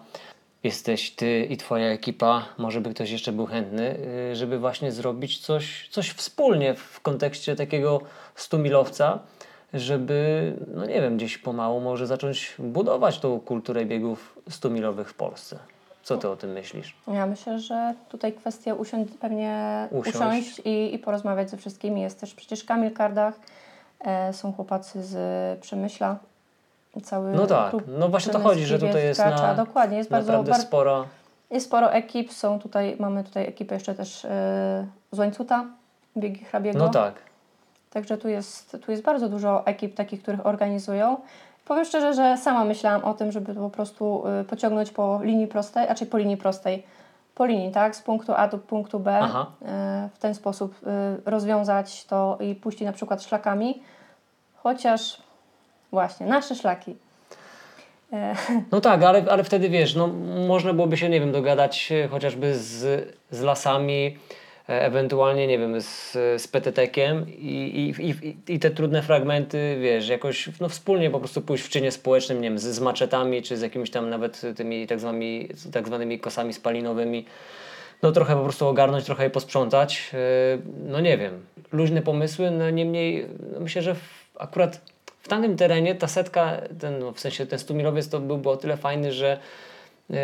Jesteś 0.67 1.11
ty 1.11 1.47
i 1.49 1.57
twoja 1.57 1.87
ekipa, 1.87 2.45
może 2.57 2.81
by 2.81 2.93
ktoś 2.93 3.11
jeszcze 3.11 3.31
był 3.31 3.45
chętny, 3.45 3.97
y, 4.31 4.35
żeby 4.35 4.59
właśnie 4.59 4.91
zrobić 4.91 5.39
coś, 5.39 5.89
coś 5.89 6.09
wspólnie 6.09 6.73
w 6.73 7.01
kontekście 7.01 7.55
takiego 7.55 8.01
stumilowca, 8.35 9.19
żeby, 9.73 10.53
no 10.73 10.85
nie 10.85 11.01
wiem, 11.01 11.17
gdzieś 11.17 11.37
pomału 11.37 11.81
może 11.81 12.07
zacząć 12.07 12.55
budować 12.59 13.19
tą 13.19 13.39
kulturę 13.39 13.85
biegów 13.85 14.39
stumilowych 14.49 15.09
w 15.09 15.13
Polsce. 15.13 15.59
Co 16.03 16.17
ty 16.17 16.29
o 16.29 16.35
tym 16.35 16.51
myślisz? 16.51 16.95
Ja 17.07 17.25
myślę, 17.25 17.59
że 17.59 17.93
tutaj 18.09 18.33
kwestia 18.33 18.73
usiąść, 18.73 19.13
pewnie 19.19 19.87
Usiąść. 19.91 20.17
usiąść, 20.17 20.61
i, 20.65 20.95
i 20.95 20.99
porozmawiać 20.99 21.49
ze 21.49 21.57
wszystkimi. 21.57 22.01
Jest 22.01 22.19
też 22.19 22.33
przecież 22.33 22.63
Kamil 22.63 22.91
Kardach, 22.93 23.39
e, 23.99 24.33
są 24.33 24.53
chłopacy 24.53 25.03
z 25.03 25.59
Przemyśla. 25.59 26.19
Cały 27.03 27.31
No 27.31 27.47
tak, 27.47 27.73
no 27.87 28.09
właśnie 28.09 28.33
to 28.33 28.39
chodzi, 28.39 28.65
że 28.65 28.79
tutaj 28.79 29.03
jest 29.03 29.19
na, 29.19 29.55
Dokładnie, 29.55 29.97
jest 29.97 30.09
bardzo, 30.09 30.31
naprawdę 30.31 30.51
bardzo 30.51 30.67
spora... 30.67 31.05
jest 31.51 31.65
sporo 31.65 31.91
ekip. 31.91 32.33
Są 32.33 32.59
tutaj, 32.59 32.95
mamy 32.99 33.23
tutaj 33.23 33.47
ekipę 33.47 33.75
jeszcze 33.75 33.95
też 33.95 34.25
e, 34.25 34.87
z 35.11 35.19
Łańcuta, 35.19 35.65
Biegi 36.17 36.45
Hrabiego. 36.45 36.79
No 36.79 36.89
tak. 36.89 37.13
Także 37.89 38.17
tu 38.17 38.27
jest, 38.29 38.77
tu 38.85 38.91
jest 38.91 39.03
bardzo 39.03 39.29
dużo 39.29 39.65
ekip 39.65 39.95
takich, 39.95 40.21
których 40.21 40.45
organizują. 40.45 41.17
Powiem 41.65 41.85
szczerze, 41.85 42.13
że 42.13 42.37
sama 42.37 42.65
myślałam 42.65 43.03
o 43.03 43.13
tym, 43.13 43.31
żeby 43.31 43.53
po 43.53 43.69
prostu 43.69 44.23
y, 44.41 44.43
pociągnąć 44.43 44.91
po 44.91 45.19
linii 45.23 45.47
prostej, 45.47 45.87
raczej 45.87 46.07
po 46.07 46.17
linii 46.17 46.37
prostej, 46.37 46.83
po 47.35 47.45
linii, 47.45 47.71
tak, 47.71 47.95
z 47.95 48.01
punktu 48.01 48.33
A 48.33 48.47
do 48.47 48.57
punktu 48.57 48.99
B, 48.99 49.19
Aha. 49.21 49.45
y, 49.61 49.65
w 50.09 50.17
ten 50.19 50.35
sposób 50.35 50.75
rozwiązać 51.25 52.05
to 52.05 52.37
i 52.41 52.55
puścić 52.55 52.85
na 52.85 52.93
przykład 52.93 53.23
szlakami, 53.23 53.83
chociaż 54.55 55.21
właśnie, 55.97 56.25
nasze 56.25 56.55
szlaki. 56.55 56.95
E, 58.13 58.35
No 58.71 58.81
tak, 58.81 59.03
ale, 59.03 59.25
ale 59.29 59.43
wtedy 59.43 59.69
wiesz, 59.69 59.95
no, 59.95 60.07
można 60.47 60.73
byłoby 60.73 60.97
się, 60.97 61.09
nie 61.09 61.19
wiem, 61.19 61.31
dogadać 61.31 61.91
e, 61.91 62.07
chociażby 62.07 62.55
z, 62.55 63.07
z 63.31 63.41
lasami, 63.41 64.17
e, 64.69 64.85
ewentualnie, 64.85 65.47
nie 65.47 65.59
wiem, 65.59 65.81
z, 65.81 66.11
z 66.13 66.47
PTT-kiem 66.47 67.29
i, 67.29 67.93
i, 67.99 68.09
i, 68.09 68.37
i 68.53 68.59
te 68.59 68.71
trudne 68.71 69.01
fragmenty, 69.01 69.77
wiesz, 69.81 70.09
jakoś 70.09 70.49
no, 70.61 70.69
wspólnie 70.69 71.09
po 71.09 71.19
prostu 71.19 71.41
pójść 71.41 71.63
w 71.63 71.69
czynie 71.69 71.91
społecznym, 71.91 72.41
nie 72.41 72.49
wiem, 72.49 72.59
z, 72.59 72.63
z 72.63 72.79
maczetami, 72.79 73.41
czy 73.41 73.57
z 73.57 73.61
jakimiś 73.61 73.91
tam 73.91 74.09
nawet 74.09 74.41
tymi 74.55 74.87
tak 74.87 74.99
zwanymi, 74.99 75.49
tak 75.71 75.87
zwanymi 75.87 76.19
kosami 76.19 76.53
spalinowymi. 76.53 77.25
No 78.03 78.11
trochę 78.11 78.35
po 78.35 78.43
prostu 78.43 78.67
ogarnąć, 78.67 79.05
trochę 79.05 79.23
je 79.23 79.29
posprzątać. 79.29 80.11
No 80.85 81.01
nie 81.01 81.17
wiem, 81.17 81.45
luźne 81.71 82.01
pomysły, 82.01 82.51
no 82.51 82.69
niemniej 82.69 83.27
no 83.53 83.59
myślę, 83.59 83.81
że 83.81 83.95
akurat 84.39 84.81
w 85.27 85.29
tamtym 85.29 85.57
terenie 85.57 85.95
ta 85.95 86.07
setka, 86.07 86.61
ten, 86.79 86.99
no 86.99 87.11
w 87.11 87.19
sensie 87.19 87.45
ten 87.45 87.59
stumilowiec 87.59 88.09
to 88.09 88.19
byłby 88.19 88.49
o 88.49 88.57
tyle 88.57 88.77
fajny, 88.77 89.11
że 89.11 89.39
e, 90.09 90.15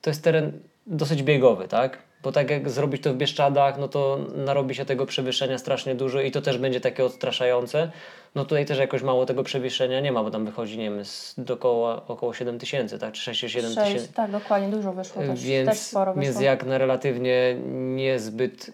to 0.00 0.10
jest 0.10 0.24
teren 0.24 0.52
dosyć 0.86 1.22
biegowy, 1.22 1.68
tak? 1.68 1.98
Bo 2.22 2.32
tak 2.32 2.50
jak 2.50 2.70
zrobić 2.70 3.02
to 3.02 3.12
w 3.12 3.16
Bieszczadach, 3.16 3.78
no 3.78 3.88
to 3.88 4.18
narobi 4.34 4.74
się 4.74 4.84
tego 4.84 5.06
przewyższenia 5.06 5.58
strasznie 5.58 5.94
dużo 5.94 6.20
i 6.20 6.30
to 6.30 6.42
też 6.42 6.58
będzie 6.58 6.80
takie 6.80 7.04
odstraszające. 7.04 7.90
No 8.34 8.44
tutaj 8.44 8.66
też 8.66 8.78
jakoś 8.78 9.02
mało 9.02 9.26
tego 9.26 9.42
przewyższenia 9.44 10.00
nie 10.00 10.12
ma, 10.12 10.22
bo 10.24 10.30
tam 10.30 10.44
wychodzi, 10.44 10.78
nie 10.78 10.84
wiem, 10.84 11.04
z 11.04 11.34
dookoła 11.38 12.02
około 12.08 12.34
7 12.34 12.58
tysięcy, 12.58 12.98
tak? 12.98 13.12
Czy 13.12 13.30
6-7 13.30 13.36
tysięcy. 13.44 13.74
sześć, 13.74 14.06
tak, 14.14 14.30
dokładnie, 14.30 14.68
dużo 14.68 14.92
wyszło 14.92 15.22
też, 15.22 15.30
też 15.30 15.44
Więc, 15.44 15.80
sporo 15.80 16.14
wyszło. 16.14 16.22
więc 16.22 16.40
jak 16.40 16.66
na 16.66 16.78
relatywnie 16.78 17.56
niezbyt 17.74 18.68
y, 18.68 18.72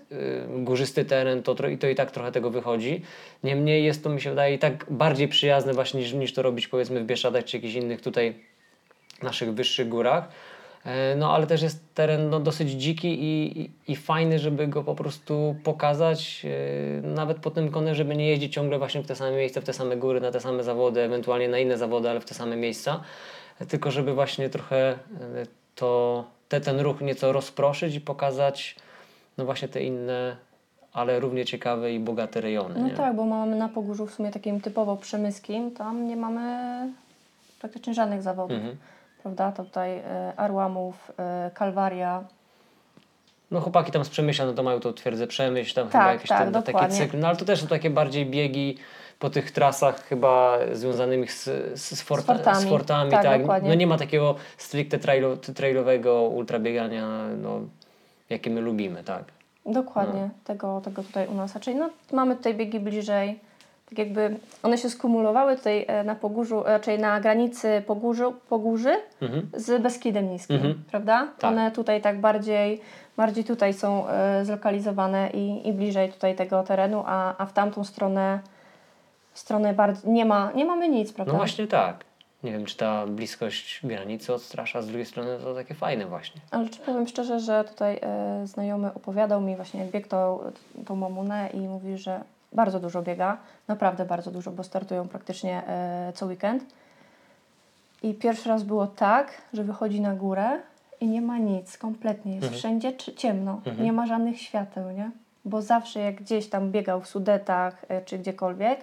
górzysty 0.49 1.05
teren, 1.05 1.43
to, 1.43 1.55
to 1.55 1.89
i 1.89 1.95
tak 1.95 2.11
trochę 2.11 2.33
tego 2.33 2.51
wychodzi. 2.51 3.03
Niemniej 3.45 3.85
jest 3.85 4.05
to, 4.05 4.11
mi 4.11 4.21
się 4.21 4.31
wydaje, 4.31 4.55
i 4.55 4.59
tak 4.59 4.87
bardziej 4.91 5.29
przyjazne 5.29 5.75
właśnie 5.75 6.01
niż, 6.01 6.13
niż 6.13 6.33
to 6.33 6.43
robić 6.43 6.69
powiedzmy 6.69 7.01
w 7.01 7.07
Bieszczadach 7.07 7.45
czy 7.45 7.57
jakichś 7.57 7.75
innych 7.75 8.01
tutaj 8.01 8.35
naszych 9.23 9.55
wyższych 9.55 9.89
górach. 9.89 10.29
E, 10.85 11.17
No 11.17 11.35
ale 11.35 11.47
też 11.47 11.63
jest 11.63 11.95
teren 11.95 12.31
no, 12.31 12.41
dosyć 12.41 12.71
dziki 12.71 13.09
i, 13.09 13.61
i, 13.61 13.71
i 13.89 13.97
fajny, 13.97 14.39
żeby 14.39 14.67
go 14.67 14.85
po 14.85 14.95
prostu 14.95 15.57
pokazać, 15.65 16.47
e, 16.99 17.07
nawet 17.07 17.39
pod 17.39 17.55
tym 17.55 17.71
kątem, 17.71 17.95
żeby 17.95 18.17
nie 18.17 18.29
jeździć 18.29 18.55
ciągle 18.55 18.79
właśnie 18.79 19.03
w 19.03 19.07
te 19.07 19.17
same 19.17 19.37
miejsca, 19.37 19.61
w 19.61 19.65
te 19.65 19.73
same 19.73 19.97
góry, 19.97 20.21
na 20.21 20.31
te 20.31 20.41
same 20.41 20.65
zawody, 20.65 21.01
ewentualnie 21.01 21.49
na 21.49 21.59
inne 21.59 21.79
zawody, 21.79 22.11
ale 22.11 22.21
w 22.21 22.25
te 22.25 22.35
same 22.35 22.57
miejsca, 22.57 23.01
e, 23.61 23.67
tylko 23.67 23.91
żeby 23.91 24.15
właśnie 24.15 24.49
trochę 24.49 24.99
to, 25.75 26.25
te, 26.49 26.61
ten 26.61 26.81
ruch 26.81 27.01
nieco 27.01 27.33
rozproszyć 27.33 27.95
i 27.95 28.01
pokazać 28.01 28.77
no 29.39 29.45
właśnie 29.45 29.69
te 29.69 29.83
inne, 29.83 30.37
ale 30.93 31.21
równie 31.21 31.45
ciekawe 31.45 31.93
i 31.93 31.99
bogate 32.01 32.41
rejony. 32.41 32.75
No 32.81 32.87
nie? 32.87 32.95
tak, 32.95 33.17
bo 33.17 33.25
mamy 33.25 33.57
na 33.57 33.69
Pogórzu 33.69 34.07
w 34.07 34.15
sumie 34.15 34.31
takim 34.31 34.61
typowo 34.61 34.97
przemyskim, 34.97 35.71
tam 35.71 36.09
nie 36.09 36.17
mamy 36.17 36.43
praktycznie 37.61 37.95
żadnych 37.95 38.23
zawodów. 38.23 38.57
Mhm. 38.57 38.77
Prawda? 39.23 39.53
To 39.53 39.65
tutaj 39.65 39.97
e, 39.99 40.33
Arłamów, 40.37 41.13
e, 41.19 41.51
Kalwaria. 41.55 42.25
No 43.51 43.61
chłopaki 43.61 43.93
tam 43.93 44.05
z 44.05 44.09
Przemyśla, 44.09 44.47
no 44.47 44.53
to 44.53 44.63
mają 44.63 44.81
to 44.81 44.93
twierdzę 44.93 45.27
Przemyśl, 45.27 45.75
tam 45.75 45.89
Tak, 45.89 45.93
chyba 46.03 46.13
jakiś 46.13 46.29
tak, 46.29 46.53
ten, 46.53 46.63
taki 46.63 46.93
cykl, 46.93 47.19
no 47.19 47.29
ale 47.29 47.37
to 47.37 47.45
też 47.45 47.61
są 47.61 47.67
takie 47.67 47.91
bardziej 47.91 48.27
biegi 48.27 48.79
po 49.19 49.31
tych 49.31 49.51
trasach 49.51 50.05
chyba 50.05 50.59
związanymi 50.73 51.29
z, 51.29 51.45
z, 51.45 51.81
z, 51.99 52.03
forta, 52.03 52.35
fortami. 52.35 52.67
z 52.67 52.69
fortami, 52.69 53.11
Tak, 53.11 53.23
tak. 53.23 53.41
dokładnie. 53.41 53.69
No 53.69 53.75
nie 53.75 53.87
ma 53.87 53.99
takiego 53.99 54.35
stricte 54.59 54.99
trailu, 54.99 55.37
trailowego 55.37 56.23
ultrabiegania, 56.23 57.09
no, 57.43 57.61
jakie 58.31 58.51
my 58.51 58.61
lubimy, 58.61 59.05
tak. 59.05 59.25
Dokładnie, 59.67 60.21
No. 60.23 60.31
tego, 60.45 60.81
tego 60.81 61.03
tutaj 61.03 61.27
u 61.27 61.35
nas 61.35 61.55
raczej. 61.55 61.75
No, 61.75 61.91
mamy 62.13 62.37
tutaj 62.37 62.55
biegi 62.55 62.81
bliżej, 62.81 63.41
tak 63.91 63.99
jakby 63.99 64.37
one 64.63 64.79
się 64.79 64.91
skumulowały 64.91 65.57
tutaj 65.57 65.85
e, 65.89 66.05
na 66.05 66.15
Pogórzu, 66.15 66.63
raczej 66.63 66.99
na 66.99 67.21
granicy 67.21 67.83
Pogórzu, 67.87 68.35
Pogórzy 68.49 68.97
Mhm. 69.23 69.51
z 69.55 69.83
Beskidem 69.83 70.31
Niskim, 70.31 70.57
Mhm. 70.57 70.83
prawda? 70.91 71.29
Tak. 71.39 71.51
One 71.51 71.71
tutaj 71.71 72.01
tak 72.01 72.21
bardziej, 72.21 72.81
bardziej 73.17 73.45
tutaj 73.45 73.75
są 73.75 74.09
e, 74.09 74.45
zlokalizowane 74.45 75.31
i, 75.31 75.69
i 75.69 75.73
bliżej 75.73 76.13
tutaj 76.13 76.37
tego 76.37 76.63
terenu, 76.63 77.03
a, 77.07 77.35
a 77.39 77.47
w 77.47 77.53
tamtą 77.53 77.85
stronę, 77.85 78.39
stronę 79.35 79.75
bardziej, 79.75 80.11
nie, 80.13 80.25
ma, 80.25 80.53
nie 80.55 80.65
mamy 80.65 80.89
nic, 80.89 81.13
prawda? 81.13 81.33
No 81.33 81.39
właśnie 81.39 81.67
tak. 81.67 82.05
Nie 82.43 82.53
wiem, 82.53 82.65
czy 82.65 82.77
ta 82.77 83.07
bliskość 83.07 83.81
granicy 83.85 84.35
odstrasza, 84.35 84.83
z 84.83 84.87
drugiej 84.87 85.07
strony 85.07 85.39
to 85.45 85.55
takie 85.55 85.75
fajne 85.75 86.07
właśnie. 86.07 86.41
Ale 86.51 86.69
czy 86.69 86.79
powiem 86.81 87.07
szczerze, 87.07 87.41
że 87.41 87.65
tutaj 87.65 87.99
e, 88.03 88.47
znajomy 88.47 88.95
opowiadał 88.95 89.41
mi 89.41 89.57
właśnie, 89.57 89.81
jak 89.81 89.91
biegł 89.91 90.09
tą, 90.09 90.39
tą 90.87 90.97
mamunę 90.97 91.49
i 91.55 91.59
mówi, 91.61 91.99
że 91.99 92.21
bardzo 92.53 92.81
dużo 92.81 93.03
biega, 93.03 93.37
naprawdę 93.69 94.05
bardzo 94.05 94.31
dużo, 94.31 94.51
bo 94.51 94.65
startują 94.65 95.09
praktycznie 95.09 95.63
e, 95.69 96.13
co 96.15 96.27
weekend. 96.27 96.65
I 98.03 98.15
pierwszy 98.15 98.49
raz 98.49 98.63
było 98.63 98.87
tak, 98.87 99.33
że 99.53 99.65
wychodzi 99.65 100.01
na 100.01 100.15
górę 100.15 100.51
i 101.01 101.07
nie 101.07 101.23
ma 101.23 101.39
nic, 101.39 101.79
kompletnie 101.79 102.33
jest 102.33 102.43
Mhm. 102.45 102.59
wszędzie 102.59 102.97
ciemno, 102.97 103.53
Mhm. 103.67 103.85
nie 103.85 103.93
ma 103.93 104.07
żadnych 104.07 104.41
świateł, 104.41 104.91
nie? 104.91 105.11
Bo 105.45 105.63
zawsze 105.63 106.01
jak 106.01 106.15
gdzieś 106.15 106.49
tam 106.49 106.71
biegał 106.71 107.01
w 107.01 107.09
Sudetach 107.09 107.85
e, 107.89 108.03
czy 108.03 108.19
gdziekolwiek, 108.19 108.81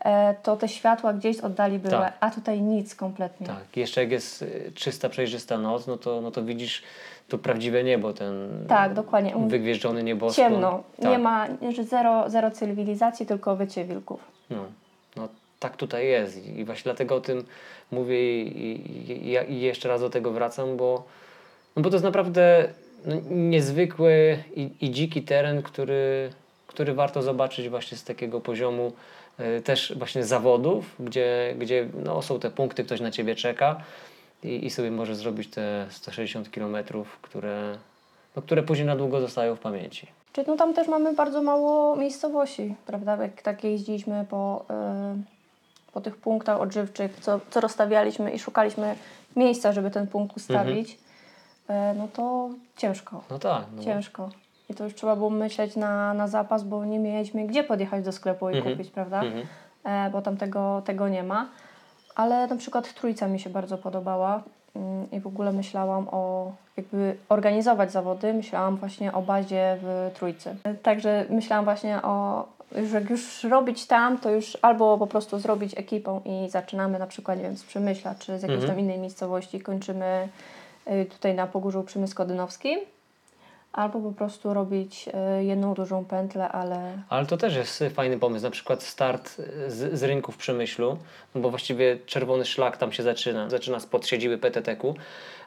e, 0.00 0.34
to 0.34 0.56
te 0.56 0.68
światła 0.68 1.12
gdzieś 1.12 1.36
z 1.36 1.40
oddali 1.40 1.78
były, 1.78 1.90
Tak. 1.90 2.16
a 2.20 2.30
tutaj 2.30 2.60
nic 2.60 2.94
kompletnie. 2.94 3.46
Tak, 3.46 3.76
jeszcze 3.76 4.00
jak 4.00 4.10
jest 4.10 4.44
czysta, 4.74 5.08
przejrzysta 5.08 5.58
noc, 5.58 5.86
no 5.86 5.96
to, 5.96 6.20
no 6.20 6.30
to 6.30 6.44
widzisz 6.44 6.82
to 7.28 7.38
prawdziwe 7.38 7.84
niebo, 7.84 8.12
ten 8.12 8.48
Tak, 8.68 8.94
dokładnie. 8.94 9.34
wygwieżdżony 9.46 10.02
nieboskłon. 10.02 10.50
Ciemno. 10.50 10.82
Tak. 11.02 11.10
Nie 11.10 11.18
ma 11.18 11.46
zero, 11.88 12.30
zero 12.30 12.50
cywilizacji, 12.50 13.26
tylko 13.26 13.56
wycie 13.56 13.84
wilków. 13.84 14.20
No, 14.50 14.64
no 15.16 15.28
tak 15.60 15.76
tutaj 15.76 16.06
jest 16.06 16.46
i 16.46 16.64
właśnie 16.64 16.84
dlatego 16.84 17.14
o 17.14 17.20
tym 17.20 17.44
mówię 17.92 18.42
i, 18.42 18.50
i, 19.10 19.30
i, 19.32 19.52
i 19.52 19.60
jeszcze 19.60 19.88
raz 19.88 20.00
do 20.00 20.10
tego 20.10 20.30
wracam, 20.30 20.76
bo, 20.76 21.04
no 21.76 21.82
bo 21.82 21.90
to 21.90 21.96
jest 21.96 22.04
naprawdę 22.04 22.68
no, 23.04 23.16
niezwykły 23.30 24.38
i, 24.56 24.70
i 24.80 24.90
dziki 24.90 25.22
teren, 25.22 25.62
który, 25.62 26.30
który 26.66 26.94
warto 26.94 27.22
zobaczyć 27.22 27.68
właśnie 27.68 27.98
z 27.98 28.04
takiego 28.04 28.40
poziomu 28.40 28.92
e, 29.38 29.60
też 29.60 29.92
właśnie 29.96 30.24
zawodów, 30.24 30.96
gdzie, 31.00 31.54
gdzie 31.58 31.88
no, 32.04 32.22
są 32.22 32.40
te 32.40 32.50
punkty, 32.50 32.84
ktoś 32.84 33.00
na 33.00 33.10
Ciebie 33.10 33.34
czeka 33.34 33.80
i, 34.46 34.66
i 34.66 34.70
sobie 34.70 34.90
możesz 34.90 35.16
zrobić 35.16 35.50
te 35.50 35.86
160 35.90 36.50
km, 36.50 36.76
które, 37.22 37.76
no, 38.36 38.42
które 38.42 38.62
później 38.62 38.86
na 38.86 38.96
długo 38.96 39.20
zostają 39.20 39.56
w 39.56 39.60
pamięci. 39.60 40.06
Czyli 40.32 40.46
no 40.48 40.56
tam 40.56 40.74
też 40.74 40.88
mamy 40.88 41.12
bardzo 41.12 41.42
mało 41.42 41.96
miejscowości, 41.96 42.74
prawda? 42.86 43.16
Jak 43.16 43.42
tak 43.42 43.64
jeździliśmy 43.64 44.26
po, 44.30 44.64
y, 44.70 45.92
po 45.92 46.00
tych 46.00 46.16
punktach 46.16 46.60
odżywczych, 46.60 47.16
co, 47.20 47.40
co 47.50 47.60
rozstawialiśmy 47.60 48.30
i 48.30 48.38
szukaliśmy 48.38 48.94
miejsca, 49.36 49.72
żeby 49.72 49.90
ten 49.90 50.06
punkt 50.06 50.36
ustawić, 50.36 50.90
y, 50.92 51.72
no 51.98 52.08
to 52.12 52.48
ciężko, 52.76 53.24
No 53.30 53.38
tak. 53.38 53.64
No, 53.76 53.82
ciężko. 53.82 54.30
I 54.70 54.74
to 54.74 54.84
już 54.84 54.94
trzeba 54.94 55.16
było 55.16 55.30
myśleć 55.30 55.76
na, 55.76 56.14
na 56.14 56.28
zapas, 56.28 56.64
bo 56.64 56.84
nie 56.84 56.98
mieliśmy 56.98 57.46
gdzie 57.46 57.64
podjechać 57.64 58.04
do 58.04 58.12
sklepu 58.12 58.50
i 58.50 58.56
Mhm. 58.56 58.76
kupić, 58.76 58.90
prawda? 58.92 59.22
Mhm. 59.22 59.46
e, 59.84 60.10
bo 60.10 60.22
tam 60.22 60.36
tego, 60.36 60.82
tego 60.84 61.08
nie 61.08 61.22
ma. 61.22 61.48
Ale 62.16 62.46
na 62.46 62.56
przykład 62.56 62.94
trójca 62.94 63.28
mi 63.28 63.40
się 63.40 63.50
bardzo 63.50 63.78
podobała 63.78 64.42
mm, 64.76 65.10
i 65.10 65.20
w 65.20 65.26
ogóle 65.26 65.52
myślałam 65.52 66.08
o 66.08 66.52
jakby 66.76 67.16
organizować 67.28 67.92
zawody, 67.92 68.34
myślałam 68.34 68.76
właśnie 68.76 69.12
o 69.12 69.22
bazie 69.22 69.78
w 69.82 70.10
trójcy. 70.14 70.56
Także 70.82 71.26
myślałam 71.30 71.64
właśnie 71.64 72.02
o, 72.02 72.44
już 72.76 72.92
jak 72.92 73.10
już 73.10 73.44
robić 73.44 73.86
tam, 73.86 74.18
to 74.18 74.30
już 74.30 74.58
albo 74.62 74.98
po 74.98 75.06
prostu 75.06 75.38
zrobić 75.38 75.78
ekipą 75.78 76.20
i 76.24 76.50
zaczynamy 76.50 76.98
na 76.98 77.06
przykład, 77.06 77.38
nie 77.38 77.44
wiem, 77.44 77.56
z 77.56 77.64
Przemyśla 77.64 78.14
czy 78.14 78.38
z 78.38 78.42
jakiejś 78.42 78.60
Mhm. 78.60 78.72
tam 78.72 78.80
innej 78.80 78.98
miejscowości, 78.98 79.60
kończymy 79.60 80.28
y, 80.90 81.04
tutaj 81.04 81.34
na 81.34 81.46
Pogórzu 81.46 81.82
Przemyskodynowskim. 81.82 82.80
Albo 83.76 84.00
po 84.00 84.12
prostu 84.12 84.54
robić 84.54 85.08
y, 85.38 85.44
jedną 85.44 85.74
dużą 85.74 86.04
pętlę, 86.04 86.48
ale 86.48 86.98
Ale 87.08 87.26
to 87.26 87.36
też 87.36 87.56
jest 87.56 87.84
fajny 87.94 88.18
pomysł, 88.18 88.44
na 88.44 88.50
przykład 88.50 88.82
start 88.82 89.36
z, 89.66 89.98
z 89.98 90.02
rynku 90.02 90.32
w 90.32 90.36
Przemyślu, 90.36 90.98
no 91.34 91.40
bo 91.40 91.50
właściwie 91.50 91.98
czerwony 92.06 92.44
szlak 92.44 92.76
tam 92.76 92.92
się 92.92 93.02
zaczyna, 93.02 93.50
zaczyna 93.50 93.80
spod 93.80 94.06
siedziby 94.06 94.38
PTT-ku, 94.38 94.94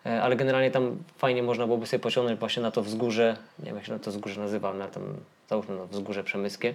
e, 0.06 0.22
ale 0.22 0.36
generalnie 0.36 0.72
tam 0.72 0.98
fajnie 1.18 1.44
można 1.44 1.66
byłoby 1.66 1.86
sobie 1.86 2.00
pociągnąć 2.04 2.40
właśnie 2.40 2.64
na 2.64 2.72
to 2.72 2.82
wzgórze, 2.82 3.38
nie 3.60 3.66
wiem 3.66 3.76
jak 3.76 3.86
się 3.86 3.94
na 3.94 4.00
to 4.00 4.12
wzgórze 4.12 4.42
nazywa, 4.42 4.74
na 4.74 4.88
tam, 4.88 5.04
załóżmy 5.50 5.76
no, 5.76 5.88
wzgórze 5.88 6.24
przemyskie 6.24 6.74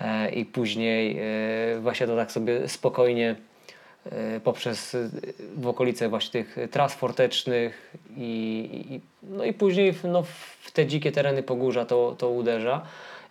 e, 0.00 0.30
i 0.30 0.44
później 0.44 1.18
e, 1.18 1.80
właśnie 1.80 2.06
to 2.06 2.16
tak 2.16 2.32
sobie 2.32 2.68
spokojnie 2.68 3.30
e, 3.30 3.49
poprzez 4.44 4.94
e, 4.94 5.08
w 5.56 5.66
okolice 5.68 6.08
właśnie 6.08 6.44
tych 6.44 6.56
tras 6.70 6.94
fortecznych 6.94 7.96
i, 8.16 8.68
i, 8.90 9.00
no 9.22 9.44
i 9.44 9.52
później 9.52 9.92
w- 9.92 10.04
no, 10.04 10.22
w 10.62 10.70
te 10.72 10.86
dzikie 10.86 11.12
tereny 11.12 11.42
Pogórza 11.42 11.84
to, 11.84 12.14
to 12.18 12.30
uderza 12.30 12.82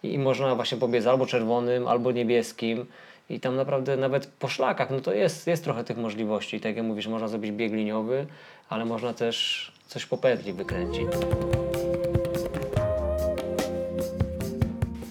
i, 0.03 0.13
i 0.13 0.19
można 0.19 0.55
właśnie 0.55 0.77
pobiec 0.77 1.05
albo 1.05 1.25
czerwonym, 1.25 1.87
albo 1.87 2.11
niebieskim 2.11 2.85
i 3.29 3.39
tam 3.39 3.55
naprawdę 3.55 3.97
nawet 3.97 4.27
po 4.27 4.47
szlakach, 4.47 4.89
no 4.89 4.99
to 4.99 5.13
jest, 5.13 5.47
jest 5.47 5.63
trochę 5.63 5.83
tych 5.83 5.97
możliwości, 5.97 6.59
tak 6.59 6.75
jak 6.75 6.85
mówisz, 6.85 7.07
można 7.07 7.27
zrobić 7.27 7.51
bieg 7.51 7.73
liniowy, 7.73 8.25
ale 8.69 8.85
można 8.85 9.13
też 9.13 9.71
coś 9.87 10.05
po 10.05 10.17
pętli 10.17 10.53
wykręcić. 10.53 11.07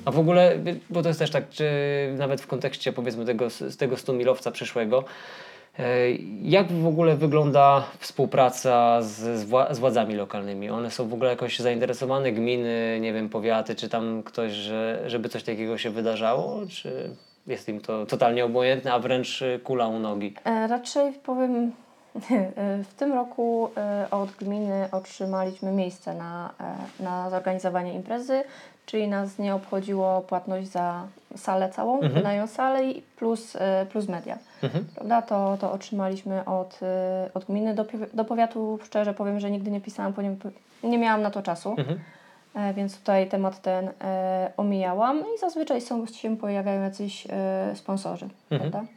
A 0.08 0.10
w 0.10 0.18
ogóle, 0.18 0.56
bo 0.90 1.02
to 1.02 1.08
jest 1.08 1.18
też 1.20 1.30
tak, 1.30 1.48
czy 1.48 1.70
nawet 2.18 2.40
w 2.40 2.46
kontekście 2.46 2.92
powiedzmy 2.92 3.24
tego, 3.24 3.50
z 3.50 3.76
tego 3.76 3.96
100 3.96 4.12
milowca 4.12 4.50
przyszłego, 4.50 5.04
e, 5.78 6.10
jak 6.42 6.72
w 6.72 6.86
ogóle 6.86 7.16
wygląda 7.16 7.84
współpraca 7.98 9.02
z, 9.02 9.08
z, 9.40 9.44
wła- 9.50 9.74
z 9.74 9.78
władzami 9.78 10.14
lokalnymi? 10.14 10.70
One 10.70 10.90
są 10.90 11.08
w 11.08 11.14
ogóle 11.14 11.30
jakoś 11.30 11.58
zainteresowane, 11.58 12.32
gminy, 12.32 12.98
nie 13.00 13.12
wiem, 13.12 13.28
powiaty, 13.28 13.74
czy 13.74 13.88
tam 13.88 14.22
ktoś, 14.22 14.52
że, 14.52 15.02
żeby 15.06 15.28
coś 15.28 15.42
takiego 15.42 15.78
się 15.78 15.90
wydarzało, 15.90 16.60
czy 16.70 17.10
jest 17.46 17.68
im 17.68 17.80
to 17.80 18.06
totalnie 18.06 18.44
obojętne, 18.44 18.92
a 18.92 18.98
wręcz 18.98 19.44
kula 19.64 19.88
u 19.88 19.98
nogi? 19.98 20.34
E, 20.44 20.66
Raczej 20.66 21.12
powiem, 21.12 21.72
w 22.90 22.94
tym 22.96 23.12
roku 23.12 23.70
e, 23.76 24.06
od 24.10 24.30
gminy 24.30 24.88
otrzymaliśmy 24.92 25.72
miejsce 25.72 26.14
na, 26.14 26.50
na 27.00 27.30
zorganizowanie 27.30 27.94
imprezy, 27.94 28.42
czyli 28.88 29.08
nas 29.08 29.38
nie 29.38 29.54
obchodziło 29.54 30.20
płatność 30.20 30.68
za 30.68 31.06
salę 31.36 31.68
całą, 31.68 31.94
Mhm. 31.94 32.12
wynają 32.12 32.46
salę 32.46 32.80
plus, 33.16 33.56
e, 33.56 33.86
plus 33.90 34.08
media. 34.08 34.38
Mhm. 34.62 34.84
Prawda? 34.94 35.22
To, 35.22 35.56
to 35.60 35.72
otrzymaliśmy 35.72 36.44
od, 36.44 36.80
e, 36.82 37.30
od 37.34 37.44
gminy. 37.44 37.74
Do, 37.74 37.84
do 38.14 38.24
powiatu 38.24 38.78
szczerze 38.84 39.14
powiem, 39.14 39.40
że 39.40 39.50
nigdy 39.50 39.70
nie 39.70 39.80
pisałam, 39.80 40.12
po 40.12 40.22
nim, 40.22 40.38
nie 40.82 40.98
miałam 40.98 41.22
na 41.22 41.30
to 41.30 41.42
czasu. 41.42 41.74
Mhm. 41.78 42.00
E, 42.54 42.74
więc 42.74 42.98
tutaj 42.98 43.28
temat 43.28 43.62
ten 43.62 43.90
e, 44.00 44.52
omijałam 44.56 45.20
i 45.20 45.38
zazwyczaj 45.38 45.80
są, 45.80 46.06
się 46.06 46.36
pojawiają 46.36 46.82
jacyś 46.82 47.26
e, 47.30 47.72
sponsorzy, 47.76 48.28
Mhm. 48.50 48.70
prawda? 48.70 48.88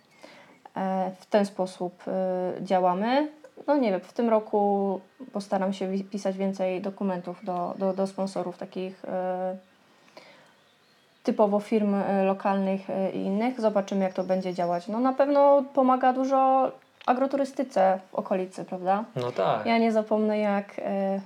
E, 0.77 1.11
w 1.19 1.25
ten 1.25 1.45
sposób 1.45 2.03
e, 2.07 2.53
działamy. 2.61 3.27
No 3.67 3.77
nie 3.77 3.91
wiem, 3.91 3.99
w 3.99 4.13
tym 4.13 4.29
roku 4.29 4.99
postaram 5.33 5.73
się 5.73 5.87
pisać 6.11 6.37
więcej 6.37 6.81
dokumentów 6.81 7.45
do, 7.45 7.73
do, 7.77 7.93
do 7.93 8.07
sponsorów 8.07 8.57
takich 8.57 9.05
e, 9.05 9.57
typowo 11.23 11.59
firm 11.59 11.95
e, 11.95 12.23
lokalnych 12.23 12.89
e, 12.89 13.11
i 13.11 13.17
innych. 13.17 13.61
Zobaczymy 13.61 14.03
jak 14.03 14.13
to 14.13 14.23
będzie 14.23 14.53
działać. 14.53 14.87
No 14.87 14.99
na 14.99 15.13
pewno 15.13 15.63
pomaga 15.73 16.13
dużo 16.13 16.71
agroturystyce 17.05 17.99
w 18.11 18.15
okolicy, 18.15 18.65
prawda? 18.65 19.03
No 19.15 19.31
tak. 19.31 19.65
Ja 19.65 19.77
nie 19.77 19.91
zapomnę, 19.91 20.39
jak 20.39 20.79
e, 20.79 21.21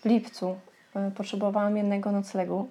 w 0.00 0.04
lipcu 0.04 0.56
potrzebowałam 1.16 1.76
jednego 1.76 2.12
noclegu 2.12 2.68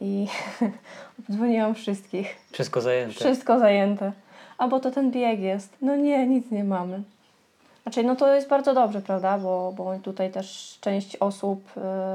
i 0.00 0.26
obdzwoniłam 1.18 1.74
wszystkich. 1.74 2.36
Wszystko 2.52 2.80
zajęte. 2.80 3.14
Wszystko 3.14 3.58
zajęte. 3.58 4.12
A 4.58 4.68
bo 4.68 4.80
to 4.80 4.90
ten 4.90 5.10
bieg 5.10 5.40
jest. 5.40 5.76
No 5.82 5.96
nie, 5.96 6.26
nic 6.26 6.50
nie 6.50 6.64
mamy. 6.64 7.02
Znaczy, 7.82 8.04
no 8.04 8.16
to 8.16 8.34
jest 8.34 8.48
bardzo 8.48 8.74
dobrze, 8.74 9.00
prawda? 9.00 9.38
Bo, 9.38 9.72
bo 9.76 9.98
tutaj 9.98 10.30
też 10.30 10.78
część 10.80 11.16
osób 11.16 11.72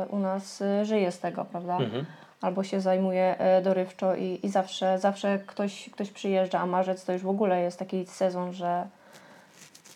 u 0.09 0.17
nas 0.17 0.63
żyje 0.83 1.11
z 1.11 1.19
tego, 1.19 1.45
prawda? 1.45 1.77
Mhm. 1.77 2.05
Albo 2.41 2.63
się 2.63 2.81
zajmuje 2.81 3.39
e, 3.39 3.61
dorywczo 3.61 4.15
i, 4.15 4.39
i 4.43 4.49
zawsze, 4.49 4.99
zawsze 4.99 5.39
ktoś, 5.47 5.89
ktoś 5.89 6.11
przyjeżdża, 6.11 6.59
a 6.59 6.65
marzec 6.65 7.05
to 7.05 7.13
już 7.13 7.21
w 7.21 7.29
ogóle 7.29 7.61
jest 7.61 7.79
taki 7.79 8.05
sezon, 8.05 8.53
że, 8.53 8.87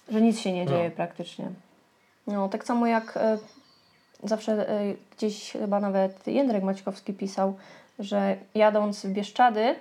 że 0.09 0.21
nic 0.21 0.39
się 0.39 0.51
nie 0.51 0.65
No. 0.65 0.71
dzieje 0.71 0.91
praktycznie. 0.91 1.49
No, 2.27 2.49
tak 2.49 2.65
samo 2.65 2.87
jak 2.87 3.17
e, 3.17 3.37
zawsze 4.23 4.69
e, 4.69 4.93
gdzieś 5.17 5.51
chyba 5.51 5.79
nawet 5.79 6.27
Jędrek 6.27 6.63
Maćkowski 6.63 7.13
pisał, 7.13 7.55
że 7.99 8.35
jadąc 8.55 9.05
w 9.05 9.09
Bieszczady, 9.09 9.75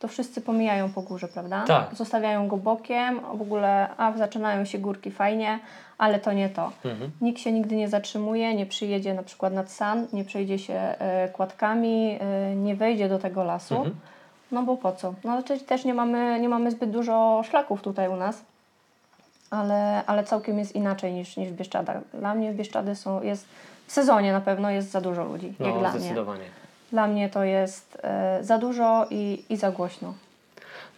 to 0.00 0.08
wszyscy 0.08 0.40
pomijają 0.40 0.92
po 0.92 1.02
górze, 1.02 1.28
prawda? 1.28 1.64
Tak. 1.66 1.94
Zostawiają 1.94 2.48
go 2.48 2.56
bokiem, 2.56 3.20
w 3.20 3.42
ogóle, 3.42 3.88
a 3.96 4.12
zaczynają 4.16 4.64
się 4.64 4.78
górki 4.78 5.10
fajnie, 5.10 5.58
ale 5.98 6.18
to 6.18 6.32
nie 6.32 6.48
to. 6.48 6.72
Mhm. 6.84 7.10
Nikt 7.20 7.40
się 7.40 7.52
nigdy 7.52 7.76
nie 7.76 7.88
zatrzymuje, 7.88 8.54
nie 8.54 8.66
przyjedzie 8.66 9.14
na 9.14 9.22
przykład 9.22 9.52
nad 9.52 9.70
San, 9.70 10.06
nie 10.12 10.24
przejdzie 10.24 10.58
się 10.58 10.74
e, 10.74 11.28
kładkami, 11.28 12.18
e, 12.20 12.56
nie 12.56 12.76
wejdzie 12.76 13.08
do 13.08 13.18
tego 13.18 13.44
lasu. 13.44 13.76
Mhm. 13.76 13.96
No 14.52 14.62
bo 14.62 14.76
po 14.76 14.92
co? 14.92 15.14
No 15.24 15.42
też, 15.42 15.62
też 15.62 15.84
nie, 15.84 15.94
mamy, 15.94 16.40
nie 16.40 16.48
mamy 16.48 16.70
zbyt 16.70 16.90
dużo 16.90 17.42
szlaków 17.44 17.82
tutaj 17.82 18.08
u 18.08 18.16
nas, 18.16 18.42
ale, 19.50 20.02
ale 20.06 20.24
całkiem 20.24 20.58
jest 20.58 20.74
inaczej 20.74 21.12
niż, 21.12 21.36
niż 21.36 21.48
w 21.48 21.54
Bieszczadach. 21.56 21.96
Dla 22.14 22.34
mnie 22.34 22.52
w 22.52 22.56
Bieszczady 22.56 22.94
są, 22.94 23.22
jest, 23.22 23.46
w 23.86 23.92
sezonie 23.92 24.32
na 24.32 24.40
pewno 24.40 24.70
jest 24.70 24.90
za 24.90 25.00
dużo 25.00 25.24
ludzi, 25.24 25.46
jak 25.46 25.74
No, 25.74 25.78
dla 25.78 25.92
mnie. 25.92 26.14
Dla 26.90 27.06
mnie 27.06 27.28
to 27.28 27.44
jest 27.44 27.98
e, 28.02 28.38
za 28.44 28.58
dużo 28.58 29.06
i, 29.10 29.44
i 29.48 29.56
za 29.56 29.70
głośno. 29.70 30.14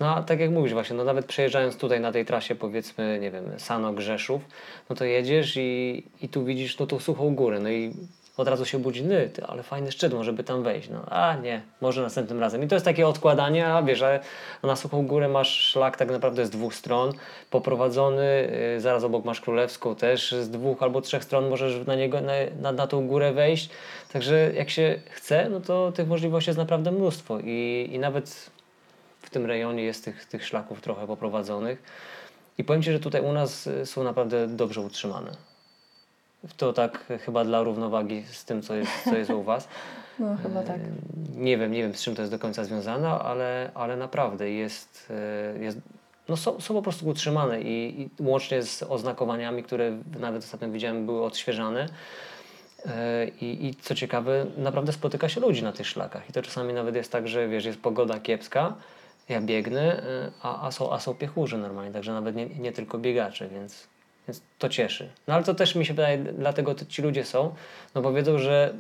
No 0.01 0.17
a 0.17 0.23
tak 0.23 0.41
jak 0.41 0.51
mówisz 0.51 0.73
właśnie, 0.73 0.97
no 0.97 1.05
nawet 1.05 1.27
przejeżdżając 1.27 1.77
tutaj 1.77 2.01
na 2.01 2.13
tej 2.13 2.25
trasie 2.25 2.55
powiedzmy, 2.55 3.19
nie 3.21 3.31
wiem, 3.31 3.45
Sano, 3.59 3.93
Grzeszów, 3.93 4.43
no 4.91 4.97
to 4.97 5.05
jedziesz 5.05 5.57
i, 5.57 6.03
i 6.23 6.29
tu 6.29 6.45
widzisz 6.45 6.79
no 6.79 6.87
tą 6.87 7.01
suchą 7.01 7.35
górę, 7.35 7.61
no 7.61 7.71
i 7.71 7.93
od 8.43 8.49
razu 8.49 8.65
się 8.65 8.79
budzi, 8.79 9.05
ny, 9.05 9.29
ty, 9.29 9.45
ale 9.45 9.63
fajny 9.63 9.93
szczyt, 9.93 10.15
może 10.15 10.33
by 10.33 10.45
tam 10.45 10.63
wejść. 10.63 10.89
No 10.91 11.05
a 11.11 11.37
nie, 11.37 11.63
może 11.81 12.03
następnym 12.03 12.41
razem. 12.41 12.63
I 12.63 12.69
to 12.69 12.75
jest 12.75 12.85
takie 12.85 13.09
odkładanie, 13.09 13.67
a 13.67 13.83
wiesz, 13.83 13.99
że 13.99 14.21
na 14.63 14.77
suchą 14.77 15.07
górę 15.07 15.29
masz 15.29 15.61
szlak 15.61 15.97
tak 15.97 16.11
naprawdę 16.11 16.47
z 16.47 16.51
dwóch 16.51 16.75
stron, 16.75 17.13
poprowadzony, 17.51 18.51
yy, 18.75 18.81
zaraz 18.81 19.05
obok 19.05 19.25
masz 19.25 19.41
Królewską 19.41 19.95
też, 19.95 20.33
z 20.33 20.51
dwóch 20.51 20.83
albo 20.83 21.01
trzech 21.01 21.25
stron 21.25 21.49
możesz 21.49 21.87
na, 21.87 21.95
niego, 21.95 22.21
na, 22.21 22.33
na, 22.61 22.73
na 22.73 22.87
tą 22.87 23.07
górę 23.07 23.33
wejść. 23.33 23.71
Także 24.13 24.53
jak 24.55 24.71
się 24.71 25.01
chce, 25.11 25.49
no 25.51 25.61
to 25.61 25.93
tych 25.93 26.09
możliwości 26.09 26.51
jest 26.51 26.59
naprawdę 26.59 26.93
mnóstwo 26.93 27.39
i, 27.45 27.89
i 27.93 27.99
nawet 27.99 28.51
w 29.23 29.31
tym 29.31 29.47
rejonie 29.47 29.83
jest 29.83 30.05
tych, 30.05 30.25
tych 30.25 30.47
szlaków 30.47 30.81
trochę 30.81 31.07
poprowadzonych. 31.07 31.83
I 32.59 32.65
powiem 32.65 32.83
Ci, 32.83 32.93
że 32.93 33.01
tutaj 33.01 33.23
u 33.23 33.33
nas 33.33 33.67
y, 33.67 33.87
są 33.87 34.05
naprawdę 34.05 34.49
dobrze 34.49 34.81
utrzymane. 34.81 35.52
To 36.57 36.73
tak 36.73 37.13
chyba 37.25 37.45
dla 37.45 37.63
równowagi 37.63 38.25
z 38.27 38.45
tym, 38.45 38.63
co 38.63 38.75
jest, 38.75 38.91
co 39.05 39.17
jest 39.17 39.31
u 39.31 39.43
Was. 39.43 39.69
No 40.19 40.37
chyba 40.43 40.63
tak. 40.63 40.81
Nie 41.37 41.59
wiem, 41.59 41.73
nie 41.73 41.83
wiem 41.83 41.95
z 41.95 42.03
czym 42.03 42.15
to 42.15 42.23
jest 42.23 42.33
do 42.33 42.39
końca 42.39 42.65
związane, 42.65 43.09
ale, 43.09 43.71
ale 43.75 43.97
naprawdę 43.97 44.51
jest, 44.51 45.11
y, 45.57 45.65
jest 45.65 45.79
no 46.29 46.37
są, 46.37 46.61
są 46.61 46.75
po 46.75 46.83
prostu 46.83 47.09
utrzymane 47.09 47.63
i, 47.63 48.01
i 48.03 48.11
łącznie 48.23 48.63
z 48.63 48.83
oznakowaniami, 48.83 49.63
które 49.63 49.99
nawet 50.19 50.45
ostatnio 50.45 50.71
widziałem 50.71 51.07
były 51.07 51.25
odświeżane. 51.25 51.89
E, 52.87 53.29
I, 53.29 53.67
I 53.67 53.75
co 53.75 53.95
ciekawe, 53.95 54.47
naprawdę 54.57 54.93
spotyka 54.93 55.29
się 55.29 55.41
ludzi 55.41 55.63
na 55.63 55.73
tych 55.73 55.87
szlakach. 55.87 56.31
I 56.31 56.33
to 56.33 56.43
czasami 56.43 56.75
nawet 56.75 56.95
jest 56.95 57.13
tak, 57.13 57.29
że 57.29 57.49
wiesz, 57.49 57.65
jest 57.65 57.81
pogoda 57.81 58.21
kiepska, 58.21 58.75
ja 59.29 59.41
biegnę, 59.41 60.03
e, 60.03 60.31
a, 60.43 60.67
a, 60.67 60.71
są, 60.71 60.93
a 60.93 61.01
są 61.01 61.15
piechurzy 61.15 61.59
normalnie, 61.59 61.93
także 61.93 62.13
nawet 62.13 62.37
nie, 62.37 62.47
nie 62.47 62.73
tylko 62.73 62.99
biegacze, 62.99 63.49
więc, 63.49 63.87
więc 64.29 64.43
to 64.59 64.69
cieszy. 64.69 65.11
No 65.27 65.35
ale 65.35 65.45
to 65.45 65.55
też 65.55 65.75
mi 65.75 65.87
się 65.87 65.95
wydaje, 65.95 66.19
dlatego 66.19 66.75
ci 66.75 67.03
ludzie 67.03 67.25
są, 67.25 67.55
no 67.95 68.03
bo 68.03 68.13
wiedzą, 68.13 68.39
że 68.39 68.75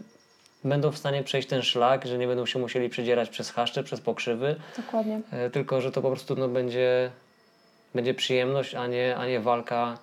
będą 0.64 0.90
w 0.90 0.98
stanie 0.98 1.22
przejść 1.22 1.48
ten 1.48 1.62
szlak, 1.62 2.06
że 2.06 2.18
nie 2.18 2.26
będą 2.26 2.46
się 2.46 2.58
musieli 2.58 2.88
przedzierać 2.88 3.28
przez 3.28 3.50
chaszcze, 3.50 3.84
przez 3.84 4.00
pokrzywy, 4.00 4.56
Dokładnie. 4.76 5.20
e, 5.32 5.50
tylko 5.50 5.80
że 5.80 5.92
to 5.92 6.02
po 6.02 6.08
prostu 6.08 6.36
no, 6.36 6.48
będzie, 6.48 7.10
będzie 7.94 8.14
przyjemność, 8.14 8.74
a 8.74 8.86
nie, 8.86 9.16
a 9.16 9.26
nie 9.26 9.40
walka 9.40 9.98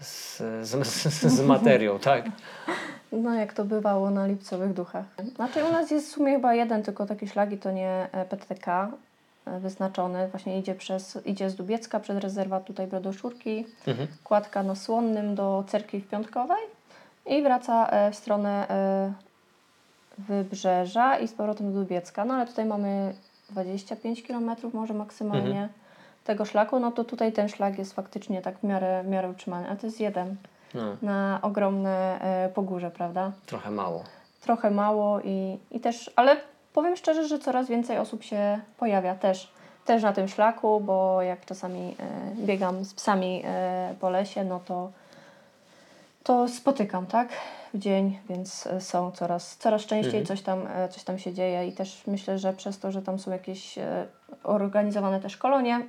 z, 0.00 0.38
z, 0.62 0.86
z, 0.86 1.22
z 1.22 1.40
materią, 1.40 1.98
tak? 2.10 2.24
No 3.12 3.34
jak 3.34 3.52
to 3.52 3.64
bywało 3.64 4.10
na 4.10 4.26
lipcowych 4.26 4.72
duchach. 4.72 5.04
Znaczy 5.36 5.64
u 5.64 5.72
nas 5.72 5.90
jest 5.90 6.08
w 6.08 6.10
sumie 6.12 6.32
chyba 6.32 6.54
jeden 6.54 6.82
tylko 6.82 7.06
taki 7.06 7.28
szlak 7.28 7.52
i 7.52 7.58
to 7.58 7.70
nie 7.70 8.08
e, 8.12 8.24
PTK 8.24 8.90
wyznaczony. 9.60 10.28
Właśnie 10.28 10.58
idzie, 10.58 10.74
przez, 10.74 11.18
idzie 11.26 11.50
z 11.50 11.54
Dubiecka 11.54 12.00
przez 12.00 12.16
rezerwat 12.18 12.64
tutaj 12.64 12.86
Brodoszurki, 12.86 13.66
Mhm. 13.86 14.08
kładka 14.24 14.62
na 14.62 14.74
Słonnym 14.74 15.34
do 15.34 15.64
Cerkwi 15.66 16.00
w 16.00 16.08
Piątkowej 16.08 16.62
i 17.26 17.42
wraca 17.42 17.88
e, 17.90 18.10
w 18.10 18.14
stronę 18.16 18.68
e, 18.70 19.12
Wybrzeża 20.18 21.18
i 21.18 21.28
z 21.28 21.32
powrotem 21.32 21.72
do 21.72 21.80
Dubiecka. 21.80 22.24
No 22.24 22.34
ale 22.34 22.46
tutaj 22.46 22.64
mamy 22.66 23.14
25 23.50 24.22
km 24.22 24.50
może 24.72 24.94
maksymalnie 24.94 25.48
Mhm. 25.48 25.68
tego 26.24 26.44
szlaku, 26.44 26.78
no 26.80 26.92
to 26.92 27.04
tutaj 27.04 27.32
ten 27.32 27.48
szlak 27.48 27.78
jest 27.78 27.92
faktycznie 27.94 28.42
tak 28.42 28.58
w 28.58 28.62
miarę, 28.62 29.02
w 29.04 29.08
miarę 29.08 29.30
utrzymany, 29.30 29.70
a 29.70 29.76
to 29.76 29.86
jest 29.86 30.00
jeden 30.00 30.36
No, 30.74 30.96
na 31.02 31.38
ogromne 31.42 32.20
e, 32.20 32.48
pogórze, 32.54 32.90
prawda? 32.90 33.32
trochę 33.46 33.70
mało. 33.70 34.04
Trochę 34.40 34.70
mało 34.70 35.20
i, 35.20 35.58
i 35.70 35.80
też, 35.80 36.10
ale 36.16 36.36
powiem 36.78 36.96
szczerze, 36.96 37.28
że 37.28 37.38
coraz 37.38 37.68
więcej 37.68 37.98
osób 37.98 38.22
się 38.24 38.60
pojawia 38.76 39.14
też, 39.14 39.52
też 39.84 40.02
na 40.02 40.12
tym 40.12 40.28
szlaku, 40.28 40.80
bo 40.80 41.22
jak 41.22 41.44
czasami 41.44 41.96
e, 42.00 42.46
biegam 42.46 42.84
z 42.84 42.94
psami 42.94 43.42
e, 43.44 43.94
po 44.00 44.10
lesie, 44.10 44.44
no 44.44 44.60
to, 44.60 44.90
to 46.22 46.48
spotykam, 46.48 47.06
tak? 47.06 47.28
W 47.74 47.78
dzień, 47.78 48.18
więc 48.28 48.66
e, 48.66 48.80
są 48.80 49.10
coraz, 49.10 49.56
coraz 49.56 49.82
częściej 49.82 50.20
Mhm. 50.20 50.26
coś, 50.26 50.42
tam, 50.42 50.66
e, 50.66 50.88
coś 50.88 51.04
tam 51.04 51.18
się 51.18 51.32
dzieje 51.32 51.66
i 51.68 51.72
też 51.72 52.02
myślę, 52.06 52.38
że 52.38 52.52
przez 52.52 52.78
to, 52.78 52.92
że 52.92 53.02
tam 53.02 53.18
są 53.18 53.30
jakieś 53.30 53.78
organizowane 54.42 55.20
też 55.20 55.36
kolonie, 55.36 55.86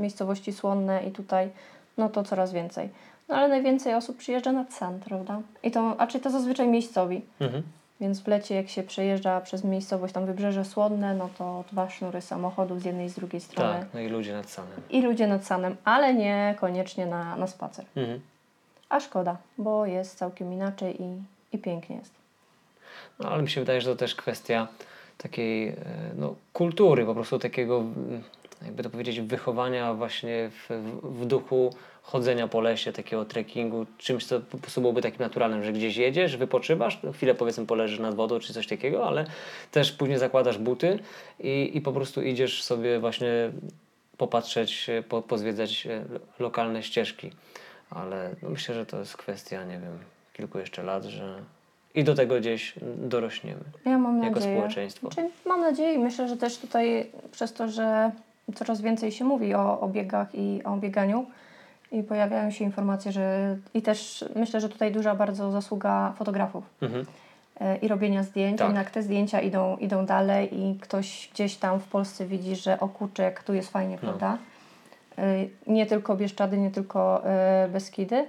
miejscowości 0.00 0.52
słonne 0.52 1.04
i 1.04 1.10
tutaj, 1.10 1.50
no 1.98 2.08
to 2.08 2.22
coraz 2.22 2.52
więcej. 2.52 2.88
No 3.28 3.34
ale 3.34 3.48
najwięcej 3.48 3.94
osób 3.94 4.16
przyjeżdża 4.16 4.52
nad 4.52 4.72
San, 4.72 5.00
prawda? 5.00 5.40
I 5.62 5.70
to, 5.70 5.94
a 5.98 6.06
czy 6.06 6.20
to 6.20 6.30
zazwyczaj 6.30 6.68
miejscowi. 6.68 7.22
Mhm. 7.40 7.62
Więc 8.00 8.20
w 8.20 8.28
lecie, 8.28 8.54
jak 8.54 8.68
się 8.68 8.82
przejeżdża 8.82 9.40
przez 9.40 9.64
miejscowość, 9.64 10.14
tam 10.14 10.26
wybrzeże 10.26 10.64
słonne, 10.64 11.14
no 11.14 11.28
to 11.38 11.64
dwa 11.72 11.90
sznury 11.90 12.20
samochodów 12.20 12.82
z 12.82 12.84
jednej 12.84 13.06
i 13.06 13.10
z 13.10 13.14
drugiej 13.14 13.40
strony. 13.40 13.78
Tak, 13.78 13.88
no 13.94 14.00
i 14.00 14.08
ludzie 14.08 14.32
nad 14.32 14.50
samym. 14.50 14.80
I 14.90 15.02
ludzie 15.02 15.26
nad 15.26 15.46
Sanem, 15.46 15.76
ale 15.84 16.14
nie 16.14 16.54
koniecznie 16.60 17.06
na, 17.06 17.36
na 17.36 17.46
spacer. 17.46 17.84
Mhm. 17.96 18.20
A 18.88 19.00
szkoda, 19.00 19.36
bo 19.58 19.86
jest 19.86 20.18
całkiem 20.18 20.52
inaczej 20.52 21.02
i, 21.02 21.22
i 21.52 21.58
pięknie 21.58 21.96
jest. 21.96 22.12
No, 23.18 23.28
ale 23.28 23.42
mi 23.42 23.50
się 23.50 23.60
wydaje, 23.60 23.80
że 23.80 23.90
to 23.90 23.96
też 23.96 24.14
kwestia 24.14 24.68
takiej 25.18 25.68
e, 25.68 25.74
no, 26.16 26.34
kultury, 26.52 27.06
po 27.06 27.14
prostu 27.14 27.38
takiego, 27.38 27.78
mm, 27.78 28.22
jakby 28.62 28.82
to 28.82 28.90
powiedzieć, 28.90 29.20
wychowania 29.20 29.94
właśnie 29.94 30.50
w, 30.50 30.70
w, 31.02 31.26
duchu 31.26 31.74
chodzenia 32.02 32.48
po 32.48 32.60
lesie, 32.60 32.92
takiego 32.92 33.24
trekkingu, 33.24 33.86
czymś, 33.98 34.26
co 34.26 34.40
po 34.40 34.58
prostu 34.58 34.80
byłoby 34.80 35.02
takim 35.02 35.20
naturalnym, 35.20 35.64
że 35.64 35.72
gdzieś 35.72 35.96
jedziesz, 35.96 36.36
wypoczywasz, 36.36 36.98
chwilę 37.14 37.34
powiedzmy 37.34 37.66
poleżysz 37.66 37.98
nad 37.98 38.14
wodą 38.14 38.38
czy 38.38 38.52
coś 38.54 38.66
takiego, 38.66 39.06
ale 39.08 39.24
też 39.70 39.92
później 39.92 40.18
zakładasz 40.18 40.58
buty 40.58 40.98
i, 41.40 41.70
i 41.74 41.80
po 41.80 41.92
prostu 41.92 42.22
idziesz 42.22 42.62
sobie 42.62 42.98
właśnie 43.00 43.50
popatrzeć, 44.18 44.86
po, 45.08 45.22
pozwiedzać 45.22 45.86
e, 45.86 46.04
lo- 46.12 46.20
lokalne 46.38 46.82
ścieżki. 46.82 47.30
Ale 47.90 48.30
no 48.42 48.50
myślę, 48.50 48.74
że 48.74 48.86
to 48.86 48.98
jest 48.98 49.16
kwestia, 49.16 49.64
nie 49.64 49.78
wiem, 49.78 49.98
kilku 50.32 50.58
jeszcze 50.58 50.82
lat, 50.82 51.04
że 51.04 51.42
i 51.94 52.04
do 52.04 52.14
tego 52.14 52.40
gdzieś 52.40 52.74
dorośniemy 52.96 53.60
Ja 53.84 53.98
mam 53.98 54.22
jako 54.22 54.34
nadzieję. 54.34 54.56
społeczeństwo. 54.56 55.10
Znaczy, 55.10 55.30
mam 55.46 55.60
nadzieję 55.60 55.94
i 55.94 55.98
myślę, 55.98 56.28
że 56.28 56.36
też 56.36 56.58
tutaj 56.58 57.10
przez 57.32 57.52
to, 57.52 57.68
że 57.68 58.10
coraz 58.54 58.80
więcej 58.80 59.12
się 59.12 59.24
mówi 59.24 59.54
o, 59.54 59.80
o 59.80 59.88
biegach 59.88 60.28
i 60.34 60.60
o 60.64 60.76
bieganiu 60.76 61.26
i 61.92 62.02
pojawiają 62.02 62.50
się 62.50 62.64
informacje, 62.64 63.12
że 63.12 63.56
i 63.74 63.82
też 63.82 64.24
myślę, 64.36 64.60
że 64.60 64.68
tutaj 64.68 64.92
duża 64.92 65.14
bardzo 65.14 65.50
zasługa 65.50 66.12
fotografów. 66.18 66.64
Mhm. 66.82 67.06
e, 67.60 67.76
i 67.76 67.88
robienia 67.88 68.22
zdjęć. 68.22 68.58
Tak. 68.58 68.68
Jednak 68.68 68.90
te 68.90 69.02
zdjęcia 69.02 69.40
idą, 69.40 69.76
idą 69.76 70.06
dalej 70.06 70.60
i 70.60 70.78
ktoś 70.80 71.30
gdzieś 71.34 71.56
tam 71.56 71.80
w 71.80 71.84
Polsce 71.84 72.26
widzi, 72.26 72.56
że 72.56 72.80
o 72.80 72.88
kurczę, 72.88 73.22
jak 73.22 73.42
tu 73.42 73.54
jest 73.54 73.70
fajnie, 73.70 73.94
No. 73.94 74.00
prawda? 74.00 74.38
E, 75.18 75.22
Nie 75.66 75.86
tylko 75.86 76.16
Bieszczady, 76.16 76.58
nie 76.58 76.70
tylko 76.70 77.26
e, 77.26 77.68
Beskidy. 77.72 78.24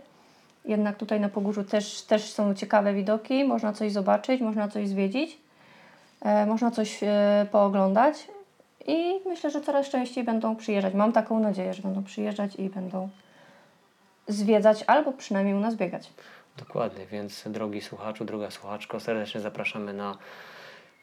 Jednak 0.66 0.98
tutaj 0.98 1.20
na 1.20 1.30
Pogórzu 1.30 1.64
też, 1.64 2.02
też 2.02 2.32
są 2.34 2.54
ciekawe 2.54 2.94
widoki, 2.94 3.44
można 3.44 3.74
coś 3.74 3.92
zobaczyć, 3.92 4.42
można 4.42 4.68
coś 4.68 4.88
zwiedzić, 4.90 5.38
można 6.48 6.72
coś 6.72 7.00
pooglądać 7.52 8.28
i 8.88 9.20
myślę, 9.26 9.52
że 9.52 9.62
coraz 9.62 9.90
częściej 9.90 10.24
będą 10.24 10.56
przyjeżdżać. 10.56 10.94
Mam 10.94 11.12
taką 11.14 11.40
nadzieję, 11.40 11.74
że 11.74 11.82
będą 11.82 12.04
przyjeżdżać 12.04 12.56
i 12.56 12.70
będą 12.70 13.10
zwiedzać 14.28 14.84
albo 14.88 15.14
przynajmniej 15.14 15.56
u 15.56 15.60
nas 15.60 15.76
biegać. 15.76 16.10
Dokładnie, 16.58 17.06
więc 17.06 17.44
drogi 17.48 17.82
słuchaczu, 17.82 18.26
droga 18.26 18.52
słuchaczko, 18.52 19.00
serdecznie 19.00 19.42
zapraszamy 19.42 19.94
na 19.94 20.18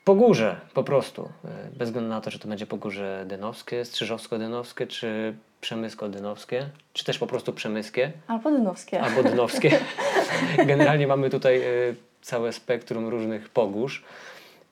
Pogórze 0.05 0.57
po 0.75 0.85
prostu. 0.85 1.29
E, 1.45 1.49
Bez 1.77 1.89
względu 1.89 2.11
na 2.11 2.21
to, 2.21 2.31
czy 2.31 2.39
to 2.39 2.49
będzie 2.49 2.67
Pogórze 2.67 3.25
Dynowskie, 3.29 3.85
Strzyżowsko-Dynowskie, 3.85 4.87
czy 4.87 5.35
Przemysko-Dynowskie, 5.61 6.67
czy 6.93 7.05
też 7.05 7.19
po 7.19 7.27
prostu 7.27 7.53
Przemyskie. 7.53 8.13
Albo 8.27 8.51
Dynowskie. 8.51 9.01
albo 9.01 9.23
dnowskie. 9.23 9.79
Generalnie 10.67 11.07
mamy 11.07 11.31
tutaj 11.31 11.63
e, 11.63 11.65
całe 12.23 12.53
spektrum 12.53 13.09
różnych 13.09 13.49
pogórz 13.49 14.05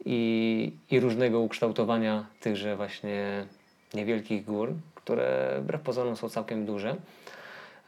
i, 0.04 0.72
i 0.90 1.00
różnego 1.00 1.40
ukształtowania 1.40 2.26
tychże 2.40 2.76
właśnie 2.76 3.46
niewielkich 3.94 4.44
gór, 4.44 4.74
które 4.94 5.58
wbrew 5.62 5.80
pozorom 5.80 6.16
są 6.16 6.28
całkiem 6.28 6.66
duże. 6.66 6.96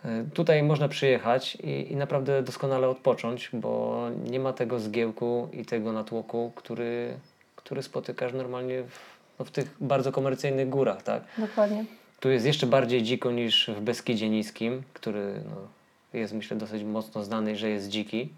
E, 0.05 0.25
Tutaj 0.35 0.63
można 0.63 0.89
przyjechać 0.89 1.55
i, 1.55 1.93
i 1.93 1.97
naprawdę 1.97 2.43
doskonale 2.43 2.89
odpocząć, 2.89 3.51
bo 3.53 4.03
nie 4.31 4.41
ma 4.41 4.53
tego 4.53 4.81
zgiełku 4.81 5.49
i 5.53 5.65
tego 5.65 5.93
natłoku, 5.93 6.53
który, 6.55 7.15
który 7.57 7.83
spotykasz 7.83 8.33
normalnie 8.33 8.83
w, 8.83 8.99
no 9.39 9.45
w 9.45 9.51
tych 9.51 9.77
bardzo 9.81 10.13
komercyjnych 10.13 10.69
górach, 10.69 11.03
tak? 11.03 11.23
Dokładnie. 11.39 11.85
Tu 12.21 12.31
jest 12.31 12.47
jeszcze 12.47 12.67
bardziej 12.67 13.03
dziko 13.03 13.31
niż 13.31 13.71
w 13.77 13.81
Beskidzie 13.81 14.29
Niskim, 14.29 14.83
który 14.95 15.35
no, 15.51 15.57
jest 16.19 16.33
myślę 16.33 16.57
dosyć 16.57 16.85
mocno 16.85 17.25
znany, 17.25 17.57
że 17.57 17.69
jest 17.69 17.89
dziki. 17.89 18.29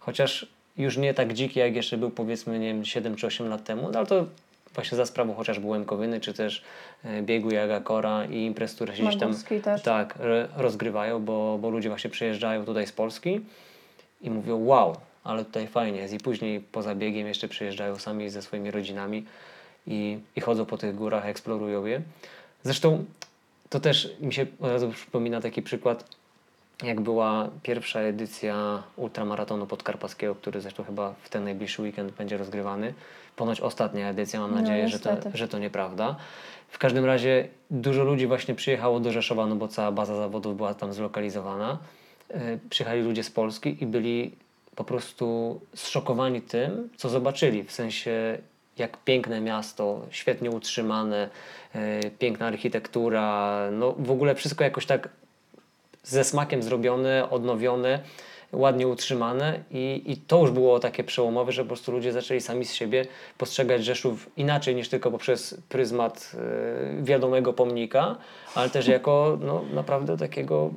Chociaż 0.00 0.46
już 0.78 0.96
nie 0.96 1.14
tak 1.14 1.32
dziki, 1.32 1.60
jak 1.60 1.76
jeszcze 1.76 1.96
był 1.96 2.10
powiedzmy, 2.10 2.58
nie 2.58 2.66
wiem, 2.66 2.84
7 2.84 3.16
czy 3.16 3.26
8 3.26 3.48
lat 3.48 3.64
temu, 3.64 3.90
no 3.92 3.98
ale 3.98 4.06
to 4.06 4.26
właśnie 4.74 4.96
za 4.96 5.06
sprawą 5.06 5.34
chociażby 5.34 5.66
Łemkowyny, 5.66 6.20
czy 6.20 6.34
też 6.34 6.62
e, 7.04 7.22
biegu 7.22 7.50
Jagakora 7.50 8.24
i 8.24 8.44
imprez, 8.44 8.74
które 8.74 8.96
się 8.96 9.02
gdzieś 9.02 9.20
tam 9.20 9.34
też. 9.62 9.82
tak, 9.82 10.18
rozgrywają, 10.56 11.24
bo, 11.24 11.58
bo 11.58 11.70
ludzie 11.70 11.88
właśnie 11.88 12.10
przyjeżdżają 12.10 12.64
tutaj 12.64 12.86
z 12.86 12.92
Polski 12.92 13.40
i 14.20 14.30
mówią 14.30 14.64
wow, 14.64 14.96
ale 15.24 15.44
tutaj 15.44 15.66
fajnie 15.66 15.98
jest 15.98 16.14
i 16.14 16.18
później 16.18 16.60
poza 16.60 16.94
biegiem 16.94 17.26
jeszcze 17.26 17.48
przyjeżdżają 17.48 17.96
sami 17.96 18.30
ze 18.30 18.42
swoimi 18.42 18.70
rodzinami 18.70 19.24
i, 19.86 20.18
i 20.36 20.40
chodzą 20.40 20.66
po 20.66 20.78
tych 20.78 20.94
górach, 20.94 21.26
eksplorują 21.26 21.86
je. 21.86 22.02
Zresztą 22.62 23.04
to 23.68 23.80
też 23.80 24.16
mi 24.20 24.34
się 24.34 24.46
od 24.60 24.70
razu 24.70 24.90
przypomina 24.90 25.40
taki 25.40 25.62
przykład, 25.62 26.17
jak 26.82 27.00
była 27.00 27.48
pierwsza 27.62 28.00
edycja 28.00 28.82
ultramaratonu 28.96 29.66
podkarpackiego, 29.66 30.34
który 30.34 30.60
zresztą 30.60 30.84
chyba 30.84 31.14
w 31.22 31.28
ten 31.28 31.44
najbliższy 31.44 31.82
weekend 31.82 32.12
będzie 32.12 32.38
rozgrywany. 32.38 32.94
Ponoć 33.36 33.60
ostatnia 33.60 34.08
edycja, 34.08 34.40
mam 34.40 34.50
No, 34.50 34.60
nadzieję, 34.60 34.88
że, 34.88 34.98
to, 35.00 35.10
że 35.34 35.48
to 35.48 35.58
nieprawda. 35.58 36.16
W 36.68 36.78
każdym 36.78 37.04
razie 37.04 37.48
dużo 37.70 38.04
ludzi 38.04 38.26
właśnie 38.26 38.54
przyjechało 38.54 39.00
do 39.00 39.12
Rzeszowa, 39.12 39.46
no 39.46 39.56
bo 39.56 39.68
cała 39.68 39.92
baza 39.92 40.16
zawodów 40.16 40.56
była 40.56 40.74
tam 40.74 40.92
zlokalizowana. 40.92 41.78
E, 42.30 42.58
Przyjechali 42.70 43.02
ludzie 43.02 43.22
z 43.22 43.30
Polski 43.30 43.82
i 43.82 43.86
byli 43.86 44.34
po 44.76 44.84
prostu 44.84 45.60
zszokowani 45.74 46.40
tym, 46.42 46.88
co 46.96 47.08
zobaczyli. 47.08 47.64
W 47.64 47.72
sensie, 47.72 48.38
jak 48.78 48.96
piękne 49.04 49.40
miasto, 49.40 50.00
świetnie 50.10 50.50
utrzymane, 50.50 51.28
e, 51.74 52.10
piękna 52.10 52.46
architektura, 52.46 53.58
no 53.72 53.94
w 53.98 54.10
ogóle 54.10 54.34
wszystko 54.34 54.64
jakoś 54.64 54.86
tak 54.86 55.08
ze 56.02 56.24
smakiem 56.24 56.62
zrobione, 56.62 57.30
odnowione, 57.30 57.98
ładnie 58.52 58.88
utrzymane 58.88 59.60
i, 59.70 60.02
i 60.06 60.16
to 60.16 60.38
już 60.38 60.50
było 60.50 60.78
takie 60.78 61.04
przełomowe, 61.04 61.52
że 61.52 61.62
po 61.62 61.68
prostu 61.68 61.92
ludzie 61.92 62.12
zaczęli 62.12 62.40
sami 62.40 62.64
z 62.64 62.74
siebie 62.74 63.06
postrzegać 63.38 63.84
Rzeszów 63.84 64.30
inaczej 64.36 64.74
niż 64.74 64.88
tylko 64.88 65.10
poprzez 65.10 65.62
pryzmat 65.68 66.32
e, 66.34 67.02
wiadomego 67.02 67.52
pomnika, 67.52 68.16
ale 68.54 68.70
też 68.70 68.86
jako 68.86 69.38
no, 69.40 69.64
naprawdę 69.72 70.16
takiego 70.16 70.70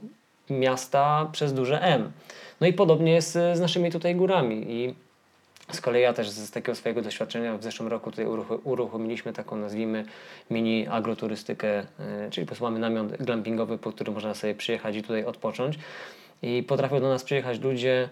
miasta 0.50 1.30
przez 1.32 1.54
duże 1.54 1.82
M. 1.82 2.12
No 2.62 2.68
i 2.68 2.74
podobnie 2.74 3.12
jest 3.12 3.36
e, 3.36 3.56
z 3.56 3.60
naszymi 3.60 3.92
tutaj 3.92 4.16
górami 4.16 4.66
i 4.68 4.96
z 5.76 5.82
kolei 5.82 6.02
ja 6.02 6.14
też 6.14 6.30
z 6.30 6.52
takiego 6.52 6.76
swojego 6.76 7.02
doświadczenia 7.02 7.58
w 7.58 7.64
zeszłym 7.64 7.90
roku 7.90 8.12
tutaj 8.12 8.26
uruch- 8.26 8.60
uruchomiliśmy 8.64 9.34
taką, 9.34 9.56
nazwijmy, 9.56 10.06
mini 10.50 10.88
agroturystykę, 10.88 11.80
e, 11.80 11.86
czyli 12.32 12.48
po 12.48 12.70
namiot 12.70 13.18
glampingowy, 13.18 13.78
po 13.78 13.92
który 13.92 14.12
można 14.12 14.34
sobie 14.34 14.56
przyjechać 14.56 14.96
i 14.96 15.02
tutaj 15.02 15.26
odpocząć. 15.26 15.80
I 16.42 16.64
potrafią 16.64 17.00
do 17.00 17.10
nas 17.10 17.24
przyjechać 17.24 17.60
ludzie, 17.60 18.10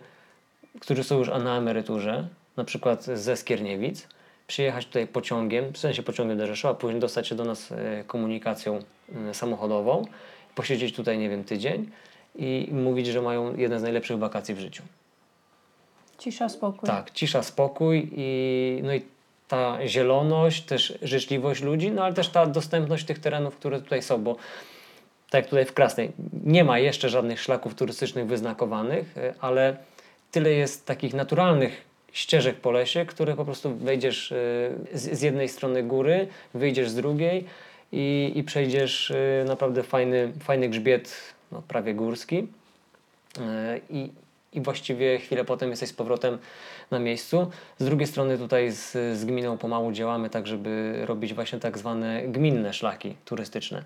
którzy 0.80 1.04
są 1.04 1.18
już 1.20 1.28
na 1.28 1.58
emeryturze, 1.58 2.28
na 2.58 2.64
przykład 2.64 3.04
ze 3.04 3.38
Skierniewic, 3.38 4.08
przyjechać 4.48 4.86
tutaj 4.86 5.08
pociągiem, 5.08 5.74
w 5.74 5.78
sensie 5.78 6.04
pociągiem 6.04 6.38
do 6.38 6.48
Rzeszowa, 6.48 6.74
później 6.74 7.00
dostać 7.00 7.28
się 7.28 7.36
do 7.36 7.46
nas 7.46 7.72
e, 7.72 8.04
komunikacją 8.08 8.80
e, 9.30 9.34
samochodową, 9.34 10.06
posiedzieć 10.56 10.96
tutaj, 10.96 11.18
nie 11.18 11.30
wiem, 11.30 11.44
tydzień 11.44 11.92
i 12.36 12.70
mówić, 12.72 13.08
że 13.08 13.22
mają 13.22 13.56
jeden 13.56 13.80
z 13.80 13.84
najlepszych 13.84 14.18
wakacji 14.18 14.56
w 14.56 14.60
życiu. 14.60 14.84
Cisza, 16.20 16.50
spokój. 16.50 16.88
Tak, 16.88 17.12
cisza, 17.12 17.44
spokój 17.44 18.10
i, 18.16 18.80
no 18.84 18.94
i 18.94 19.02
ta 19.48 19.88
zieloność, 19.88 20.62
też 20.62 20.98
życzliwość 21.02 21.62
ludzi, 21.62 21.92
no 21.92 22.04
ale 22.04 22.14
też 22.14 22.30
ta 22.30 22.46
dostępność 22.46 23.06
tych 23.06 23.20
terenów, 23.20 23.56
które 23.56 23.82
tutaj 23.82 24.02
są, 24.02 24.24
bo 24.24 24.36
tak 25.30 25.42
jak 25.42 25.50
tutaj 25.50 25.66
w 25.66 25.74
Krasnej, 25.74 26.12
nie 26.44 26.64
ma 26.64 26.80
jeszcze 26.80 27.10
żadnych 27.10 27.42
szlaków 27.42 27.76
turystycznych 27.76 28.28
wyznakowanych, 28.28 29.18
e, 29.18 29.34
ale 29.40 29.78
tyle 30.32 30.52
jest 30.52 30.86
takich 30.86 31.14
naturalnych 31.14 31.86
ścieżek 32.12 32.56
po 32.56 32.72
lesie, 32.72 33.06
które 33.06 33.36
po 33.36 33.46
prostu 33.46 33.76
wejdziesz 33.76 34.32
e, 34.32 34.36
z, 34.94 35.22
jednej 35.22 35.50
strony 35.50 35.84
góry, 35.84 36.28
wyjdziesz 36.54 36.90
z 36.90 36.96
drugiej 36.96 37.46
i, 37.92 38.32
i 38.36 38.44
przejdziesz 38.44 39.12
e, 39.12 39.46
naprawdę 39.48 39.84
fajny, 39.84 40.32
fajny 40.44 40.70
grzbiet, 40.70 41.16
no, 41.52 41.62
prawie 41.68 41.94
górski. 41.94 42.48
I, 43.90 44.10
i 44.54 44.62
właściwie 44.62 45.18
chwilę 45.20 45.46
potem 45.46 45.70
jesteś 45.70 45.90
z 45.90 45.94
powrotem 45.94 46.38
na 46.92 47.00
miejscu. 47.00 47.52
Z 47.78 47.86
drugiej 47.86 48.08
strony 48.08 48.38
tutaj 48.38 48.72
z, 48.72 48.92
z 48.92 49.26
gminą 49.26 49.58
pomału 49.58 49.92
działamy 49.92 50.30
tak, 50.30 50.48
żeby 50.48 51.02
robić 51.06 51.34
właśnie 51.34 51.60
tak 51.60 51.78
zwane 51.78 52.24
gminne 52.28 52.74
szlaki 52.74 53.16
turystyczne. 53.26 53.84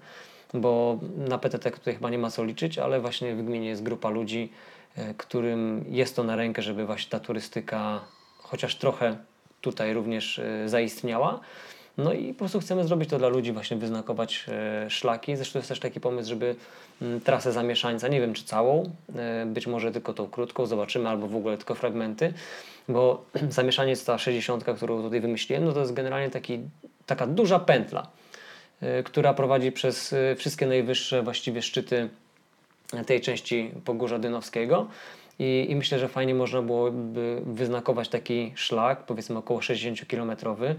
Bo 0.54 1.00
na 1.18 1.38
PTT 1.38 1.72
tutaj 1.72 1.94
chyba 1.94 2.10
nie 2.10 2.18
ma 2.18 2.30
co 2.30 2.44
liczyć, 2.44 2.80
ale 2.80 3.00
właśnie 3.00 3.36
w 3.36 3.46
gminie 3.46 3.68
jest 3.68 3.84
grupa 3.84 4.10
ludzi, 4.10 4.52
e, 4.96 5.14
którym 5.14 5.86
jest 5.90 6.16
to 6.16 6.24
na 6.24 6.36
rękę, 6.36 6.62
żeby 6.62 6.86
właśnie 6.86 7.10
ta 7.10 7.20
turystyka 7.20 8.02
chociaż 8.38 8.76
trochę 8.76 9.18
tutaj 9.62 9.94
również 9.94 10.40
e, 10.40 10.70
zaistniała. 10.70 11.40
No 11.98 12.14
i 12.14 12.34
po 12.34 12.40
prostu 12.40 12.60
chcemy 12.60 12.88
zrobić 12.88 13.10
to 13.10 13.18
dla 13.18 13.28
ludzi, 13.28 13.52
właśnie 13.52 13.78
wyznakować 13.78 14.46
e, 14.48 14.90
szlaki. 14.90 15.36
Zresztą 15.36 15.60
jest 15.60 15.70
też 15.70 15.80
taki 15.80 16.00
pomysł, 16.00 16.30
żeby 16.30 16.56
mm, 17.02 17.22
trasę 17.22 17.52
zamieszańca, 17.52 18.08
nie 18.08 18.22
wiem 18.22 18.34
czy 18.34 18.44
całą, 18.44 18.92
e, 19.16 19.46
być 19.46 19.68
może 19.68 19.92
tylko 19.92 20.14
tą 20.14 20.28
krótką, 20.28 20.66
zobaczymy, 20.66 21.10
albo 21.10 21.28
w 21.28 21.36
ogóle 21.36 21.58
tylko 21.58 21.76
fragmenty, 21.76 22.34
bo 22.90 23.26
zamieszaniec 23.50 24.06
ta 24.06 24.18
60, 24.18 24.64
którą 24.64 25.02
tutaj 25.02 25.22
wymyśliłem, 25.22 25.66
no 25.66 25.74
to 25.74 25.80
jest 25.80 25.94
generalnie 25.94 26.30
taki, 26.30 26.60
taka 27.06 27.28
duża 27.28 27.60
pętla, 27.60 28.08
e, 28.82 29.04
która 29.04 29.34
prowadzi 29.34 29.72
przez 29.72 30.16
wszystkie 30.38 30.68
najwyższe 30.68 31.24
właściwie 31.24 31.62
szczyty 31.62 32.10
tej 33.06 33.22
części 33.22 33.72
Pogórza 33.86 34.20
Dynowskiego. 34.20 34.88
I, 35.40 35.66
I 35.70 35.76
myślę, 35.76 36.00
że 36.00 36.08
fajnie 36.08 36.36
można 36.36 36.62
byłoby 36.62 37.42
wyznakować 37.46 38.10
taki 38.10 38.52
szlak, 38.56 39.06
powiedzmy 39.06 39.38
około 39.38 39.60
60-kilometrowy, 39.60 40.76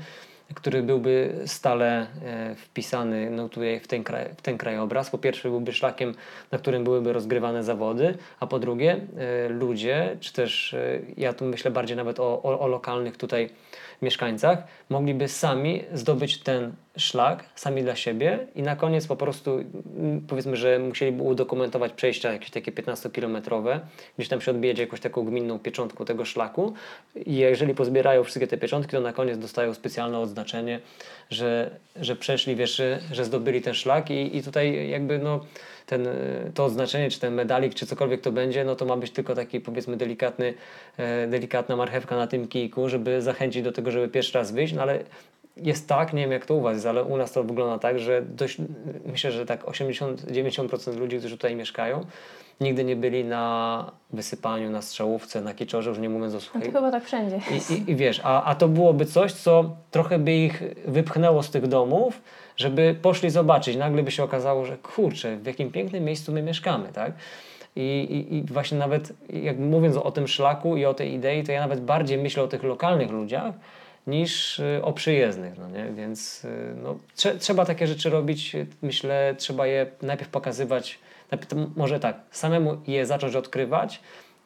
który 0.54 0.82
byłby 0.82 1.34
stale 1.46 2.06
e, 2.24 2.54
wpisany 2.54 3.30
no, 3.30 3.48
tutaj 3.48 3.80
w, 3.80 3.88
ten 3.88 4.04
kraj, 4.04 4.28
w 4.36 4.42
ten 4.42 4.58
krajobraz. 4.58 5.10
Po 5.10 5.18
pierwsze 5.18 5.48
byłby 5.48 5.72
szlakiem, 5.72 6.14
na 6.50 6.58
którym 6.58 6.84
byłyby 6.84 7.12
rozgrywane 7.12 7.64
zawody, 7.64 8.14
a 8.40 8.46
po 8.46 8.58
drugie 8.58 9.00
e, 9.16 9.48
ludzie, 9.48 10.16
czy 10.20 10.32
też 10.32 10.74
e, 10.74 11.00
ja 11.16 11.32
tu 11.32 11.44
myślę 11.44 11.70
bardziej 11.70 11.96
nawet 11.96 12.20
o, 12.20 12.42
o, 12.42 12.60
o 12.60 12.66
lokalnych 12.66 13.16
tutaj 13.16 13.50
mieszkańcach, 14.02 14.58
mogliby 14.88 15.28
sami 15.28 15.84
zdobyć 15.92 16.38
ten 16.38 16.72
szlak, 16.96 17.44
sami 17.54 17.82
dla 17.82 17.96
siebie 17.96 18.46
i 18.54 18.62
na 18.62 18.76
koniec 18.76 19.06
po 19.06 19.16
prostu 19.16 19.58
mm, 19.96 20.20
powiedzmy, 20.28 20.56
że 20.56 20.78
musieliby 20.78 21.22
udokumentować 21.22 21.92
przejścia 21.92 22.32
jakieś 22.32 22.50
takie 22.50 22.72
15-kilometrowe, 22.72 23.80
gdzieś 24.18 24.28
tam 24.28 24.40
się 24.40 24.50
odbijać 24.50 24.78
jakąś 24.78 25.00
taką 25.00 25.24
gminną 25.24 25.58
pieczątką 25.58 26.04
tego 26.04 26.24
szlaku. 26.24 26.74
I 27.26 27.34
jeżeli 27.34 27.74
pozbierają 27.74 28.24
wszystkie 28.24 28.46
te 28.46 28.56
pieczątki, 28.56 28.92
to 28.92 29.00
na 29.00 29.12
koniec 29.12 29.38
dostają 29.38 29.74
specjalne 29.74 30.18
odznaczenie, 30.18 30.80
że, 31.30 31.70
że 31.96 32.16
przeszli, 32.16 32.56
wiesz, 32.56 32.76
że, 32.76 33.00
że 33.12 33.24
zdobyli 33.24 33.62
ten 33.62 33.74
szlak 33.74 34.10
i, 34.10 34.36
i 34.36 34.42
tutaj 34.42 34.88
jakby 34.88 35.18
no 35.18 35.40
ten, 35.86 36.06
e, 36.06 36.12
to 36.54 36.64
odznaczenie, 36.64 37.10
czy 37.10 37.20
ten 37.20 37.34
medalik, 37.34 37.74
czy 37.74 37.86
cokolwiek 37.86 38.20
to 38.20 38.32
będzie, 38.32 38.64
no 38.64 38.76
to 38.76 38.84
ma 38.84 38.96
być 38.96 39.10
tylko 39.10 39.34
taki 39.34 39.60
powiedzmy 39.60 39.96
delikatny, 39.96 40.54
e, 40.96 41.26
delikatna 41.26 41.76
marchewka 41.76 42.16
na 42.16 42.26
tym 42.26 42.48
kijku, 42.48 42.88
żeby 42.88 43.22
zachęcić 43.22 43.62
do 43.62 43.72
tego, 43.72 43.90
żeby 43.90 44.08
pierwszy 44.08 44.38
raz 44.38 44.52
wyjść, 44.52 44.74
no 44.74 44.82
ale 44.82 45.04
jest 45.56 45.88
tak, 45.88 46.12
nie 46.12 46.22
wiem 46.22 46.32
jak 46.32 46.46
to 46.46 46.54
u 46.54 46.60
Was 46.60 46.86
ale 46.86 47.04
u 47.04 47.16
nas 47.16 47.32
to 47.32 47.44
wygląda 47.44 47.78
tak, 47.78 47.98
że 47.98 48.22
dość, 48.22 48.56
myślę, 49.06 49.32
że 49.32 49.46
tak 49.46 49.64
80-90% 49.64 50.96
ludzi, 50.98 51.18
którzy 51.18 51.36
tutaj 51.36 51.56
mieszkają, 51.56 52.04
nigdy 52.60 52.84
nie 52.84 52.96
byli 52.96 53.24
na 53.24 53.90
wysypaniu, 54.12 54.70
na 54.70 54.82
strzałówce, 54.82 55.40
na 55.40 55.54
kiczorze, 55.54 55.90
już 55.90 55.98
nie 55.98 56.08
mówiąc 56.08 56.32
o 56.32 56.36
No 56.36 56.40
suchej. 56.40 56.62
to 56.62 56.72
chyba 56.72 56.90
tak 56.90 57.04
wszędzie. 57.04 57.40
I, 57.70 57.72
i, 57.74 57.90
I 57.90 57.96
wiesz, 57.96 58.20
a, 58.24 58.44
a 58.44 58.54
to 58.54 58.68
byłoby 58.68 59.06
coś, 59.06 59.32
co 59.32 59.76
trochę 59.90 60.18
by 60.18 60.32
ich 60.32 60.62
wypchnęło 60.86 61.42
z 61.42 61.50
tych 61.50 61.66
domów, 61.66 62.22
żeby 62.56 62.96
poszli 63.02 63.30
zobaczyć. 63.30 63.76
Nagle 63.76 64.02
by 64.02 64.10
się 64.10 64.22
okazało, 64.24 64.64
że 64.64 64.76
kurczę, 64.78 65.36
w 65.36 65.46
jakim 65.46 65.70
pięknym 65.72 66.04
miejscu 66.04 66.32
my 66.32 66.42
mieszkamy, 66.42 66.88
tak? 66.92 67.12
I, 67.76 67.80
i, 67.80 68.34
I 68.36 68.42
właśnie 68.42 68.78
nawet 68.78 69.12
jak 69.28 69.58
mówiąc 69.58 69.96
o 69.96 70.10
tym 70.10 70.28
szlaku 70.28 70.76
i 70.76 70.84
o 70.84 70.94
tej 70.94 71.12
idei, 71.14 71.42
to 71.44 71.52
ja 71.52 71.60
nawet 71.60 71.80
bardziej 71.84 72.18
myślę 72.18 72.42
o 72.42 72.48
tych 72.48 72.62
lokalnych 72.62 73.10
ludziach 73.10 73.54
niż 74.06 74.58
y, 74.58 74.80
o 74.82 74.92
przyjezdnych, 74.92 75.58
no 75.58 75.68
nie? 75.68 75.92
Więc 75.92 76.44
y, 76.44 76.74
no, 76.82 76.98
trze, 77.16 77.38
trzeba 77.38 77.64
takie 77.64 77.86
rzeczy 77.86 78.10
robić, 78.10 78.56
myślę, 78.82 79.34
trzeba 79.38 79.66
je 79.66 79.86
najpierw 80.02 80.30
pokazywać, 80.30 80.98
najpierw, 81.30 81.76
może 81.76 82.00
tak, 82.00 82.16
samemu 82.30 82.76
je 82.86 83.06
zacząć 83.06 83.36
odkrywać, 83.36 84.00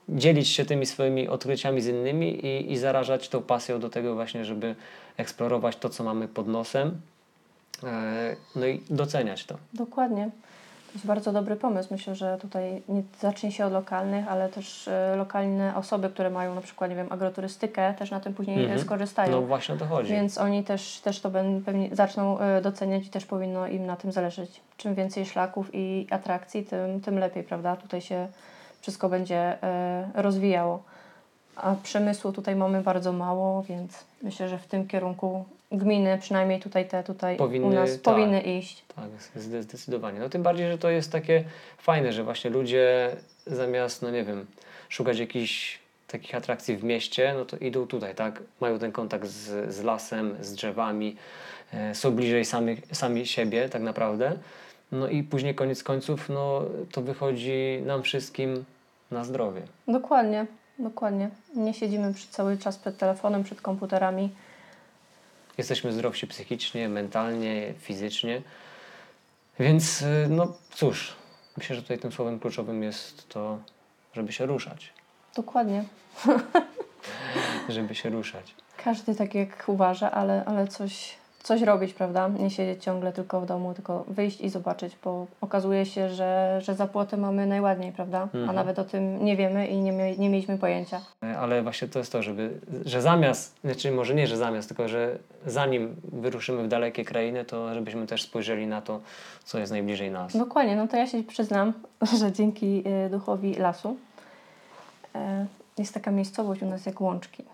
dzielić 0.08 0.48
się 0.48 0.64
tymi 0.64 0.86
swoimi 0.86 1.28
odkryciami 1.28 1.80
z 1.80 1.86
innymi 1.86 2.46
i, 2.46 2.72
i 2.72 2.78
zarażać 2.78 3.28
tą 3.28 3.42
pasją 3.42 3.80
do 3.80 3.90
tego 3.90 4.14
właśnie, 4.14 4.44
żeby 4.44 4.74
eksplorować 5.16 5.76
to, 5.76 5.88
co 5.88 6.04
mamy 6.04 6.28
pod 6.28 6.48
nosem, 6.48 7.00
e, 7.84 8.36
no 8.56 8.66
i 8.66 8.82
doceniać 8.90 9.44
to. 9.44 9.56
Dokładnie. 9.74 10.30
Jakiś 10.98 11.06
bardzo 11.06 11.32
dobry 11.32 11.56
pomysł. 11.56 11.88
Myślę, 11.90 12.14
że 12.14 12.38
tutaj 12.40 12.82
nie 12.88 13.02
zacznie 13.20 13.52
się 13.52 13.66
od 13.66 13.72
lokalnych, 13.72 14.28
ale 14.28 14.48
też 14.48 14.88
e, 14.88 15.16
lokalne 15.16 15.76
osoby, 15.76 16.10
które 16.10 16.30
mają 16.30 16.54
na 16.54 16.60
przykład, 16.60 16.90
nie 16.90 16.96
wiem, 16.96 17.06
agroturystykę, 17.12 17.94
też 17.94 18.10
na 18.10 18.20
tym 18.20 18.34
później 18.34 18.60
Mhm. 18.62 18.80
skorzystają. 18.80 19.30
No 19.30 19.42
właśnie 19.42 19.74
o 19.74 19.78
to 19.78 19.86
chodzi. 19.86 20.12
Więc 20.12 20.38
oni 20.38 20.64
też, 20.64 21.00
też 21.00 21.20
to 21.20 21.30
ben- 21.30 21.62
pewnie 21.64 21.96
zaczną 21.96 22.38
e, 22.38 22.60
doceniać 22.60 23.06
i 23.06 23.10
też 23.10 23.26
powinno 23.26 23.66
im 23.66 23.86
na 23.86 23.96
tym 23.96 24.12
zależeć. 24.12 24.60
Czym 24.76 24.94
więcej 24.94 25.26
szlaków 25.26 25.70
i 25.72 26.06
atrakcji, 26.10 26.64
tym, 26.64 27.00
tym 27.00 27.18
lepiej, 27.18 27.42
prawda? 27.44 27.76
Tutaj 27.76 28.00
się 28.00 28.28
wszystko 28.80 29.08
będzie 29.08 29.62
e, 29.62 30.08
rozwijało. 30.14 30.82
A 31.56 31.74
przemysłu 31.82 32.32
tutaj 32.32 32.56
mamy 32.56 32.82
bardzo 32.82 33.12
mało, 33.12 33.62
więc 33.62 34.04
myślę, 34.22 34.48
że 34.48 34.58
w 34.58 34.66
tym 34.66 34.86
kierunku 34.88 35.44
gminy, 35.72 36.18
przynajmniej 36.20 36.60
tutaj 36.60 36.88
te 36.88 37.04
tutaj 37.04 37.34
u 37.34 37.38
Powinny, 37.38 37.74
nas 37.74 37.92
tak. 37.92 38.00
powinny 38.02 38.40
iść. 38.40 38.84
Tak, 38.96 39.04
zde- 39.42 39.62
zdecydowanie. 39.62 40.20
No 40.20 40.28
tym 40.28 40.42
bardziej, 40.42 40.68
że 40.72 40.78
to 40.78 40.90
jest 40.90 41.12
takie 41.12 41.44
fajne, 41.78 42.12
że 42.12 42.24
właśnie 42.24 42.50
ludzie 42.50 43.10
zamiast, 43.46 44.02
no 44.02 44.10
nie 44.10 44.24
wiem, 44.24 44.46
szukać 44.88 45.18
jakichś 45.18 45.78
takich 46.06 46.34
atrakcji 46.34 46.76
w 46.76 46.84
mieście, 46.84 47.34
no 47.38 47.44
to 47.44 47.56
idą 47.56 47.86
tutaj, 47.86 48.14
tak? 48.14 48.42
Mają 48.60 48.78
ten 48.78 48.92
kontakt 48.92 49.26
z, 49.26 49.74
z 49.74 49.82
lasem, 49.82 50.36
z 50.40 50.52
drzewami, 50.54 51.16
e, 51.74 51.94
są 51.94 52.10
bliżej 52.10 52.44
sami, 52.44 52.76
sami 52.92 53.26
siebie 53.26 53.68
tak 53.68 53.82
naprawdę. 53.82 54.32
No 54.92 55.08
i 55.08 55.22
później 55.22 55.54
koniec 55.54 55.82
końców, 55.82 56.28
no 56.28 56.62
to 56.92 57.02
wychodzi 57.02 57.82
nam 57.86 58.02
wszystkim 58.02 58.64
na 59.10 59.24
zdrowie. 59.24 59.62
Dokładnie, 59.88 60.46
dokładnie. 60.78 61.30
Nie 61.56 61.74
siedzimy 61.74 62.14
przy, 62.14 62.28
cały 62.28 62.56
czas 62.58 62.76
przed 62.78 62.98
telefonem, 62.98 63.44
przed 63.44 63.60
komputerami. 63.60 64.30
Jesteśmy 65.58 65.92
zdrowsi 65.92 66.26
psychicznie, 66.26 66.88
mentalnie, 66.88 67.74
fizycznie. 67.78 68.42
Więc 69.58 70.02
y, 70.02 70.26
no 70.30 70.56
cóż, 70.70 71.16
myślę, 71.56 71.76
że 71.76 71.82
tutaj 71.82 71.98
tym 71.98 72.12
słowem 72.12 72.40
kluczowym 72.40 72.82
jest 72.82 73.28
to, 73.28 73.58
żeby 74.14 74.32
się 74.32 74.46
ruszać. 74.46 74.92
Dokładnie. 75.34 75.84
Żeby 77.68 77.94
się 77.94 78.10
ruszać. 78.10 78.54
Każdy 78.84 79.14
tak 79.14 79.34
jak 79.34 79.64
uważa, 79.66 80.10
ale, 80.10 80.44
ale 80.44 80.68
coś, 80.68 81.14
coś 81.48 81.62
robić, 81.62 81.94
prawda? 81.94 82.28
Nie 82.28 82.50
siedzieć 82.50 82.84
ciągle 82.84 83.12
tylko 83.12 83.40
w 83.40 83.46
domu, 83.46 83.74
tylko 83.74 84.04
wyjść 84.08 84.40
i 84.40 84.48
zobaczyć, 84.48 84.96
bo 85.04 85.26
okazuje 85.40 85.86
się, 85.86 86.08
że, 86.10 86.58
że 86.62 86.74
za 86.74 86.86
płotem 86.86 87.20
mamy 87.20 87.46
najładniej, 87.46 87.92
prawda? 87.92 88.22
Mhm. 88.22 88.50
A 88.50 88.52
nawet 88.52 88.78
o 88.78 88.84
tym 88.84 89.24
nie 89.24 89.36
wiemy 89.36 89.66
i 89.66 89.76
nie, 89.76 90.16
nie 90.16 90.30
mieliśmy 90.30 90.58
pojęcia. 90.58 91.00
Ale 91.38 91.62
właśnie 91.62 91.88
to 91.88 91.98
jest 91.98 92.12
to, 92.12 92.22
żeby, 92.22 92.60
że 92.84 93.02
zamiast, 93.02 93.54
znaczy 93.64 93.92
może 93.92 94.14
nie, 94.14 94.26
że 94.26 94.36
zamiast, 94.36 94.68
tylko 94.68 94.88
że 94.88 95.18
zanim 95.46 95.96
wyruszymy 96.12 96.62
w 96.62 96.68
dalekie 96.68 97.04
krainy, 97.04 97.44
to 97.44 97.74
żebyśmy 97.74 98.06
też 98.06 98.22
spojrzeli 98.22 98.66
na 98.66 98.82
to, 98.82 99.00
co 99.44 99.58
jest 99.58 99.72
najbliżej 99.72 100.10
nas. 100.10 100.36
Dokładnie, 100.36 100.76
no 100.76 100.88
to 100.88 100.96
ja 100.96 101.06
się 101.06 101.22
przyznam, 101.22 101.72
że 102.20 102.32
dzięki 102.32 102.84
y, 103.06 103.10
duchowi 103.10 103.54
lasu 103.54 103.96
y, 105.16 105.18
jest 105.78 105.94
taka 105.94 106.10
miejscowość 106.10 106.62
u 106.62 106.66
nas 106.66 106.86
jak 106.86 107.00
Łączki. 107.00 107.44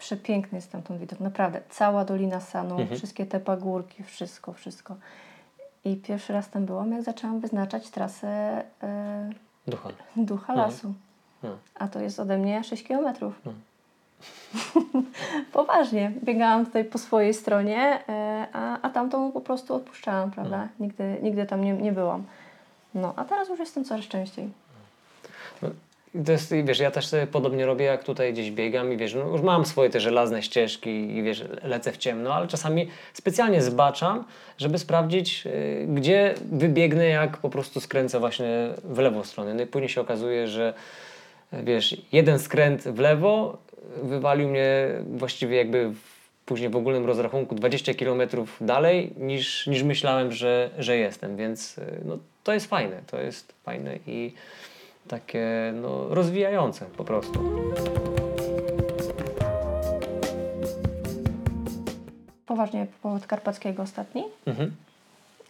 Przepiękny 0.00 0.58
jest 0.58 0.72
tam 0.72 0.82
ten 0.82 0.98
widok, 0.98 1.20
naprawdę. 1.20 1.60
Cała 1.70 2.04
Dolina 2.04 2.40
Sanu, 2.40 2.78
Mhm. 2.80 2.96
wszystkie 2.98 3.26
te 3.26 3.40
pagórki, 3.40 4.02
wszystko, 4.02 4.52
wszystko. 4.52 4.96
I 5.84 5.96
pierwszy 5.96 6.32
raz 6.32 6.50
tam 6.50 6.66
byłam, 6.66 6.92
jak 6.92 7.02
zaczęłam 7.02 7.40
wyznaczać 7.40 7.90
trasę 7.90 8.62
y, 9.66 9.70
Ducha. 9.70 9.88
ducha 10.16 10.52
Mhm. 10.52 10.58
lasu. 10.70 10.94
No. 11.42 11.48
A 11.74 11.88
to 11.88 12.00
jest 12.00 12.20
ode 12.20 12.38
mnie 12.38 12.64
6 12.64 12.84
kilometrów. 12.84 13.40
No. 13.44 13.52
Poważnie. 15.52 16.12
Biegałam 16.24 16.66
tutaj 16.66 16.84
po 16.84 16.98
swojej 16.98 17.34
stronie, 17.34 18.02
e, 18.08 18.46
a, 18.52 18.80
a 18.82 18.90
tamtą 18.90 19.32
po 19.32 19.40
prostu 19.40 19.74
odpuszczałam, 19.74 20.30
prawda? 20.30 20.58
No. 20.78 20.86
Nigdy, 20.86 21.18
nigdy 21.22 21.46
tam 21.46 21.64
nie, 21.64 21.72
nie 21.72 21.92
byłam. 21.92 22.24
No, 22.94 23.12
a 23.16 23.24
teraz 23.24 23.48
już 23.48 23.58
jestem 23.58 23.84
coraz 23.84 24.04
częściej. 24.04 24.50
To 26.26 26.32
jest, 26.32 26.54
wiesz, 26.64 26.78
ja 26.78 26.90
też 26.90 27.06
sobie 27.06 27.26
podobnie 27.26 27.66
robię, 27.66 27.84
jak 27.84 28.04
tutaj 28.04 28.32
gdzieś 28.32 28.50
biegam 28.50 28.92
i 28.92 28.96
wiesz, 28.96 29.14
no 29.14 29.28
już 29.28 29.40
mam 29.40 29.66
swoje 29.66 29.90
te 29.90 30.00
żelazne 30.00 30.42
ścieżki 30.42 30.90
i 30.90 31.22
wiesz, 31.22 31.44
lecę 31.62 31.92
w 31.92 31.96
ciemno, 31.96 32.34
ale 32.34 32.48
czasami 32.48 32.88
specjalnie 33.12 33.62
zbaczam, 33.62 34.24
żeby 34.58 34.78
sprawdzić, 34.78 35.46
y, 35.46 35.86
gdzie 35.88 36.34
wybiegnę, 36.52 37.06
jak 37.06 37.36
po 37.36 37.50
prostu 37.50 37.80
skręcę 37.80 38.20
właśnie 38.20 38.68
w 38.84 38.98
lewą 38.98 39.24
stronę. 39.24 39.54
No 39.54 39.62
i 39.62 39.66
później 39.66 39.88
się 39.88 40.00
okazuje, 40.00 40.48
że 40.48 40.74
wiesz, 41.52 41.96
jeden 42.12 42.38
skręt 42.38 42.82
w 42.82 42.98
lewo 42.98 43.58
wywalił 44.02 44.48
mnie 44.48 44.88
właściwie 45.16 45.56
jakby 45.56 45.90
w, 45.90 46.20
później 46.46 46.70
w 46.70 46.76
ogólnym 46.76 47.06
rozrachunku 47.06 47.54
20 47.54 47.94
km 47.94 48.22
dalej 48.60 49.12
niż, 49.16 49.66
niż 49.66 49.82
myślałem, 49.82 50.32
że, 50.32 50.70
że 50.78 50.96
jestem, 50.96 51.36
więc 51.36 51.78
y, 51.78 52.00
no, 52.04 52.18
to 52.44 52.52
jest 52.52 52.66
fajne, 52.66 53.02
to 53.06 53.20
jest 53.20 53.54
fajne 53.64 53.98
i 54.06 54.32
takie 55.10 55.72
no, 55.74 56.14
rozwijające 56.14 56.86
po 56.86 57.04
prostu. 57.04 57.40
Poważnie, 62.46 62.86
powód 63.02 63.26
Karpackiego 63.26 63.82
ostatni. 63.82 64.24
Mhm. 64.46 64.76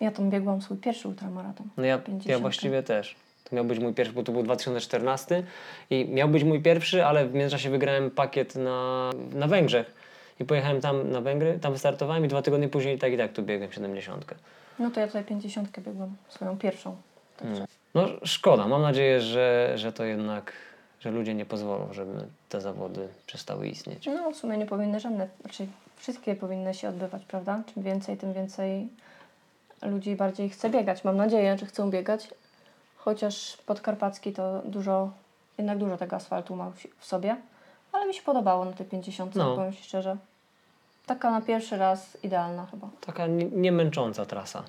Ja 0.00 0.10
tam 0.10 0.30
biegłam 0.30 0.62
swój 0.62 0.76
pierwszy 0.76 1.08
ultramaraton. 1.08 1.66
No 1.76 1.84
ja, 1.84 1.92
ja 1.92 1.98
50. 1.98 2.40
właściwie 2.40 2.82
też. 2.82 3.16
To 3.44 3.56
miał 3.56 3.64
być 3.64 3.78
mój 3.78 3.94
pierwszy, 3.94 4.14
bo 4.14 4.22
to 4.22 4.32
był 4.32 4.42
2014 4.42 5.42
i 5.90 6.08
miał 6.08 6.28
być 6.28 6.44
mój 6.44 6.62
pierwszy, 6.62 7.04
ale 7.04 7.26
w 7.26 7.34
międzyczasie 7.34 7.70
wygrałem 7.70 8.10
pakiet 8.10 8.56
na, 8.56 9.10
na 9.32 9.46
Węgrzech 9.46 9.94
i 10.40 10.44
pojechałem 10.44 10.80
tam 10.80 11.10
na 11.10 11.20
Węgry, 11.20 11.58
tam 11.58 11.72
wystartowałem 11.72 12.24
i 12.24 12.28
dwa 12.28 12.42
tygodnie 12.42 12.68
później 12.68 12.98
tak 12.98 13.12
i 13.12 13.16
tak 13.16 13.32
tu 13.32 13.42
biegłem 13.42 13.72
70. 13.72 14.34
No 14.78 14.90
to 14.90 15.00
ja 15.00 15.06
tutaj 15.06 15.24
50 15.24 15.80
biegłam, 15.80 16.16
swoją 16.28 16.58
pierwszą. 16.58 16.96
Także 17.36 17.66
No 17.94 18.08
szkoda, 18.24 18.68
mam 18.68 18.82
nadzieję, 18.82 19.20
że, 19.20 19.72
że 19.76 19.92
to 19.92 20.04
jednak, 20.04 20.52
że 21.00 21.10
ludzie 21.10 21.34
nie 21.34 21.46
pozwolą, 21.46 21.92
żeby 21.92 22.12
te 22.48 22.60
zawody 22.60 23.08
przestały 23.26 23.68
istnieć. 23.68 24.06
No, 24.06 24.30
w 24.30 24.36
sumie 24.36 24.56
nie 24.58 24.66
powinny 24.66 25.00
żadne, 25.00 25.28
znaczy 25.40 25.66
wszystkie 25.96 26.34
powinny 26.34 26.74
się 26.74 26.88
odbywać, 26.88 27.22
prawda? 27.24 27.62
Czym 27.74 27.82
więcej, 27.82 28.16
tym 28.16 28.32
więcej 28.32 28.88
ludzi 29.82 30.16
bardziej 30.16 30.48
chce 30.50 30.70
biegać. 30.70 31.04
Mam 31.04 31.16
nadzieję, 31.16 31.58
że 31.58 31.66
chcą 31.66 31.90
biegać, 31.90 32.28
chociaż 32.96 33.56
podkarpacki 33.66 34.32
to 34.32 34.62
dużo, 34.64 35.10
jednak 35.58 35.78
dużo 35.78 35.96
tego 35.96 36.16
asfaltu 36.16 36.56
ma 36.56 36.70
w- 36.70 37.06
sobie, 37.06 37.36
ale 37.92 38.06
mi 38.06 38.14
się 38.14 38.22
podobało 38.22 38.64
na 38.64 38.72
tej 38.72 38.86
50, 38.86 39.34
No. 39.34 39.56
powiem 39.56 39.72
Ci 39.72 39.82
szczerze. 39.84 40.16
Taka 41.06 41.30
na 41.30 41.40
pierwszy 41.40 41.76
raz 41.76 42.18
idealna 42.22 42.66
chyba. 42.70 42.88
Taka 43.06 43.26
nie, 43.26 43.44
nie 43.44 43.72
męcząca 43.72 44.26
trasa. 44.26 44.62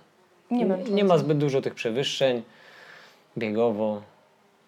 Nie, 0.51 0.65
męcząca. 0.65 0.93
nie 0.93 1.03
ma 1.03 1.17
zbyt 1.17 1.37
dużo 1.37 1.61
tych 1.61 1.73
przewyższeń 1.75 2.43
biegowo. 3.37 4.01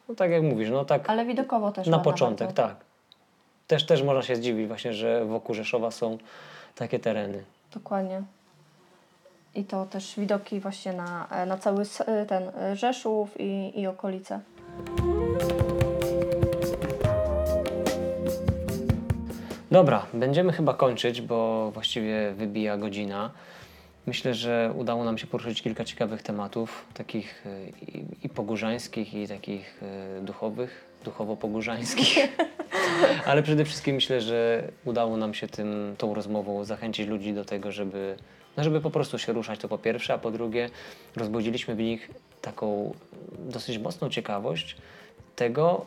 No 0.09 0.15
tak 0.15 0.31
jak 0.31 0.43
mówisz, 0.43 0.69
no 0.69 0.85
tak 0.85 1.09
Ale 1.09 1.25
widokowo 1.25 1.71
też 1.71 1.87
na 1.87 1.99
początek, 1.99 2.53
tak. 2.53 2.75
Też, 3.67 3.85
też 3.85 4.03
można 4.03 4.21
się 4.21 4.35
zdziwić 4.35 4.67
właśnie, 4.67 4.93
że 4.93 5.25
wokół 5.25 5.55
Rzeszowa 5.55 5.91
są 5.91 6.17
takie 6.75 6.99
tereny. 6.99 7.43
Dokładnie. 7.73 8.21
I 9.55 9.63
to 9.63 9.85
też 9.85 10.13
widoki 10.17 10.59
właśnie 10.59 10.93
na, 10.93 11.27
na 11.47 11.57
cały 11.57 11.85
ten 12.27 12.51
Rzeszów 12.73 13.29
i, 13.39 13.79
i 13.79 13.87
okolice. 13.87 14.39
Dobra, 19.71 20.05
będziemy 20.13 20.53
chyba 20.53 20.73
kończyć, 20.73 21.21
bo 21.21 21.71
właściwie 21.71 22.33
wybija 22.33 22.77
godzina. 22.77 23.31
Myślę, 24.05 24.33
że 24.33 24.73
udało 24.77 25.03
nam 25.03 25.17
się 25.17 25.27
poruszyć 25.27 25.61
kilka 25.61 25.85
ciekawych 25.85 26.21
tematów, 26.21 26.85
takich 26.93 27.45
y, 27.45 27.71
i, 27.91 28.25
i 28.25 28.29
pogórzańskich, 28.29 29.13
i 29.13 29.27
takich 29.27 29.83
y, 30.17 30.21
duchowych, 30.21 30.85
duchowo-pogórzańskich. 31.05 32.27
Ale 33.25 33.43
przede 33.43 33.65
wszystkim 33.65 33.95
myślę, 33.95 34.21
że 34.21 34.71
udało 34.85 35.17
nam 35.17 35.33
się 35.33 35.47
tym, 35.47 35.95
tą 35.97 36.13
rozmową 36.13 36.63
zachęcić 36.63 37.07
ludzi 37.07 37.33
do 37.33 37.45
tego, 37.45 37.71
żeby, 37.71 38.15
no 38.57 38.63
żeby 38.63 38.81
po 38.81 38.91
prostu 38.91 39.19
się 39.19 39.33
ruszać, 39.33 39.59
to 39.59 39.67
po 39.67 39.77
pierwsze, 39.77 40.13
a 40.13 40.17
po 40.17 40.31
drugie 40.31 40.69
rozbudziliśmy 41.15 41.75
w 41.75 41.79
nich 41.79 42.11
taką 42.41 42.93
dosyć 43.39 43.77
mocną 43.77 44.09
ciekawość 44.09 44.77
tego, 45.35 45.85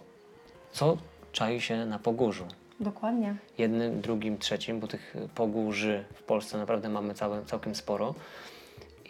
co 0.73 0.97
czai 1.33 1.61
się 1.61 1.87
na 1.87 1.99
Pogórzu 1.99 2.47
Dokładnie. 2.81 3.35
jednym, 3.59 4.01
drugim, 4.01 4.39
trzecim, 4.39 4.81
bo 4.81 4.87
tych 4.87 5.15
pogórzy 5.35 6.05
w 6.15 6.23
Polsce 6.23 6.59
naprawdę 6.59 6.89
mamy 6.89 7.15
całe, 7.15 7.45
całkiem 7.45 7.75
sporo. 7.75 8.15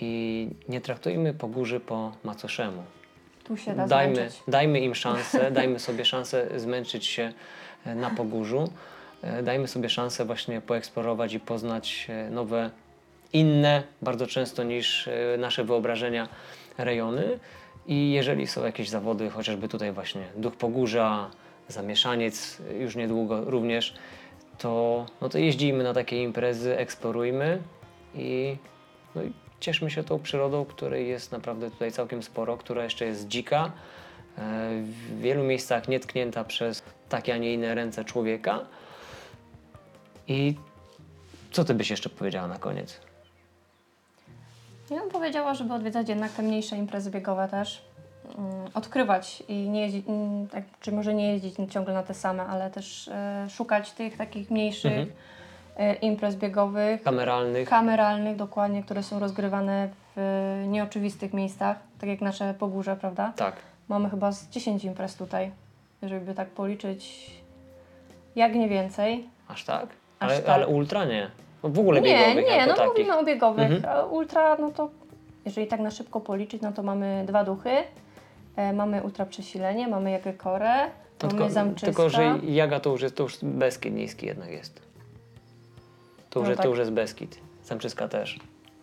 I 0.01 0.49
nie 0.69 0.81
traktujmy 0.81 1.35
pogórzy 1.35 1.81
po 1.81 2.13
macoszemu. 2.25 2.83
Tu 3.45 3.57
się 3.57 3.75
da 3.75 3.87
Dajmy, 3.87 4.15
zmęczyć. 4.17 4.43
dajmy 4.49 4.81
im 4.81 4.95
szansę, 4.95 5.51
dajmy 5.61 5.79
sobie 5.79 6.05
szansę 6.05 6.49
zmęczyć 6.61 7.07
się 7.07 7.33
e, 7.87 7.95
na 7.95 8.11
pogórzu. 8.11 8.73
E, 9.23 9.43
Dajmy 9.43 9.69
sobie 9.69 9.89
szansę 9.91 10.25
właśnie 10.25 10.61
poeksplorować 10.61 11.33
i 11.33 11.41
poznać 11.41 12.07
e, 12.11 12.31
nowe, 12.31 12.71
inne, 13.33 13.83
bardzo 14.03 14.27
często 14.27 14.63
niż 14.63 15.09
nasze 15.39 15.65
wyobrażenia 15.65 16.29
rejony. 16.79 17.39
I 17.87 18.13
jeżeli 18.13 18.47
są 18.47 18.65
jakieś 18.65 18.89
zawody, 18.89 19.31
chociażby 19.31 19.69
tutaj 19.69 19.93
właśnie 19.93 20.23
Duch 20.37 20.57
Pogórza, 20.57 21.31
Zamieszaniec 21.69 22.59
już 22.79 22.97
niedługo 22.97 23.45
również, 23.45 23.95
to, 24.59 25.07
no 25.21 25.29
to 25.29 25.39
jeździmy 25.39 25.85
na 25.85 25.95
takie 25.95 26.23
imprezy, 26.23 26.79
eksplorujmy 26.79 27.63
i, 28.15 28.57
no 29.15 29.23
i 29.23 29.33
cieszmy 29.61 29.91
się 29.91 30.05
tą 30.05 30.19
przyrodą, 30.19 30.65
której 30.65 31.09
jest 31.09 31.33
naprawdę 31.33 31.71
tutaj 31.71 31.93
całkiem 31.93 32.23
sporo, 32.23 32.57
która 32.57 32.85
jeszcze 32.85 33.05
jest 33.05 33.29
dzika, 33.29 33.65
e, 33.65 33.71
w 34.83 35.21
wielu 35.21 35.45
miejscach 35.45 35.89
nietknięta 35.89 36.45
przez 36.45 36.83
takie, 37.09 37.35
a 37.35 37.37
nie 37.37 37.55
inne 37.55 37.75
ręce 37.75 38.05
człowieka. 38.05 38.61
I 40.29 40.55
co 41.53 41.65
ty 41.65 41.75
byś 41.75 41.91
jeszcze 41.91 42.09
powiedziała 42.09 42.49
na 42.49 42.59
koniec? 42.59 43.01
Ja 44.91 45.01
bym 45.01 45.11
powiedziała, 45.11 45.55
żeby 45.55 45.75
odwiedzać 45.75 46.09
jednak 46.09 46.33
te 46.33 46.43
mniejsze 46.43 46.77
imprezy 46.77 47.11
biegowe 47.11 47.49
też. 47.49 47.83
Mm, 48.39 48.51
Odkrywać 48.75 49.43
i 49.49 49.69
nie 49.69 49.81
jeździć, 49.81 50.09
mm, 50.09 50.49
tak, 50.49 50.65
czy 50.81 50.93
może 50.93 51.15
nie 51.15 51.33
jeździć 51.33 51.55
ciągle 51.71 51.95
na 51.95 52.03
te 52.03 52.15
same, 52.15 52.43
ale 52.47 52.71
też 52.71 53.09
e, 53.09 53.47
szukać 53.51 53.93
tych 53.93 54.17
takich 54.17 54.51
mniejszych 54.51 54.93
Mhm. 54.93 55.11
e, 55.77 55.95
imprez 55.95 56.37
biegowych, 56.37 57.03
Kameralnych? 57.03 57.69
kameralnych 57.69 58.37
dokładnie, 58.37 58.83
które 58.83 59.03
są 59.03 59.19
rozgrywane 59.19 59.89
w 60.17 60.65
nieoczywistych 60.69 61.33
miejscach, 61.33 61.77
tak 62.01 62.09
jak 62.09 62.21
nasze 62.21 62.55
Pogórze, 62.55 62.97
prawda? 62.97 63.33
tak. 63.37 63.55
Mamy 63.89 64.11
chyba 64.11 64.33
z 64.33 64.49
10 64.49 64.85
imprez 64.85 65.17
tutaj, 65.17 65.51
żeby 66.03 66.35
tak 66.35 66.49
policzyć, 66.49 67.31
jak 68.37 68.55
nie 68.55 68.69
więcej. 68.69 69.29
Aż 69.49 69.65
tak? 69.65 69.87
Aż 70.21 70.31
Ale, 70.33 70.39
tak. 70.43 70.55
ale 70.55 70.67
ultra 70.67 71.05
nie. 71.05 71.31
No 71.63 71.69
W 71.71 71.79
ogóle 71.79 72.01
Nie, 72.01 72.09
biegowych 72.19 72.45
nie, 72.47 72.57
jako 72.57 72.71
no 72.71 72.77
takich. 72.77 72.89
mówimy 72.93 73.17
o 73.19 73.25
biegowych. 73.25 73.71
Mhm. 73.73 74.11
Ultra, 74.13 74.57
no 74.61 74.71
to 74.71 74.89
jeżeli 75.45 75.67
tak 75.67 75.81
na 75.81 75.91
szybko 75.91 76.21
policzyć, 76.21 76.63
no 76.63 76.73
to 76.73 76.83
mamy 76.83 77.25
dwa 77.27 77.45
duchy. 77.45 77.71
E, 78.57 78.73
mamy 78.73 79.03
ultra 79.03 79.27
przesilenie, 79.27 79.89
mamy 79.89 80.11
Jagekorę, 80.11 80.77
No 80.77 81.29
mamy 81.29 81.31
tylko, 81.39 81.51
zamczyska. 81.51 81.87
tylko, 81.87 82.11
że 82.11 82.39
Jaga 82.43 82.81
to 82.81 82.91
już 82.91 83.03
jest, 83.03 83.17
to 83.17 83.23
już 83.23 83.39
Beskid 83.43 83.95
niski 83.95 84.27
jednak 84.27 84.51
jest. 84.51 84.83
To 86.31 86.41
już, 86.41 86.45
No 86.47 86.51
jest, 86.51 86.57
tak. 86.59 86.65
to 86.65 86.69
już 86.71 86.79
jest 86.79 86.91
Beskid. 86.91 87.39
Zamczyska 87.65 88.09
też. 88.09 88.41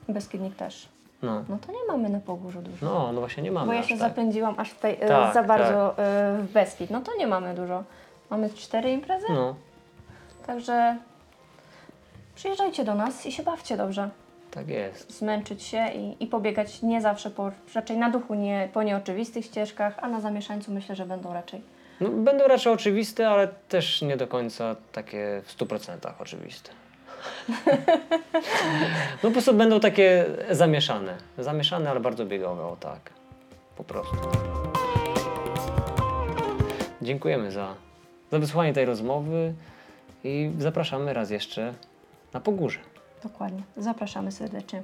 Beskidnik 0.10 0.56
też. 0.56 0.90
No. 1.22 1.44
No 1.50 1.58
to 1.68 1.72
nie 1.72 1.78
mamy 1.88 2.10
na 2.10 2.20
Pogórzu 2.20 2.62
dużo. 2.62 2.86
No, 2.86 3.12
no 3.14 3.20
właśnie 3.20 3.44
nie 3.44 3.52
mamy 3.52 3.68
Bo 3.68 3.74
ja 3.74 3.84
się 3.84 3.98
tak. 3.98 4.10
zapędziłam 4.10 4.56
aż 4.58 4.74
tutaj 4.74 4.98
e, 5.00 5.08
Tak, 5.08 5.34
za 5.34 5.44
bardzo 5.44 5.98
e, 5.98 6.38
w 6.42 6.52
Beskid. 6.54 6.90
No 6.90 7.02
to 7.02 7.12
nie 7.18 7.28
mamy 7.28 7.54
dużo. 7.56 7.84
Mamy 8.30 8.50
cztery 8.50 8.92
imprezy, 8.92 9.26
No, 9.30 9.56
także 10.48 10.98
przyjeżdżajcie 12.36 12.86
do 12.86 12.96
nas 12.96 13.26
i 13.26 13.32
się 13.32 13.44
bawcie 13.44 13.78
dobrze. 13.78 14.10
Tak 14.54 14.70
jest. 14.70 15.18
Zmęczyć 15.18 15.64
się 15.64 15.88
i, 15.96 16.24
i 16.24 16.28
pobiegać 16.28 16.82
nie 16.82 17.02
zawsze 17.02 17.30
po, 17.30 17.52
raczej 17.76 17.98
na 17.98 18.10
duchu, 18.10 18.34
nie 18.34 18.70
po 18.74 18.84
nieoczywistych 18.84 19.46
ścieżkach, 19.46 19.94
a 20.02 20.08
na 20.08 20.22
zamieszańcu 20.22 20.72
myślę, 20.72 20.96
że 20.96 21.06
będą 21.06 21.34
raczej. 21.34 21.62
No, 22.02 22.10
będą 22.10 22.48
raczej 22.48 22.74
oczywiste, 22.74 23.30
ale 23.30 23.48
też 23.48 24.02
nie 24.02 24.18
do 24.18 24.28
końca 24.28 24.76
takie 24.92 25.42
w 25.46 25.58
100% 25.58 26.12
oczywiste. 26.20 26.72
No 29.24 29.30
po 29.30 29.32
prostu 29.32 29.54
będą 29.54 29.80
takie 29.80 30.26
zamieszane. 30.52 31.18
Zamieszane, 31.38 31.90
ale 31.90 32.00
bardzo 32.00 32.26
biegowe, 32.26 32.64
o 32.64 32.78
tak. 32.80 33.00
Po 33.78 33.84
prostu. 33.84 34.18
Dziękujemy 37.02 37.52
za, 37.52 37.76
za 38.32 38.40
wysłuchanie 38.40 38.74
tej 38.74 38.86
rozmowy 38.86 39.54
i 40.24 40.52
zapraszamy 40.58 41.14
raz 41.14 41.30
jeszcze 41.30 41.74
na 42.34 42.40
Pogórze. 42.40 42.80
Dokładnie. 43.24 43.64
Zapraszamy 43.78 44.32
serdecznie. 44.32 44.84